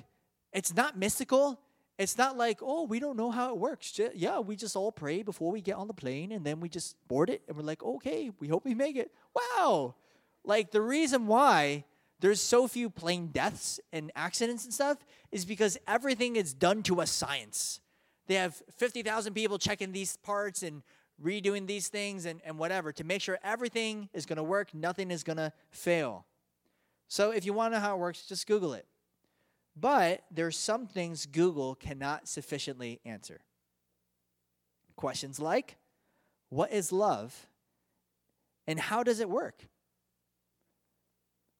it's 0.52 0.74
not 0.74 0.98
mystical. 0.98 1.58
It's 1.98 2.16
not 2.16 2.36
like, 2.36 2.60
oh, 2.62 2.84
we 2.84 3.00
don't 3.00 3.16
know 3.16 3.32
how 3.32 3.50
it 3.50 3.58
works. 3.58 4.00
Yeah, 4.14 4.38
we 4.38 4.54
just 4.54 4.76
all 4.76 4.92
pray 4.92 5.22
before 5.22 5.50
we 5.50 5.60
get 5.60 5.74
on 5.74 5.88
the 5.88 5.94
plane 5.94 6.30
and 6.30 6.46
then 6.46 6.60
we 6.60 6.68
just 6.68 6.96
board 7.08 7.28
it 7.28 7.42
and 7.48 7.56
we're 7.56 7.64
like, 7.64 7.82
okay, 7.82 8.30
we 8.38 8.46
hope 8.46 8.64
we 8.64 8.74
make 8.74 8.96
it. 8.96 9.12
Wow. 9.34 9.96
Like 10.44 10.70
the 10.70 10.80
reason 10.80 11.26
why 11.26 11.84
there's 12.20 12.40
so 12.40 12.68
few 12.68 12.88
plane 12.88 13.28
deaths 13.28 13.80
and 13.92 14.12
accidents 14.14 14.64
and 14.64 14.72
stuff 14.72 14.98
is 15.32 15.44
because 15.44 15.76
everything 15.88 16.36
is 16.36 16.54
done 16.54 16.84
to 16.84 17.00
a 17.00 17.06
science. 17.06 17.80
They 18.28 18.34
have 18.34 18.62
50,000 18.76 19.34
people 19.34 19.58
checking 19.58 19.90
these 19.90 20.16
parts 20.18 20.62
and 20.62 20.82
redoing 21.22 21.66
these 21.66 21.88
things 21.88 22.26
and, 22.26 22.40
and 22.44 22.58
whatever 22.58 22.92
to 22.92 23.02
make 23.02 23.22
sure 23.22 23.40
everything 23.42 24.08
is 24.12 24.24
going 24.24 24.36
to 24.36 24.42
work, 24.44 24.72
nothing 24.72 25.10
is 25.10 25.24
going 25.24 25.38
to 25.38 25.52
fail. 25.70 26.26
So 27.08 27.32
if 27.32 27.44
you 27.44 27.52
want 27.52 27.72
to 27.72 27.78
know 27.78 27.82
how 27.84 27.96
it 27.96 27.98
works, 27.98 28.26
just 28.26 28.46
Google 28.46 28.74
it. 28.74 28.86
But 29.78 30.24
there's 30.30 30.56
some 30.56 30.86
things 30.86 31.26
Google 31.26 31.74
cannot 31.74 32.28
sufficiently 32.28 33.00
answer. 33.04 33.40
Questions 34.96 35.38
like 35.38 35.76
what 36.48 36.72
is 36.72 36.92
love 36.92 37.46
and 38.66 38.80
how 38.80 39.02
does 39.02 39.20
it 39.20 39.28
work? 39.28 39.66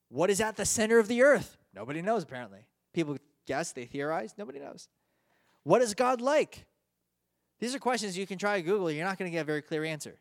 What 0.09 0.31
is 0.31 0.41
at 0.41 0.57
the 0.57 0.65
center 0.65 0.99
of 0.99 1.09
the 1.09 1.23
earth? 1.23 1.59
Nobody 1.75 2.01
knows, 2.01 2.23
apparently. 2.23 2.61
People 2.95 3.19
guess, 3.47 3.73
they 3.73 3.85
theorize, 3.85 4.35
nobody 4.39 4.59
knows. 4.59 4.89
What 5.63 5.83
is 5.83 5.95
God 5.95 6.21
like? 6.21 6.67
These 7.61 7.75
are 7.75 7.79
questions 7.79 8.17
you 8.17 8.27
can 8.27 8.39
try 8.39 8.61
Google, 8.61 8.91
you're 8.91 9.05
not 9.05 9.19
going 9.19 9.31
to 9.31 9.35
get 9.35 9.43
a 9.43 9.45
very 9.45 9.63
clear 9.63 9.85
answer. 9.85 10.19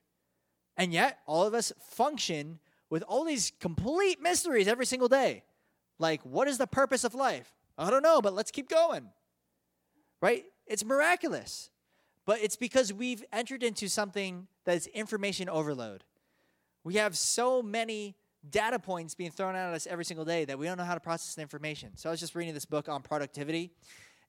And 0.76 0.92
yet, 0.92 1.20
all 1.26 1.46
of 1.46 1.54
us 1.54 1.72
function 1.80 2.60
with 2.90 3.04
all 3.04 3.24
these 3.24 3.52
complete 3.60 4.22
mysteries 4.22 4.68
every 4.68 4.86
single 4.86 5.08
day. 5.08 5.44
Like, 6.00 6.22
what 6.24 6.48
is 6.48 6.58
the 6.58 6.68
purpose 6.68 7.04
of 7.04 7.16
life? 7.16 7.57
I 7.78 7.90
don't 7.90 8.04
know, 8.04 8.22
but 8.22 8.34
let's 8.34 8.52
keep 8.52 8.70
going. 8.70 9.10
Right? 10.22 10.46
It's 10.66 10.84
miraculous. 10.84 11.70
But 12.26 12.40
it's 12.42 12.56
because 12.56 12.92
we've 12.92 13.24
entered 13.32 13.64
into 13.64 13.88
something 13.88 14.48
that 14.66 14.76
is 14.76 14.88
information 14.88 15.48
overload. 15.48 16.04
We 16.84 16.96
have 16.96 17.18
so 17.18 17.62
many 17.62 18.16
data 18.50 18.80
points 18.80 19.16
being 19.16 19.32
thrown 19.32 19.56
at 19.56 19.74
us 19.74 19.88
every 19.88 20.06
single 20.06 20.26
day 20.26 20.46
that 20.46 20.60
we 20.60 20.66
don't 20.66 20.78
know 20.78 20.84
how 20.84 20.94
to 20.94 21.00
process 21.00 21.36
the 21.36 21.42
information. 21.42 21.96
So 21.96 22.10
I 22.10 22.12
was 22.12 22.20
just 22.20 22.36
reading 22.36 22.54
this 22.54 22.66
book 22.66 22.90
on 22.90 23.02
productivity. 23.02 23.72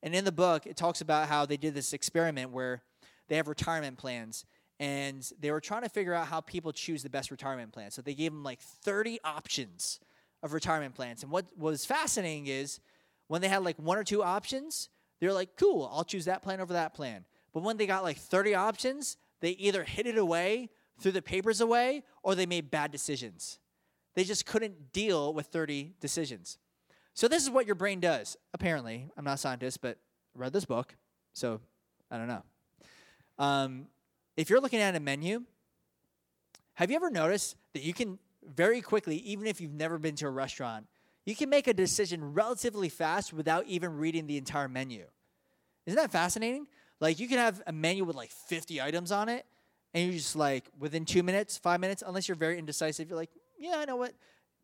And 0.03 0.15
in 0.15 0.25
the 0.25 0.33
book, 0.33 0.67
it 0.67 0.77
talks 0.77 1.01
about 1.01 1.29
how 1.29 1.47
they 1.47 1.57
did 1.57 1.75
this 1.75 1.93
experiment 1.93 2.51
where 2.51 2.83
they 3.29 3.37
have 3.37 3.49
retirement 3.49 3.99
plans 3.99 4.45
and 4.81 5.29
they 5.41 5.51
were 5.51 5.61
trying 5.61 5.83
to 5.83 5.89
figure 5.89 6.15
out 6.15 6.29
how 6.29 6.41
people 6.41 6.73
choose 6.73 7.03
the 7.03 7.11
best 7.11 7.31
retirement 7.31 7.73
plan. 7.73 7.91
So 7.91 8.01
they 8.01 8.15
gave 8.15 8.33
them 8.33 8.45
like 8.45 8.61
30 8.61 9.19
options 9.25 9.99
of 10.43 10.53
retirement 10.53 10.95
plans. 10.95 11.25
And 11.25 11.33
what 11.33 11.47
was 11.57 11.85
fascinating 11.85 12.47
is 12.47 12.79
when 13.29 13.41
they 13.41 13.49
had 13.49 13.63
like 13.63 13.79
one 13.79 13.97
or 13.97 14.05
two 14.05 14.23
options, 14.23 14.89
they're 15.21 15.33
like, 15.33 15.57
cool, 15.57 15.89
I'll 15.93 16.05
choose 16.05 16.25
that 16.25 16.43
plan 16.43 16.61
over 16.61 16.73
that 16.73 16.95
plan. 16.95 17.25
But 17.53 17.63
when 17.63 17.77
they 17.77 17.87
got 17.87 18.03
like 18.03 18.19
30 18.19 18.55
options, 18.55 19.17
they 19.41 19.51
either 19.51 19.85
hid 19.85 20.07
it 20.07 20.19
away, 20.19 20.71
threw 21.01 21.13
the 21.13 21.23
papers 21.23 21.61
away, 21.61 22.03
or 22.23 22.35
they 22.35 22.47
made 22.47 22.71
bad 22.71 22.91
decisions. 22.91 23.59
They 24.15 24.25
just 24.25 24.47
couldn't 24.47 24.93
deal 24.93 25.33
with 25.33 25.47
30 25.47 25.95
decisions. 26.01 26.59
So 27.15 27.29
this 27.29 27.43
is 27.43 27.51
what 27.51 27.67
your 27.67 27.75
brain 27.75 28.01
does. 28.01 28.37
Apparently, 28.55 29.09
I'm 29.17 29.25
not 29.25 29.35
a 29.35 29.39
scientist, 29.39 29.81
but 29.81 29.99
I 30.37 30.41
read 30.41 30.53
this 30.53 30.65
book, 30.65 30.97
so 31.33 31.61
I 32.11 32.19
don't 32.19 32.29
know. 32.29 32.43
Um, 33.39 33.87
if 34.37 34.51
you're 34.51 34.61
looking 34.61 34.81
at 34.81 34.95
a 34.95 35.01
menu, 35.01 35.43
have 36.75 36.91
you 36.91 36.97
ever 36.97 37.11
noticed 37.11 37.57
that 37.75 37.83
you 37.83 37.93
can 37.93 38.19
very 38.45 38.81
quickly, 38.81 39.17
even 39.17 39.47
if 39.47 39.61
you've 39.61 39.73
never 39.73 39.99
been 39.99 40.15
to 40.17 40.27
a 40.27 40.31
restaurant, 40.31 40.87
you 41.29 41.37
can 41.37 41.51
make 41.51 41.69
a 41.69 41.75
decision 41.75 42.33
relatively 42.33 42.89
fast 42.89 43.35
without 43.35 43.67
even 43.67 43.99
reading 43.99 44.27
the 44.27 44.39
entire 44.39 44.67
menu. 44.67 45.05
Isn't 45.85 45.99
that 45.99 46.11
fascinating? 46.11 46.67
Like 47.01 47.21
you 47.21 47.29
can 47.29 47.37
have 47.37 47.63
a 47.67 47.73
menu 47.73 48.05
with 48.05 48.17
like 48.17 48.31
50 48.31 48.81
items 48.81 49.13
on 49.13 49.29
it, 49.29 49.45
and 49.93 50.05
you're 50.05 50.15
just 50.15 50.37
like 50.37 50.65
within 50.79 51.05
two 51.05 51.23
minutes, 51.23 51.59
five 51.59 51.81
minutes, 51.81 52.03
unless 52.07 52.29
you're 52.29 52.37
very 52.37 52.59
indecisive, 52.59 53.11
you're 53.11 53.19
like, 53.19 53.29
yeah, 53.59 53.75
I 53.77 53.85
know 53.85 53.97
what. 53.97 54.15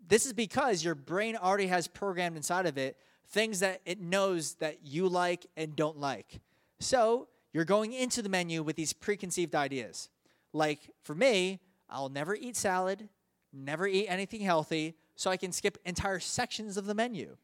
This 0.06 0.24
is 0.24 0.32
because 0.32 0.82
your 0.82 0.94
brain 0.94 1.36
already 1.36 1.66
has 1.66 1.86
programmed 1.86 2.36
inside 2.36 2.64
of 2.64 2.78
it 2.78 2.96
things 3.28 3.60
that 3.60 3.80
it 3.84 4.00
knows 4.00 4.54
that 4.54 4.78
you 4.84 5.08
like 5.08 5.46
and 5.56 5.76
don't 5.76 5.98
like. 5.98 6.40
So 6.80 7.28
you're 7.52 7.64
going 7.64 7.92
into 7.92 8.22
the 8.22 8.28
menu 8.30 8.62
with 8.62 8.76
these 8.76 8.94
preconceived 8.94 9.54
ideas. 9.54 10.08
Like 10.54 10.80
for 11.02 11.14
me, 11.14 11.60
I'll 11.90 12.08
never 12.08 12.34
eat 12.34 12.56
salad, 12.56 13.08
never 13.52 13.86
eat 13.86 14.06
anything 14.08 14.40
healthy, 14.40 14.94
so 15.16 15.30
I 15.30 15.36
can 15.36 15.52
skip 15.52 15.78
entire 15.84 16.20
sections 16.20 16.76
of 16.76 16.86
the 16.86 16.94
menu. 16.94 17.36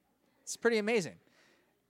It's 0.42 0.56
pretty 0.56 0.78
amazing. 0.78 1.14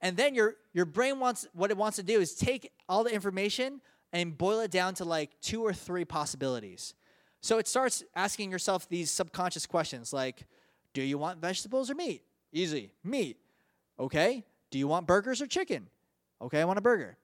And 0.01 0.17
then 0.17 0.35
your 0.35 0.55
your 0.73 0.85
brain 0.85 1.19
wants 1.19 1.47
what 1.53 1.71
it 1.71 1.77
wants 1.77 1.97
to 1.97 2.03
do 2.03 2.19
is 2.19 2.33
take 2.33 2.71
all 2.89 3.03
the 3.03 3.13
information 3.13 3.81
and 4.13 4.37
boil 4.37 4.59
it 4.59 4.71
down 4.71 4.93
to 4.95 5.05
like 5.05 5.31
two 5.41 5.63
or 5.63 5.73
three 5.73 6.05
possibilities. 6.05 6.93
So 7.39 7.57
it 7.57 7.67
starts 7.67 8.03
asking 8.15 8.51
yourself 8.51 8.87
these 8.89 9.09
subconscious 9.09 9.65
questions 9.65 10.13
like 10.13 10.45
do 10.93 11.01
you 11.01 11.17
want 11.17 11.39
vegetables 11.39 11.89
or 11.89 11.95
meat? 11.95 12.23
Easy. 12.51 12.91
Meat. 13.03 13.37
Okay. 13.99 14.43
Do 14.71 14.77
you 14.77 14.87
want 14.87 15.07
burgers 15.07 15.41
or 15.41 15.47
chicken? 15.47 15.87
Okay, 16.41 16.59
I 16.59 16.65
want 16.65 16.79
a 16.79 16.81
burger. 16.81 17.17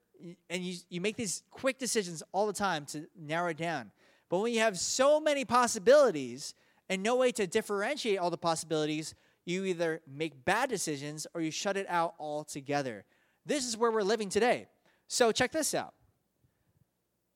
And 0.50 0.64
you, 0.64 0.78
you 0.90 1.02
make 1.02 1.16
these 1.16 1.44
quick 1.52 1.78
decisions 1.78 2.24
all 2.32 2.48
the 2.48 2.54
time 2.54 2.86
to 2.88 3.08
narrow 3.18 3.50
it 3.50 3.58
down. 3.58 3.92
But 4.30 4.40
when 4.40 4.54
you 4.54 4.60
have 4.60 4.78
so 4.78 5.20
many 5.20 5.46
possibilities, 5.46 6.54
and 6.90 7.04
no 7.04 7.16
way 7.16 7.32
to 7.34 7.48
differentiate 7.48 8.20
all 8.20 8.30
the 8.30 8.38
possibilities, 8.38 9.14
you 9.46 9.64
either 9.66 10.02
make 10.08 10.44
bad 10.46 10.70
decisions 10.70 11.28
or 11.34 11.42
you 11.42 11.52
shut 11.52 11.78
it 11.78 11.86
out 11.90 12.16
altogether. 12.20 13.06
This 13.46 13.66
is 13.66 13.78
where 13.78 13.92
we're 13.92 14.02
living 14.02 14.30
today. 14.30 14.68
So 15.08 15.32
check 15.32 15.52
this 15.52 15.74
out. 15.74 15.94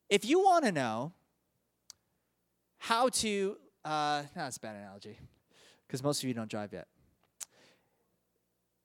If 0.10 0.26
you 0.26 0.39
want 0.39 0.66
to 0.66 0.72
know 0.72 1.14
how 2.78 3.10
to, 3.10 3.58
uh, 3.86 4.24
that's 4.36 4.58
a 4.58 4.60
bad 4.60 4.76
analogy 4.76 5.18
because 5.88 6.04
most 6.04 6.22
of 6.22 6.28
you 6.28 6.34
don't 6.34 6.49
drive 6.49 6.74
yet. 6.74 6.88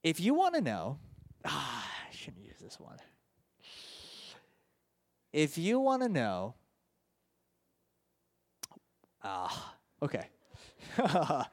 If 0.04 0.20
you 0.20 0.34
want 0.34 0.54
to 0.54 0.60
know, 0.60 0.98
ah, 1.44 1.84
I 2.08 2.14
shouldn't 2.14 2.44
use 2.44 2.58
this 2.60 2.78
one. 2.78 2.98
If 5.32 5.58
you 5.58 5.80
want 5.80 6.02
to 6.02 6.08
know, 6.08 6.54
ah, 9.24 9.74
okay. 10.00 10.28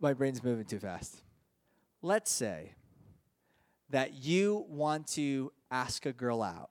My 0.00 0.12
brain's 0.12 0.42
moving 0.42 0.64
too 0.64 0.78
fast. 0.78 1.22
Let's 2.02 2.30
say 2.30 2.72
that 3.90 4.14
you 4.14 4.64
want 4.68 5.06
to 5.08 5.52
ask 5.70 6.06
a 6.06 6.12
girl 6.12 6.42
out, 6.42 6.70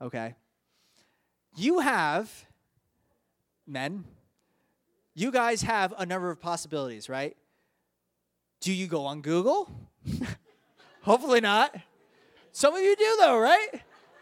okay? 0.00 0.34
You 1.56 1.80
have, 1.80 2.30
men, 3.66 4.04
you 5.14 5.30
guys 5.30 5.62
have 5.62 5.94
a 5.96 6.04
number 6.04 6.30
of 6.30 6.40
possibilities, 6.40 7.08
right? 7.08 7.36
Do 8.60 8.72
you 8.72 8.86
go 8.86 9.04
on 9.04 9.20
Google? 9.20 9.70
Hopefully 11.02 11.40
not. 11.40 11.74
Some 12.52 12.74
of 12.74 12.80
you 12.80 12.96
do, 12.96 13.16
though, 13.20 13.38
right? 13.38 13.68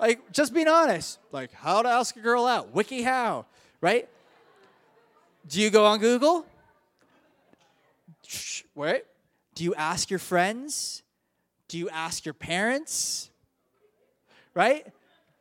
Like, 0.01 0.33
just 0.33 0.53
being 0.53 0.69
honest. 0.69 1.19
Like, 1.31 1.53
how 1.53 1.83
to 1.83 1.89
ask 1.89 2.17
a 2.17 2.21
girl 2.21 2.45
out, 2.45 2.75
WikiHow, 2.75 3.45
right? 3.81 4.09
Do 5.47 5.61
you 5.61 5.71
go 5.71 5.85
on 5.85 5.99
Google? 5.99 6.47
Wait. 8.75 9.05
Do 9.55 9.65
you 9.65 9.75
ask 9.75 10.09
your 10.09 10.19
friends? 10.19 11.03
Do 11.69 11.79
you 11.79 11.89
ask 11.91 12.25
your 12.25 12.35
parents? 12.35 13.31
Right? 14.55 14.87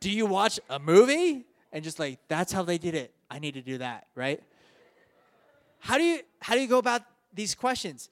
Do 0.00 0.10
you 0.10 0.26
watch 0.26 0.58
a 0.68 0.78
movie 0.78 1.44
and 1.72 1.84
just 1.84 1.98
like 1.98 2.18
that's 2.28 2.52
how 2.52 2.62
they 2.62 2.78
did 2.78 2.94
it? 2.94 3.14
I 3.30 3.38
need 3.38 3.54
to 3.54 3.62
do 3.62 3.78
that, 3.78 4.06
right? 4.14 4.42
How 5.78 5.96
do 5.96 6.04
you 6.04 6.20
how 6.40 6.54
do 6.54 6.60
you 6.60 6.68
go 6.68 6.78
about 6.78 7.02
these 7.32 7.54
questions? 7.54 8.10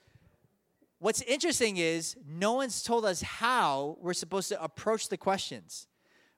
What's 0.98 1.22
interesting 1.22 1.78
is 1.78 2.16
no 2.28 2.52
one's 2.52 2.82
told 2.82 3.04
us 3.04 3.22
how 3.22 3.96
we're 4.00 4.12
supposed 4.12 4.48
to 4.50 4.62
approach 4.62 5.08
the 5.08 5.16
questions. 5.16 5.86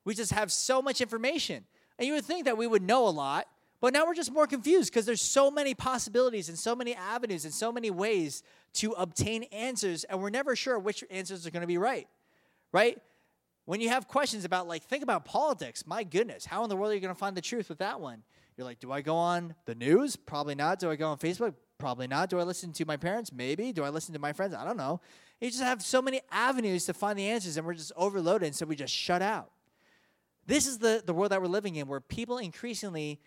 We 0.04 0.14
just 0.14 0.32
have 0.32 0.50
so 0.52 0.80
much 0.80 1.00
information. 1.00 1.64
And 1.98 2.06
you 2.06 2.14
would 2.14 2.24
think 2.24 2.44
that 2.44 2.56
we 2.56 2.66
would 2.66 2.82
know 2.82 3.06
a 3.06 3.10
lot, 3.10 3.46
but 3.82 3.92
now 3.92 4.06
we're 4.06 4.14
just 4.14 4.32
more 4.32 4.46
confused 4.46 4.92
because 4.92 5.06
there's 5.06 5.20
so 5.20 5.50
many 5.50 5.74
possibilities 5.74 6.48
and 6.48 6.56
so 6.56 6.76
many 6.76 6.94
avenues 6.94 7.44
and 7.44 7.52
so 7.52 7.72
many 7.72 7.90
ways 7.90 8.44
to 8.74 8.92
obtain 8.92 9.42
answers, 9.50 10.04
and 10.04 10.22
we're 10.22 10.30
never 10.30 10.54
sure 10.54 10.78
which 10.78 11.02
answers 11.10 11.44
are 11.48 11.50
going 11.50 11.62
to 11.62 11.66
be 11.66 11.78
right. 11.78 12.06
right? 12.70 12.96
When 13.64 13.80
you 13.80 13.88
have 13.88 14.06
questions 14.06 14.44
about, 14.44 14.68
like, 14.68 14.84
think 14.84 15.02
about 15.02 15.24
politics, 15.24 15.84
my 15.84 16.04
goodness, 16.04 16.46
how 16.46 16.62
in 16.62 16.68
the 16.68 16.76
world 16.76 16.92
are 16.92 16.94
you 16.94 17.00
going 17.00 17.12
to 17.12 17.18
find 17.18 17.36
the 17.36 17.42
truth 17.42 17.68
with 17.68 17.78
that 17.78 18.00
one? 18.00 18.22
You're 18.56 18.64
like, 18.64 18.78
do 18.78 18.92
I 18.92 19.00
go 19.00 19.16
on 19.16 19.56
the 19.64 19.74
news? 19.74 20.14
Probably 20.14 20.54
not. 20.54 20.78
Do 20.78 20.88
I 20.88 20.94
go 20.94 21.08
on 21.08 21.18
Facebook? 21.18 21.54
Probably 21.78 22.06
not. 22.06 22.30
Do 22.30 22.38
I 22.38 22.44
listen 22.44 22.72
to 22.74 22.84
my 22.84 22.96
parents? 22.96 23.32
Maybe. 23.32 23.72
Do 23.72 23.82
I 23.82 23.88
listen 23.88 24.12
to 24.12 24.20
my 24.20 24.32
friends? 24.32 24.54
I 24.54 24.64
don't 24.64 24.76
know. 24.76 25.00
You 25.40 25.50
just 25.50 25.62
have 25.62 25.82
so 25.82 26.00
many 26.00 26.20
avenues 26.30 26.84
to 26.84 26.94
find 26.94 27.18
the 27.18 27.26
answers, 27.26 27.56
and 27.56 27.66
we're 27.66 27.74
just 27.74 27.90
overloaded, 27.96 28.46
and 28.46 28.54
so 28.54 28.64
we 28.64 28.76
just 28.76 28.94
shut 28.94 29.22
out. 29.22 29.50
This 30.46 30.68
is 30.68 30.78
the, 30.78 31.02
the 31.04 31.12
world 31.12 31.32
that 31.32 31.42
we're 31.42 31.48
living 31.48 31.74
in, 31.74 31.88
where 31.88 32.00
people 32.00 32.38
increasingly 32.38 33.18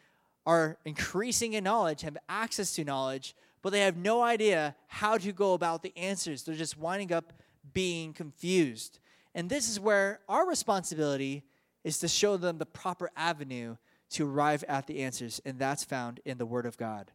are 0.45 0.77
increasing 0.85 1.53
in 1.53 1.63
knowledge, 1.63 2.01
have 2.01 2.17
access 2.29 2.75
to 2.75 2.83
knowledge, 2.83 3.35
but 3.61 3.71
they 3.71 3.79
have 3.79 3.97
no 3.97 4.21
idea 4.21 4.75
how 4.87 5.17
to 5.17 5.31
go 5.31 5.53
about 5.53 5.81
the 5.81 5.95
answers. 5.97 6.43
They're 6.43 6.55
just 6.55 6.77
winding 6.77 7.11
up 7.11 7.33
being 7.73 8.13
confused. 8.13 8.99
And 9.33 9.49
this 9.49 9.67
is 9.69 9.79
where 9.79 10.19
our 10.29 10.47
responsibility 10.47 11.43
is 11.83 11.99
to 11.99 12.07
show 12.07 12.37
them 12.37 12.57
the 12.57 12.65
proper 12.65 13.09
avenue 13.15 13.75
to 14.11 14.27
arrive 14.27 14.63
at 14.67 14.87
the 14.87 14.99
answers, 14.99 15.41
and 15.45 15.57
that's 15.57 15.83
found 15.83 16.19
in 16.25 16.37
the 16.37 16.45
Word 16.45 16.65
of 16.65 16.77
God. 16.77 17.11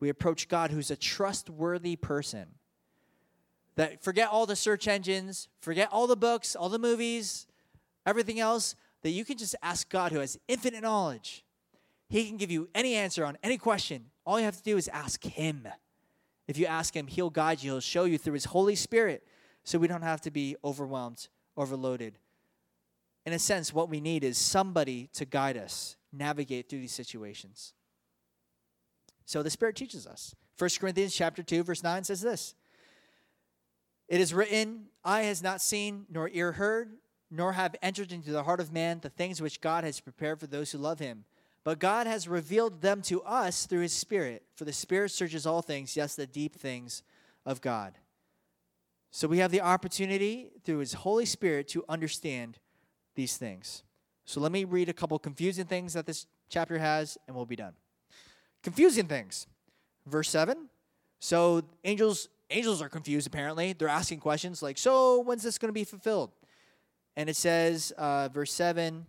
We 0.00 0.08
approach 0.08 0.48
God, 0.48 0.70
who's 0.70 0.90
a 0.90 0.96
trustworthy 0.96 1.94
person. 1.94 2.46
That 3.76 4.02
forget 4.02 4.28
all 4.28 4.46
the 4.46 4.56
search 4.56 4.88
engines, 4.88 5.48
forget 5.60 5.88
all 5.92 6.06
the 6.06 6.16
books, 6.16 6.56
all 6.56 6.68
the 6.68 6.78
movies, 6.78 7.46
everything 8.04 8.40
else, 8.40 8.74
that 9.02 9.10
you 9.10 9.24
can 9.24 9.38
just 9.38 9.54
ask 9.62 9.88
God, 9.88 10.12
who 10.12 10.18
has 10.18 10.38
infinite 10.48 10.82
knowledge. 10.82 11.44
He 12.12 12.26
can 12.26 12.36
give 12.36 12.50
you 12.50 12.68
any 12.74 12.94
answer 12.94 13.24
on 13.24 13.38
any 13.42 13.56
question. 13.56 14.10
All 14.26 14.38
you 14.38 14.44
have 14.44 14.58
to 14.58 14.62
do 14.62 14.76
is 14.76 14.86
ask 14.88 15.24
Him. 15.24 15.66
If 16.46 16.58
you 16.58 16.66
ask 16.66 16.94
Him, 16.94 17.06
He'll 17.06 17.30
guide 17.30 17.62
you, 17.62 17.70
He'll 17.72 17.80
show 17.80 18.04
you 18.04 18.18
through 18.18 18.34
His 18.34 18.44
Holy 18.44 18.74
Spirit 18.74 19.26
so 19.64 19.78
we 19.78 19.88
don't 19.88 20.02
have 20.02 20.20
to 20.20 20.30
be 20.30 20.54
overwhelmed, 20.62 21.28
overloaded. 21.56 22.18
In 23.24 23.32
a 23.32 23.38
sense, 23.38 23.72
what 23.72 23.88
we 23.88 23.98
need 23.98 24.24
is 24.24 24.36
somebody 24.36 25.08
to 25.14 25.24
guide 25.24 25.56
us, 25.56 25.96
navigate 26.12 26.68
through 26.68 26.80
these 26.80 26.92
situations. 26.92 27.72
So 29.24 29.42
the 29.42 29.48
Spirit 29.48 29.74
teaches 29.74 30.06
us. 30.06 30.34
1 30.58 30.68
Corinthians 30.80 31.14
chapter 31.14 31.42
2, 31.42 31.62
verse 31.62 31.82
9 31.82 32.04
says 32.04 32.20
this. 32.20 32.54
It 34.06 34.20
is 34.20 34.34
written, 34.34 34.88
Eye 35.02 35.22
has 35.22 35.42
not 35.42 35.62
seen, 35.62 36.04
nor 36.10 36.28
ear 36.28 36.52
heard, 36.52 36.90
nor 37.30 37.54
have 37.54 37.74
entered 37.80 38.12
into 38.12 38.32
the 38.32 38.42
heart 38.42 38.60
of 38.60 38.70
man 38.70 39.00
the 39.00 39.08
things 39.08 39.40
which 39.40 39.62
God 39.62 39.82
has 39.84 39.98
prepared 39.98 40.40
for 40.40 40.46
those 40.46 40.72
who 40.72 40.76
love 40.76 40.98
him. 40.98 41.24
But 41.64 41.78
God 41.78 42.06
has 42.06 42.26
revealed 42.26 42.80
them 42.80 43.02
to 43.02 43.22
us 43.22 43.66
through 43.66 43.82
his 43.82 43.92
Spirit. 43.92 44.42
For 44.56 44.64
the 44.64 44.72
Spirit 44.72 45.10
searches 45.10 45.46
all 45.46 45.62
things, 45.62 45.96
yes, 45.96 46.16
the 46.16 46.26
deep 46.26 46.56
things 46.56 47.02
of 47.46 47.60
God. 47.60 47.94
So 49.10 49.28
we 49.28 49.38
have 49.38 49.50
the 49.50 49.60
opportunity 49.60 50.50
through 50.64 50.78
his 50.78 50.94
Holy 50.94 51.26
Spirit 51.26 51.68
to 51.68 51.84
understand 51.88 52.58
these 53.14 53.36
things. 53.36 53.82
So 54.24 54.40
let 54.40 54.52
me 54.52 54.64
read 54.64 54.88
a 54.88 54.92
couple 54.92 55.18
confusing 55.18 55.66
things 55.66 55.92
that 55.92 56.06
this 56.06 56.26
chapter 56.48 56.78
has, 56.78 57.18
and 57.26 57.36
we'll 57.36 57.46
be 57.46 57.56
done. 57.56 57.74
Confusing 58.62 59.06
things. 59.06 59.46
Verse 60.06 60.28
7. 60.30 60.68
So 61.20 61.62
angels 61.84 62.28
angels 62.50 62.82
are 62.82 62.88
confused 62.88 63.26
apparently. 63.26 63.72
They're 63.72 63.88
asking 63.88 64.20
questions 64.20 64.62
like, 64.62 64.76
"So 64.76 65.20
when's 65.20 65.42
this 65.42 65.58
going 65.58 65.70
to 65.70 65.72
be 65.72 65.84
fulfilled?" 65.84 66.32
And 67.16 67.28
it 67.28 67.36
says, 67.36 67.92
uh, 67.98 68.28
verse 68.28 68.52
7, 68.52 69.06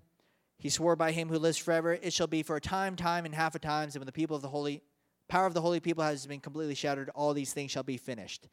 he 0.64 0.70
swore 0.70 0.96
by 0.96 1.12
him 1.12 1.28
who 1.28 1.38
lives 1.38 1.58
forever, 1.58 2.00
it 2.02 2.14
shall 2.14 2.26
be 2.26 2.42
for 2.42 2.56
a 2.56 2.62
time, 2.62 2.96
time, 2.96 3.26
and 3.26 3.36
half 3.36 3.54
a 3.54 3.60
times, 3.60 3.96
and 3.96 4.00
when 4.00 4.06
the 4.06 4.14
people 4.14 4.38
of 4.38 4.42
the 4.42 4.48
holy 4.48 4.82
power 5.28 5.46
of 5.46 5.54
the 5.54 5.60
holy 5.60 5.82
people 5.82 6.06
has 6.06 6.26
been 6.26 6.40
completely 6.40 6.74
shattered, 6.74 7.10
all 7.14 7.34
these 7.34 7.52
things 7.52 7.70
shall 7.70 7.84
be 7.84 7.98
finished. 7.98 8.48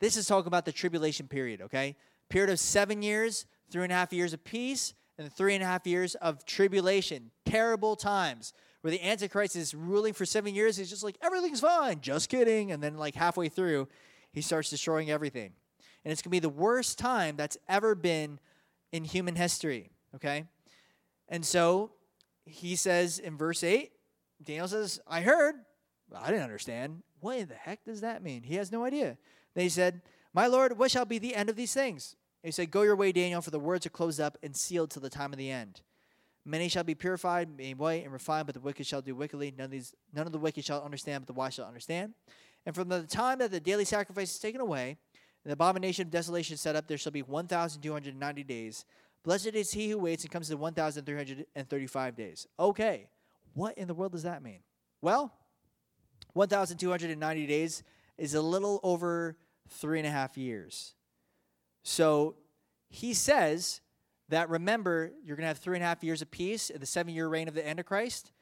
This 0.00 0.16
is 0.16 0.26
talking 0.26 0.48
about 0.48 0.64
the 0.64 0.72
tribulation 0.72 1.28
period, 1.28 1.62
okay? 1.62 1.94
Period 2.28 2.50
of 2.50 2.58
seven 2.58 3.00
years, 3.00 3.46
three 3.70 3.84
and 3.84 3.92
a 3.92 3.94
half 3.94 4.12
years 4.12 4.32
of 4.32 4.42
peace, 4.42 4.92
and 5.16 5.32
three 5.32 5.54
and 5.54 5.62
a 5.62 5.66
half 5.66 5.86
years 5.86 6.16
of 6.16 6.44
tribulation, 6.44 7.30
terrible 7.46 7.94
times 7.94 8.52
where 8.80 8.90
the 8.90 9.00
Antichrist 9.00 9.54
is 9.54 9.72
ruling 9.72 10.14
for 10.14 10.26
seven 10.26 10.56
years. 10.56 10.76
He's 10.76 10.90
just 10.90 11.04
like, 11.04 11.16
everything's 11.22 11.60
fine, 11.60 12.00
just 12.00 12.28
kidding. 12.28 12.72
And 12.72 12.82
then, 12.82 12.96
like, 12.96 13.14
halfway 13.14 13.48
through, 13.48 13.86
he 14.32 14.40
starts 14.40 14.68
destroying 14.68 15.12
everything. 15.12 15.52
And 16.04 16.10
it's 16.10 16.22
going 16.22 16.30
to 16.30 16.34
be 16.34 16.40
the 16.40 16.48
worst 16.48 16.98
time 16.98 17.36
that's 17.36 17.56
ever 17.68 17.94
been 17.94 18.40
in 18.90 19.04
human 19.04 19.36
history, 19.36 19.90
okay? 20.16 20.46
And 21.28 21.44
so 21.44 21.92
he 22.44 22.76
says 22.76 23.18
in 23.18 23.36
verse 23.36 23.62
8, 23.62 23.90
Daniel 24.42 24.68
says, 24.68 25.00
I 25.06 25.22
heard, 25.22 25.54
I 26.14 26.28
didn't 26.28 26.42
understand. 26.42 27.02
What 27.20 27.38
in 27.38 27.48
the 27.48 27.54
heck 27.54 27.84
does 27.84 28.00
that 28.00 28.22
mean? 28.22 28.42
He 28.42 28.56
has 28.56 28.72
no 28.72 28.84
idea. 28.84 29.16
Then 29.54 29.62
he 29.62 29.68
said, 29.68 30.02
My 30.34 30.46
Lord, 30.46 30.76
what 30.78 30.90
shall 30.90 31.04
be 31.04 31.18
the 31.18 31.34
end 31.34 31.48
of 31.48 31.56
these 31.56 31.72
things? 31.72 32.16
He 32.42 32.50
said, 32.50 32.70
Go 32.70 32.82
your 32.82 32.96
way, 32.96 33.12
Daniel, 33.12 33.40
for 33.40 33.50
the 33.50 33.60
words 33.60 33.86
are 33.86 33.90
closed 33.90 34.20
up 34.20 34.36
and 34.42 34.56
sealed 34.56 34.90
till 34.90 35.02
the 35.02 35.10
time 35.10 35.32
of 35.32 35.38
the 35.38 35.50
end. 35.50 35.82
Many 36.44 36.68
shall 36.68 36.82
be 36.82 36.96
purified, 36.96 37.56
made 37.56 37.78
white, 37.78 38.02
and 38.02 38.12
refined, 38.12 38.46
but 38.46 38.54
the 38.54 38.60
wicked 38.60 38.86
shall 38.86 39.00
do 39.00 39.14
wickedly. 39.14 39.54
None 39.56 39.66
of, 39.66 39.70
these, 39.70 39.94
none 40.12 40.26
of 40.26 40.32
the 40.32 40.38
wicked 40.38 40.64
shall 40.64 40.82
understand, 40.82 41.22
but 41.22 41.32
the 41.32 41.38
wise 41.38 41.54
shall 41.54 41.66
understand. 41.66 42.14
And 42.66 42.74
from 42.74 42.88
the 42.88 43.04
time 43.04 43.38
that 43.38 43.52
the 43.52 43.60
daily 43.60 43.84
sacrifice 43.84 44.32
is 44.32 44.40
taken 44.40 44.60
away, 44.60 44.96
and 45.44 45.50
the 45.50 45.52
abomination 45.52 46.06
of 46.06 46.10
desolation 46.10 46.56
set 46.56 46.74
up, 46.74 46.88
there 46.88 46.98
shall 46.98 47.12
be 47.12 47.22
1,290 47.22 48.42
days. 48.42 48.84
Blessed 49.24 49.54
is 49.54 49.72
he 49.72 49.90
who 49.90 49.98
waits 49.98 50.24
and 50.24 50.32
comes 50.32 50.48
to 50.48 50.56
1,335 50.56 52.16
days. 52.16 52.46
Okay, 52.58 53.08
what 53.54 53.78
in 53.78 53.86
the 53.86 53.94
world 53.94 54.12
does 54.12 54.24
that 54.24 54.42
mean? 54.42 54.60
Well, 55.00 55.32
1,290 56.34 57.46
days 57.46 57.82
is 58.18 58.34
a 58.34 58.42
little 58.42 58.80
over 58.82 59.36
three 59.68 59.98
and 59.98 60.06
a 60.06 60.10
half 60.10 60.36
years. 60.36 60.94
So 61.82 62.36
he 62.88 63.14
says 63.14 63.80
that 64.28 64.48
remember, 64.48 65.12
you're 65.24 65.36
going 65.36 65.44
to 65.44 65.48
have 65.48 65.58
three 65.58 65.76
and 65.76 65.84
a 65.84 65.86
half 65.86 66.02
years 66.02 66.22
of 66.22 66.30
peace 66.30 66.70
in 66.70 66.80
the 66.80 66.86
seven 66.86 67.14
year 67.14 67.28
reign 67.28 67.48
of 67.48 67.54
the 67.54 67.66
Antichrist. 67.66 68.32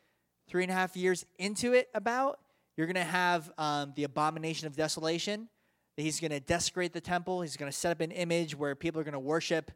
Three 0.48 0.62
and 0.62 0.70
a 0.70 0.74
half 0.74 0.96
years 0.96 1.24
into 1.38 1.72
it, 1.74 1.88
about, 1.94 2.40
you're 2.76 2.86
going 2.86 2.94
to 2.94 3.04
have 3.04 3.50
um, 3.58 3.92
the 3.96 4.04
abomination 4.04 4.66
of 4.66 4.76
desolation. 4.76 5.48
He's 5.96 6.18
going 6.18 6.30
to 6.30 6.40
desecrate 6.40 6.92
the 6.92 7.00
temple. 7.00 7.42
He's 7.42 7.56
going 7.56 7.70
to 7.70 7.76
set 7.76 7.92
up 7.92 8.00
an 8.00 8.10
image 8.10 8.56
where 8.56 8.74
people 8.74 9.00
are 9.00 9.04
going 9.04 9.12
to 9.12 9.18
worship 9.18 9.70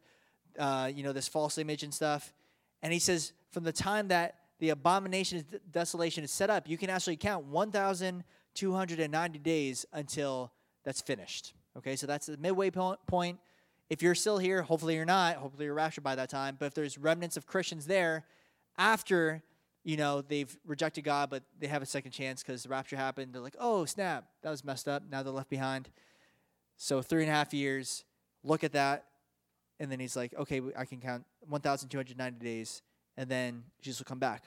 uh, 0.57 0.91
you 0.93 1.03
know, 1.03 1.13
this 1.13 1.27
false 1.27 1.57
image 1.57 1.83
and 1.83 1.93
stuff. 1.93 2.33
And 2.81 2.93
he 2.93 2.99
says, 2.99 3.33
from 3.51 3.63
the 3.63 3.73
time 3.73 4.09
that 4.09 4.35
the 4.59 4.69
abomination 4.69 5.39
of 5.39 5.71
desolation 5.71 6.23
is 6.23 6.31
set 6.31 6.49
up, 6.49 6.67
you 6.67 6.77
can 6.77 6.89
actually 6.89 7.17
count 7.17 7.45
1,290 7.45 9.39
days 9.39 9.85
until 9.93 10.51
that's 10.83 11.01
finished. 11.01 11.53
Okay, 11.77 11.95
so 11.95 12.07
that's 12.07 12.27
the 12.27 12.37
midway 12.37 12.69
point. 12.71 13.39
If 13.89 14.01
you're 14.01 14.15
still 14.15 14.37
here, 14.37 14.61
hopefully 14.61 14.95
you're 14.95 15.05
not. 15.05 15.35
Hopefully 15.35 15.65
you're 15.65 15.73
raptured 15.73 16.03
by 16.03 16.15
that 16.15 16.29
time. 16.29 16.55
But 16.59 16.67
if 16.67 16.73
there's 16.73 16.97
remnants 16.97 17.37
of 17.37 17.45
Christians 17.45 17.85
there 17.85 18.23
after, 18.77 19.43
you 19.83 19.97
know, 19.97 20.21
they've 20.21 20.57
rejected 20.65 21.03
God, 21.03 21.29
but 21.29 21.43
they 21.59 21.67
have 21.67 21.81
a 21.81 21.85
second 21.85 22.11
chance 22.11 22.41
because 22.41 22.63
the 22.63 22.69
rapture 22.69 22.95
happened, 22.95 23.33
they're 23.33 23.41
like, 23.41 23.57
oh, 23.59 23.85
snap, 23.85 24.25
that 24.41 24.49
was 24.49 24.63
messed 24.63 24.87
up. 24.87 25.03
Now 25.11 25.21
they're 25.21 25.33
left 25.33 25.49
behind. 25.49 25.89
So 26.77 27.01
three 27.01 27.23
and 27.23 27.31
a 27.31 27.33
half 27.33 27.53
years. 27.53 28.05
Look 28.43 28.63
at 28.63 28.73
that 28.73 29.05
and 29.79 29.91
then 29.91 29.99
he's 29.99 30.15
like, 30.15 30.33
okay, 30.35 30.61
I 30.77 30.85
can 30.85 30.99
count 30.99 31.25
1,290 31.47 32.43
days, 32.43 32.81
and 33.17 33.29
then 33.29 33.63
Jesus 33.81 33.99
will 33.99 34.05
come 34.05 34.19
back. 34.19 34.43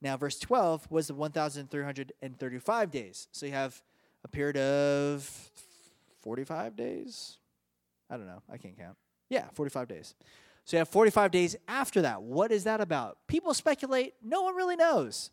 Now, 0.00 0.16
verse 0.16 0.38
12 0.38 0.90
was 0.90 1.06
the 1.06 1.14
1,335 1.14 2.90
days. 2.90 3.28
So 3.30 3.46
you 3.46 3.52
have 3.52 3.80
a 4.24 4.28
period 4.28 4.56
of 4.56 5.50
45 6.22 6.76
days? 6.76 7.38
I 8.10 8.16
don't 8.16 8.26
know. 8.26 8.42
I 8.50 8.56
can't 8.56 8.76
count. 8.76 8.96
Yeah, 9.28 9.46
45 9.54 9.88
days. 9.88 10.14
So 10.64 10.76
you 10.76 10.78
have 10.78 10.88
45 10.88 11.30
days 11.30 11.56
after 11.68 12.02
that. 12.02 12.22
What 12.22 12.52
is 12.52 12.64
that 12.64 12.80
about? 12.80 13.18
People 13.26 13.54
speculate. 13.54 14.14
No 14.22 14.42
one 14.42 14.54
really 14.54 14.76
knows. 14.76 15.30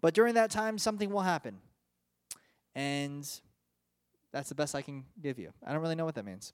But 0.00 0.14
during 0.14 0.34
that 0.34 0.50
time, 0.50 0.78
something 0.78 1.10
will 1.10 1.22
happen. 1.22 1.58
And 2.74 3.28
that's 4.32 4.48
the 4.48 4.54
best 4.54 4.74
I 4.74 4.82
can 4.82 5.04
give 5.20 5.38
you. 5.38 5.52
I 5.66 5.72
don't 5.72 5.82
really 5.82 5.94
know 5.94 6.04
what 6.04 6.14
that 6.14 6.24
means. 6.24 6.52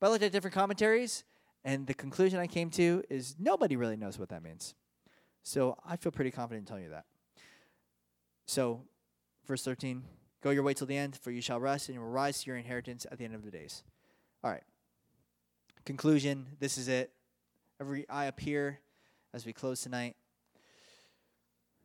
But 0.00 0.06
I 0.06 0.10
looked 0.10 0.24
at 0.24 0.32
different 0.32 0.54
commentaries. 0.54 1.24
And 1.64 1.86
the 1.86 1.94
conclusion 1.94 2.38
I 2.38 2.46
came 2.46 2.70
to 2.70 3.04
is 3.08 3.36
nobody 3.38 3.76
really 3.76 3.96
knows 3.96 4.18
what 4.18 4.28
that 4.30 4.42
means. 4.42 4.74
So 5.42 5.76
I 5.86 5.96
feel 5.96 6.12
pretty 6.12 6.30
confident 6.30 6.62
in 6.62 6.66
telling 6.66 6.84
you 6.84 6.90
that. 6.90 7.04
So, 8.46 8.82
verse 9.46 9.64
13 9.64 10.02
Go 10.42 10.50
your 10.50 10.64
way 10.64 10.74
till 10.74 10.88
the 10.88 10.96
end, 10.96 11.16
for 11.16 11.30
you 11.30 11.40
shall 11.40 11.60
rest, 11.60 11.88
and 11.88 11.94
you 11.94 12.00
will 12.00 12.08
rise 12.08 12.42
to 12.42 12.48
your 12.48 12.56
inheritance 12.56 13.06
at 13.10 13.18
the 13.18 13.24
end 13.24 13.34
of 13.34 13.44
the 13.44 13.50
days. 13.50 13.84
All 14.42 14.50
right. 14.50 14.64
Conclusion 15.84 16.46
this 16.58 16.78
is 16.78 16.88
it. 16.88 17.12
Every 17.80 18.08
eye 18.08 18.26
up 18.26 18.40
here 18.40 18.80
as 19.32 19.46
we 19.46 19.52
close 19.52 19.80
tonight. 19.82 20.16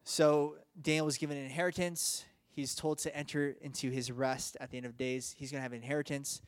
So, 0.04 0.56
Daniel 0.80 1.06
was 1.06 1.18
given 1.18 1.38
an 1.38 1.44
inheritance. 1.44 2.26
He's 2.50 2.74
told 2.74 2.98
to 3.00 3.16
enter 3.16 3.56
into 3.62 3.92
his 3.92 4.12
rest 4.12 4.58
at 4.60 4.72
the 4.72 4.78
end 4.78 4.88
of 4.88 4.98
days. 4.98 5.36
He's 5.38 5.52
going 5.52 5.60
to 5.60 5.64
have 5.64 5.74
inheritance. 5.74 6.42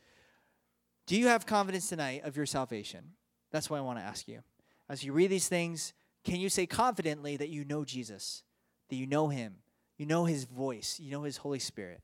Do 1.06 1.16
you 1.16 1.28
have 1.28 1.46
confidence 1.46 1.90
tonight 1.90 2.24
of 2.24 2.36
your 2.36 2.46
salvation? 2.46 3.12
That's 3.52 3.70
what 3.70 3.78
I 3.78 3.82
want 3.82 4.00
to 4.00 4.04
ask 4.04 4.28
you. 4.28 4.42
As 4.90 5.04
you 5.04 5.14
read 5.14 5.32
these 5.32 5.48
things, 5.48 5.94
can 6.24 6.40
you 6.40 6.50
say 6.50 6.66
confidently 6.66 7.38
that 7.38 7.50
you 7.50 7.66
know 7.66 7.86
Jesus, 7.86 8.44
that 8.90 8.96
you 8.96 9.06
know 9.06 9.30
him, 9.30 9.56
you 9.98 10.06
know 10.06 10.26
his 10.26 10.46
voice, 10.46 11.00
you 11.00 11.12
know 11.12 11.24
his 11.24 11.38
Holy 11.38 11.60
Spirit? 11.60 12.02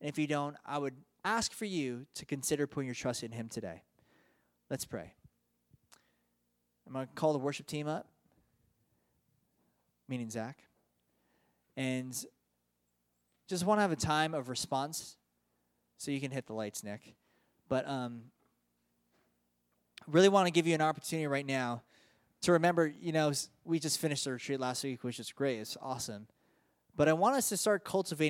And 0.00 0.08
if 0.08 0.18
you 0.18 0.26
don't, 0.26 0.56
I 0.64 0.78
would 0.78 0.94
ask 1.24 1.52
for 1.52 1.64
you 1.66 2.06
to 2.14 2.24
consider 2.24 2.66
putting 2.66 2.86
your 2.86 2.94
trust 2.94 3.22
in 3.22 3.32
him 3.32 3.48
today. 3.48 3.82
Let's 4.70 4.84
pray. 4.84 5.12
I'm 6.86 6.92
going 6.92 7.06
to 7.06 7.12
call 7.14 7.32
the 7.32 7.38
worship 7.38 7.66
team 7.66 7.86
up, 7.86 8.08
meaning 10.08 10.30
Zach, 10.30 10.64
and 11.76 12.12
just 13.48 13.64
want 13.64 13.78
to 13.78 13.82
have 13.82 13.92
a 13.92 13.96
time 13.96 14.34
of 14.34 14.48
response. 14.48 15.16
So 15.98 16.10
you 16.10 16.20
can 16.20 16.30
hit 16.30 16.46
the 16.46 16.54
lights, 16.54 16.82
Nick. 16.82 17.14
But 17.68 17.86
um, 17.86 18.22
really 20.10 20.28
want 20.28 20.46
to 20.46 20.52
give 20.52 20.66
you 20.66 20.74
an 20.74 20.80
opportunity 20.80 21.26
right 21.26 21.46
now 21.46 21.82
to 22.42 22.52
remember, 22.52 22.92
you 23.00 23.12
know, 23.12 23.32
we 23.64 23.78
just 23.78 23.98
finished 23.98 24.24
the 24.24 24.32
retreat 24.32 24.60
last 24.60 24.82
week, 24.84 25.04
which 25.04 25.20
is 25.20 25.32
great. 25.32 25.58
It's 25.58 25.76
awesome. 25.80 26.26
But 26.96 27.08
I 27.08 27.12
want 27.12 27.36
us 27.36 27.48
to 27.50 27.56
start 27.56 27.84
cultivating 27.84 28.28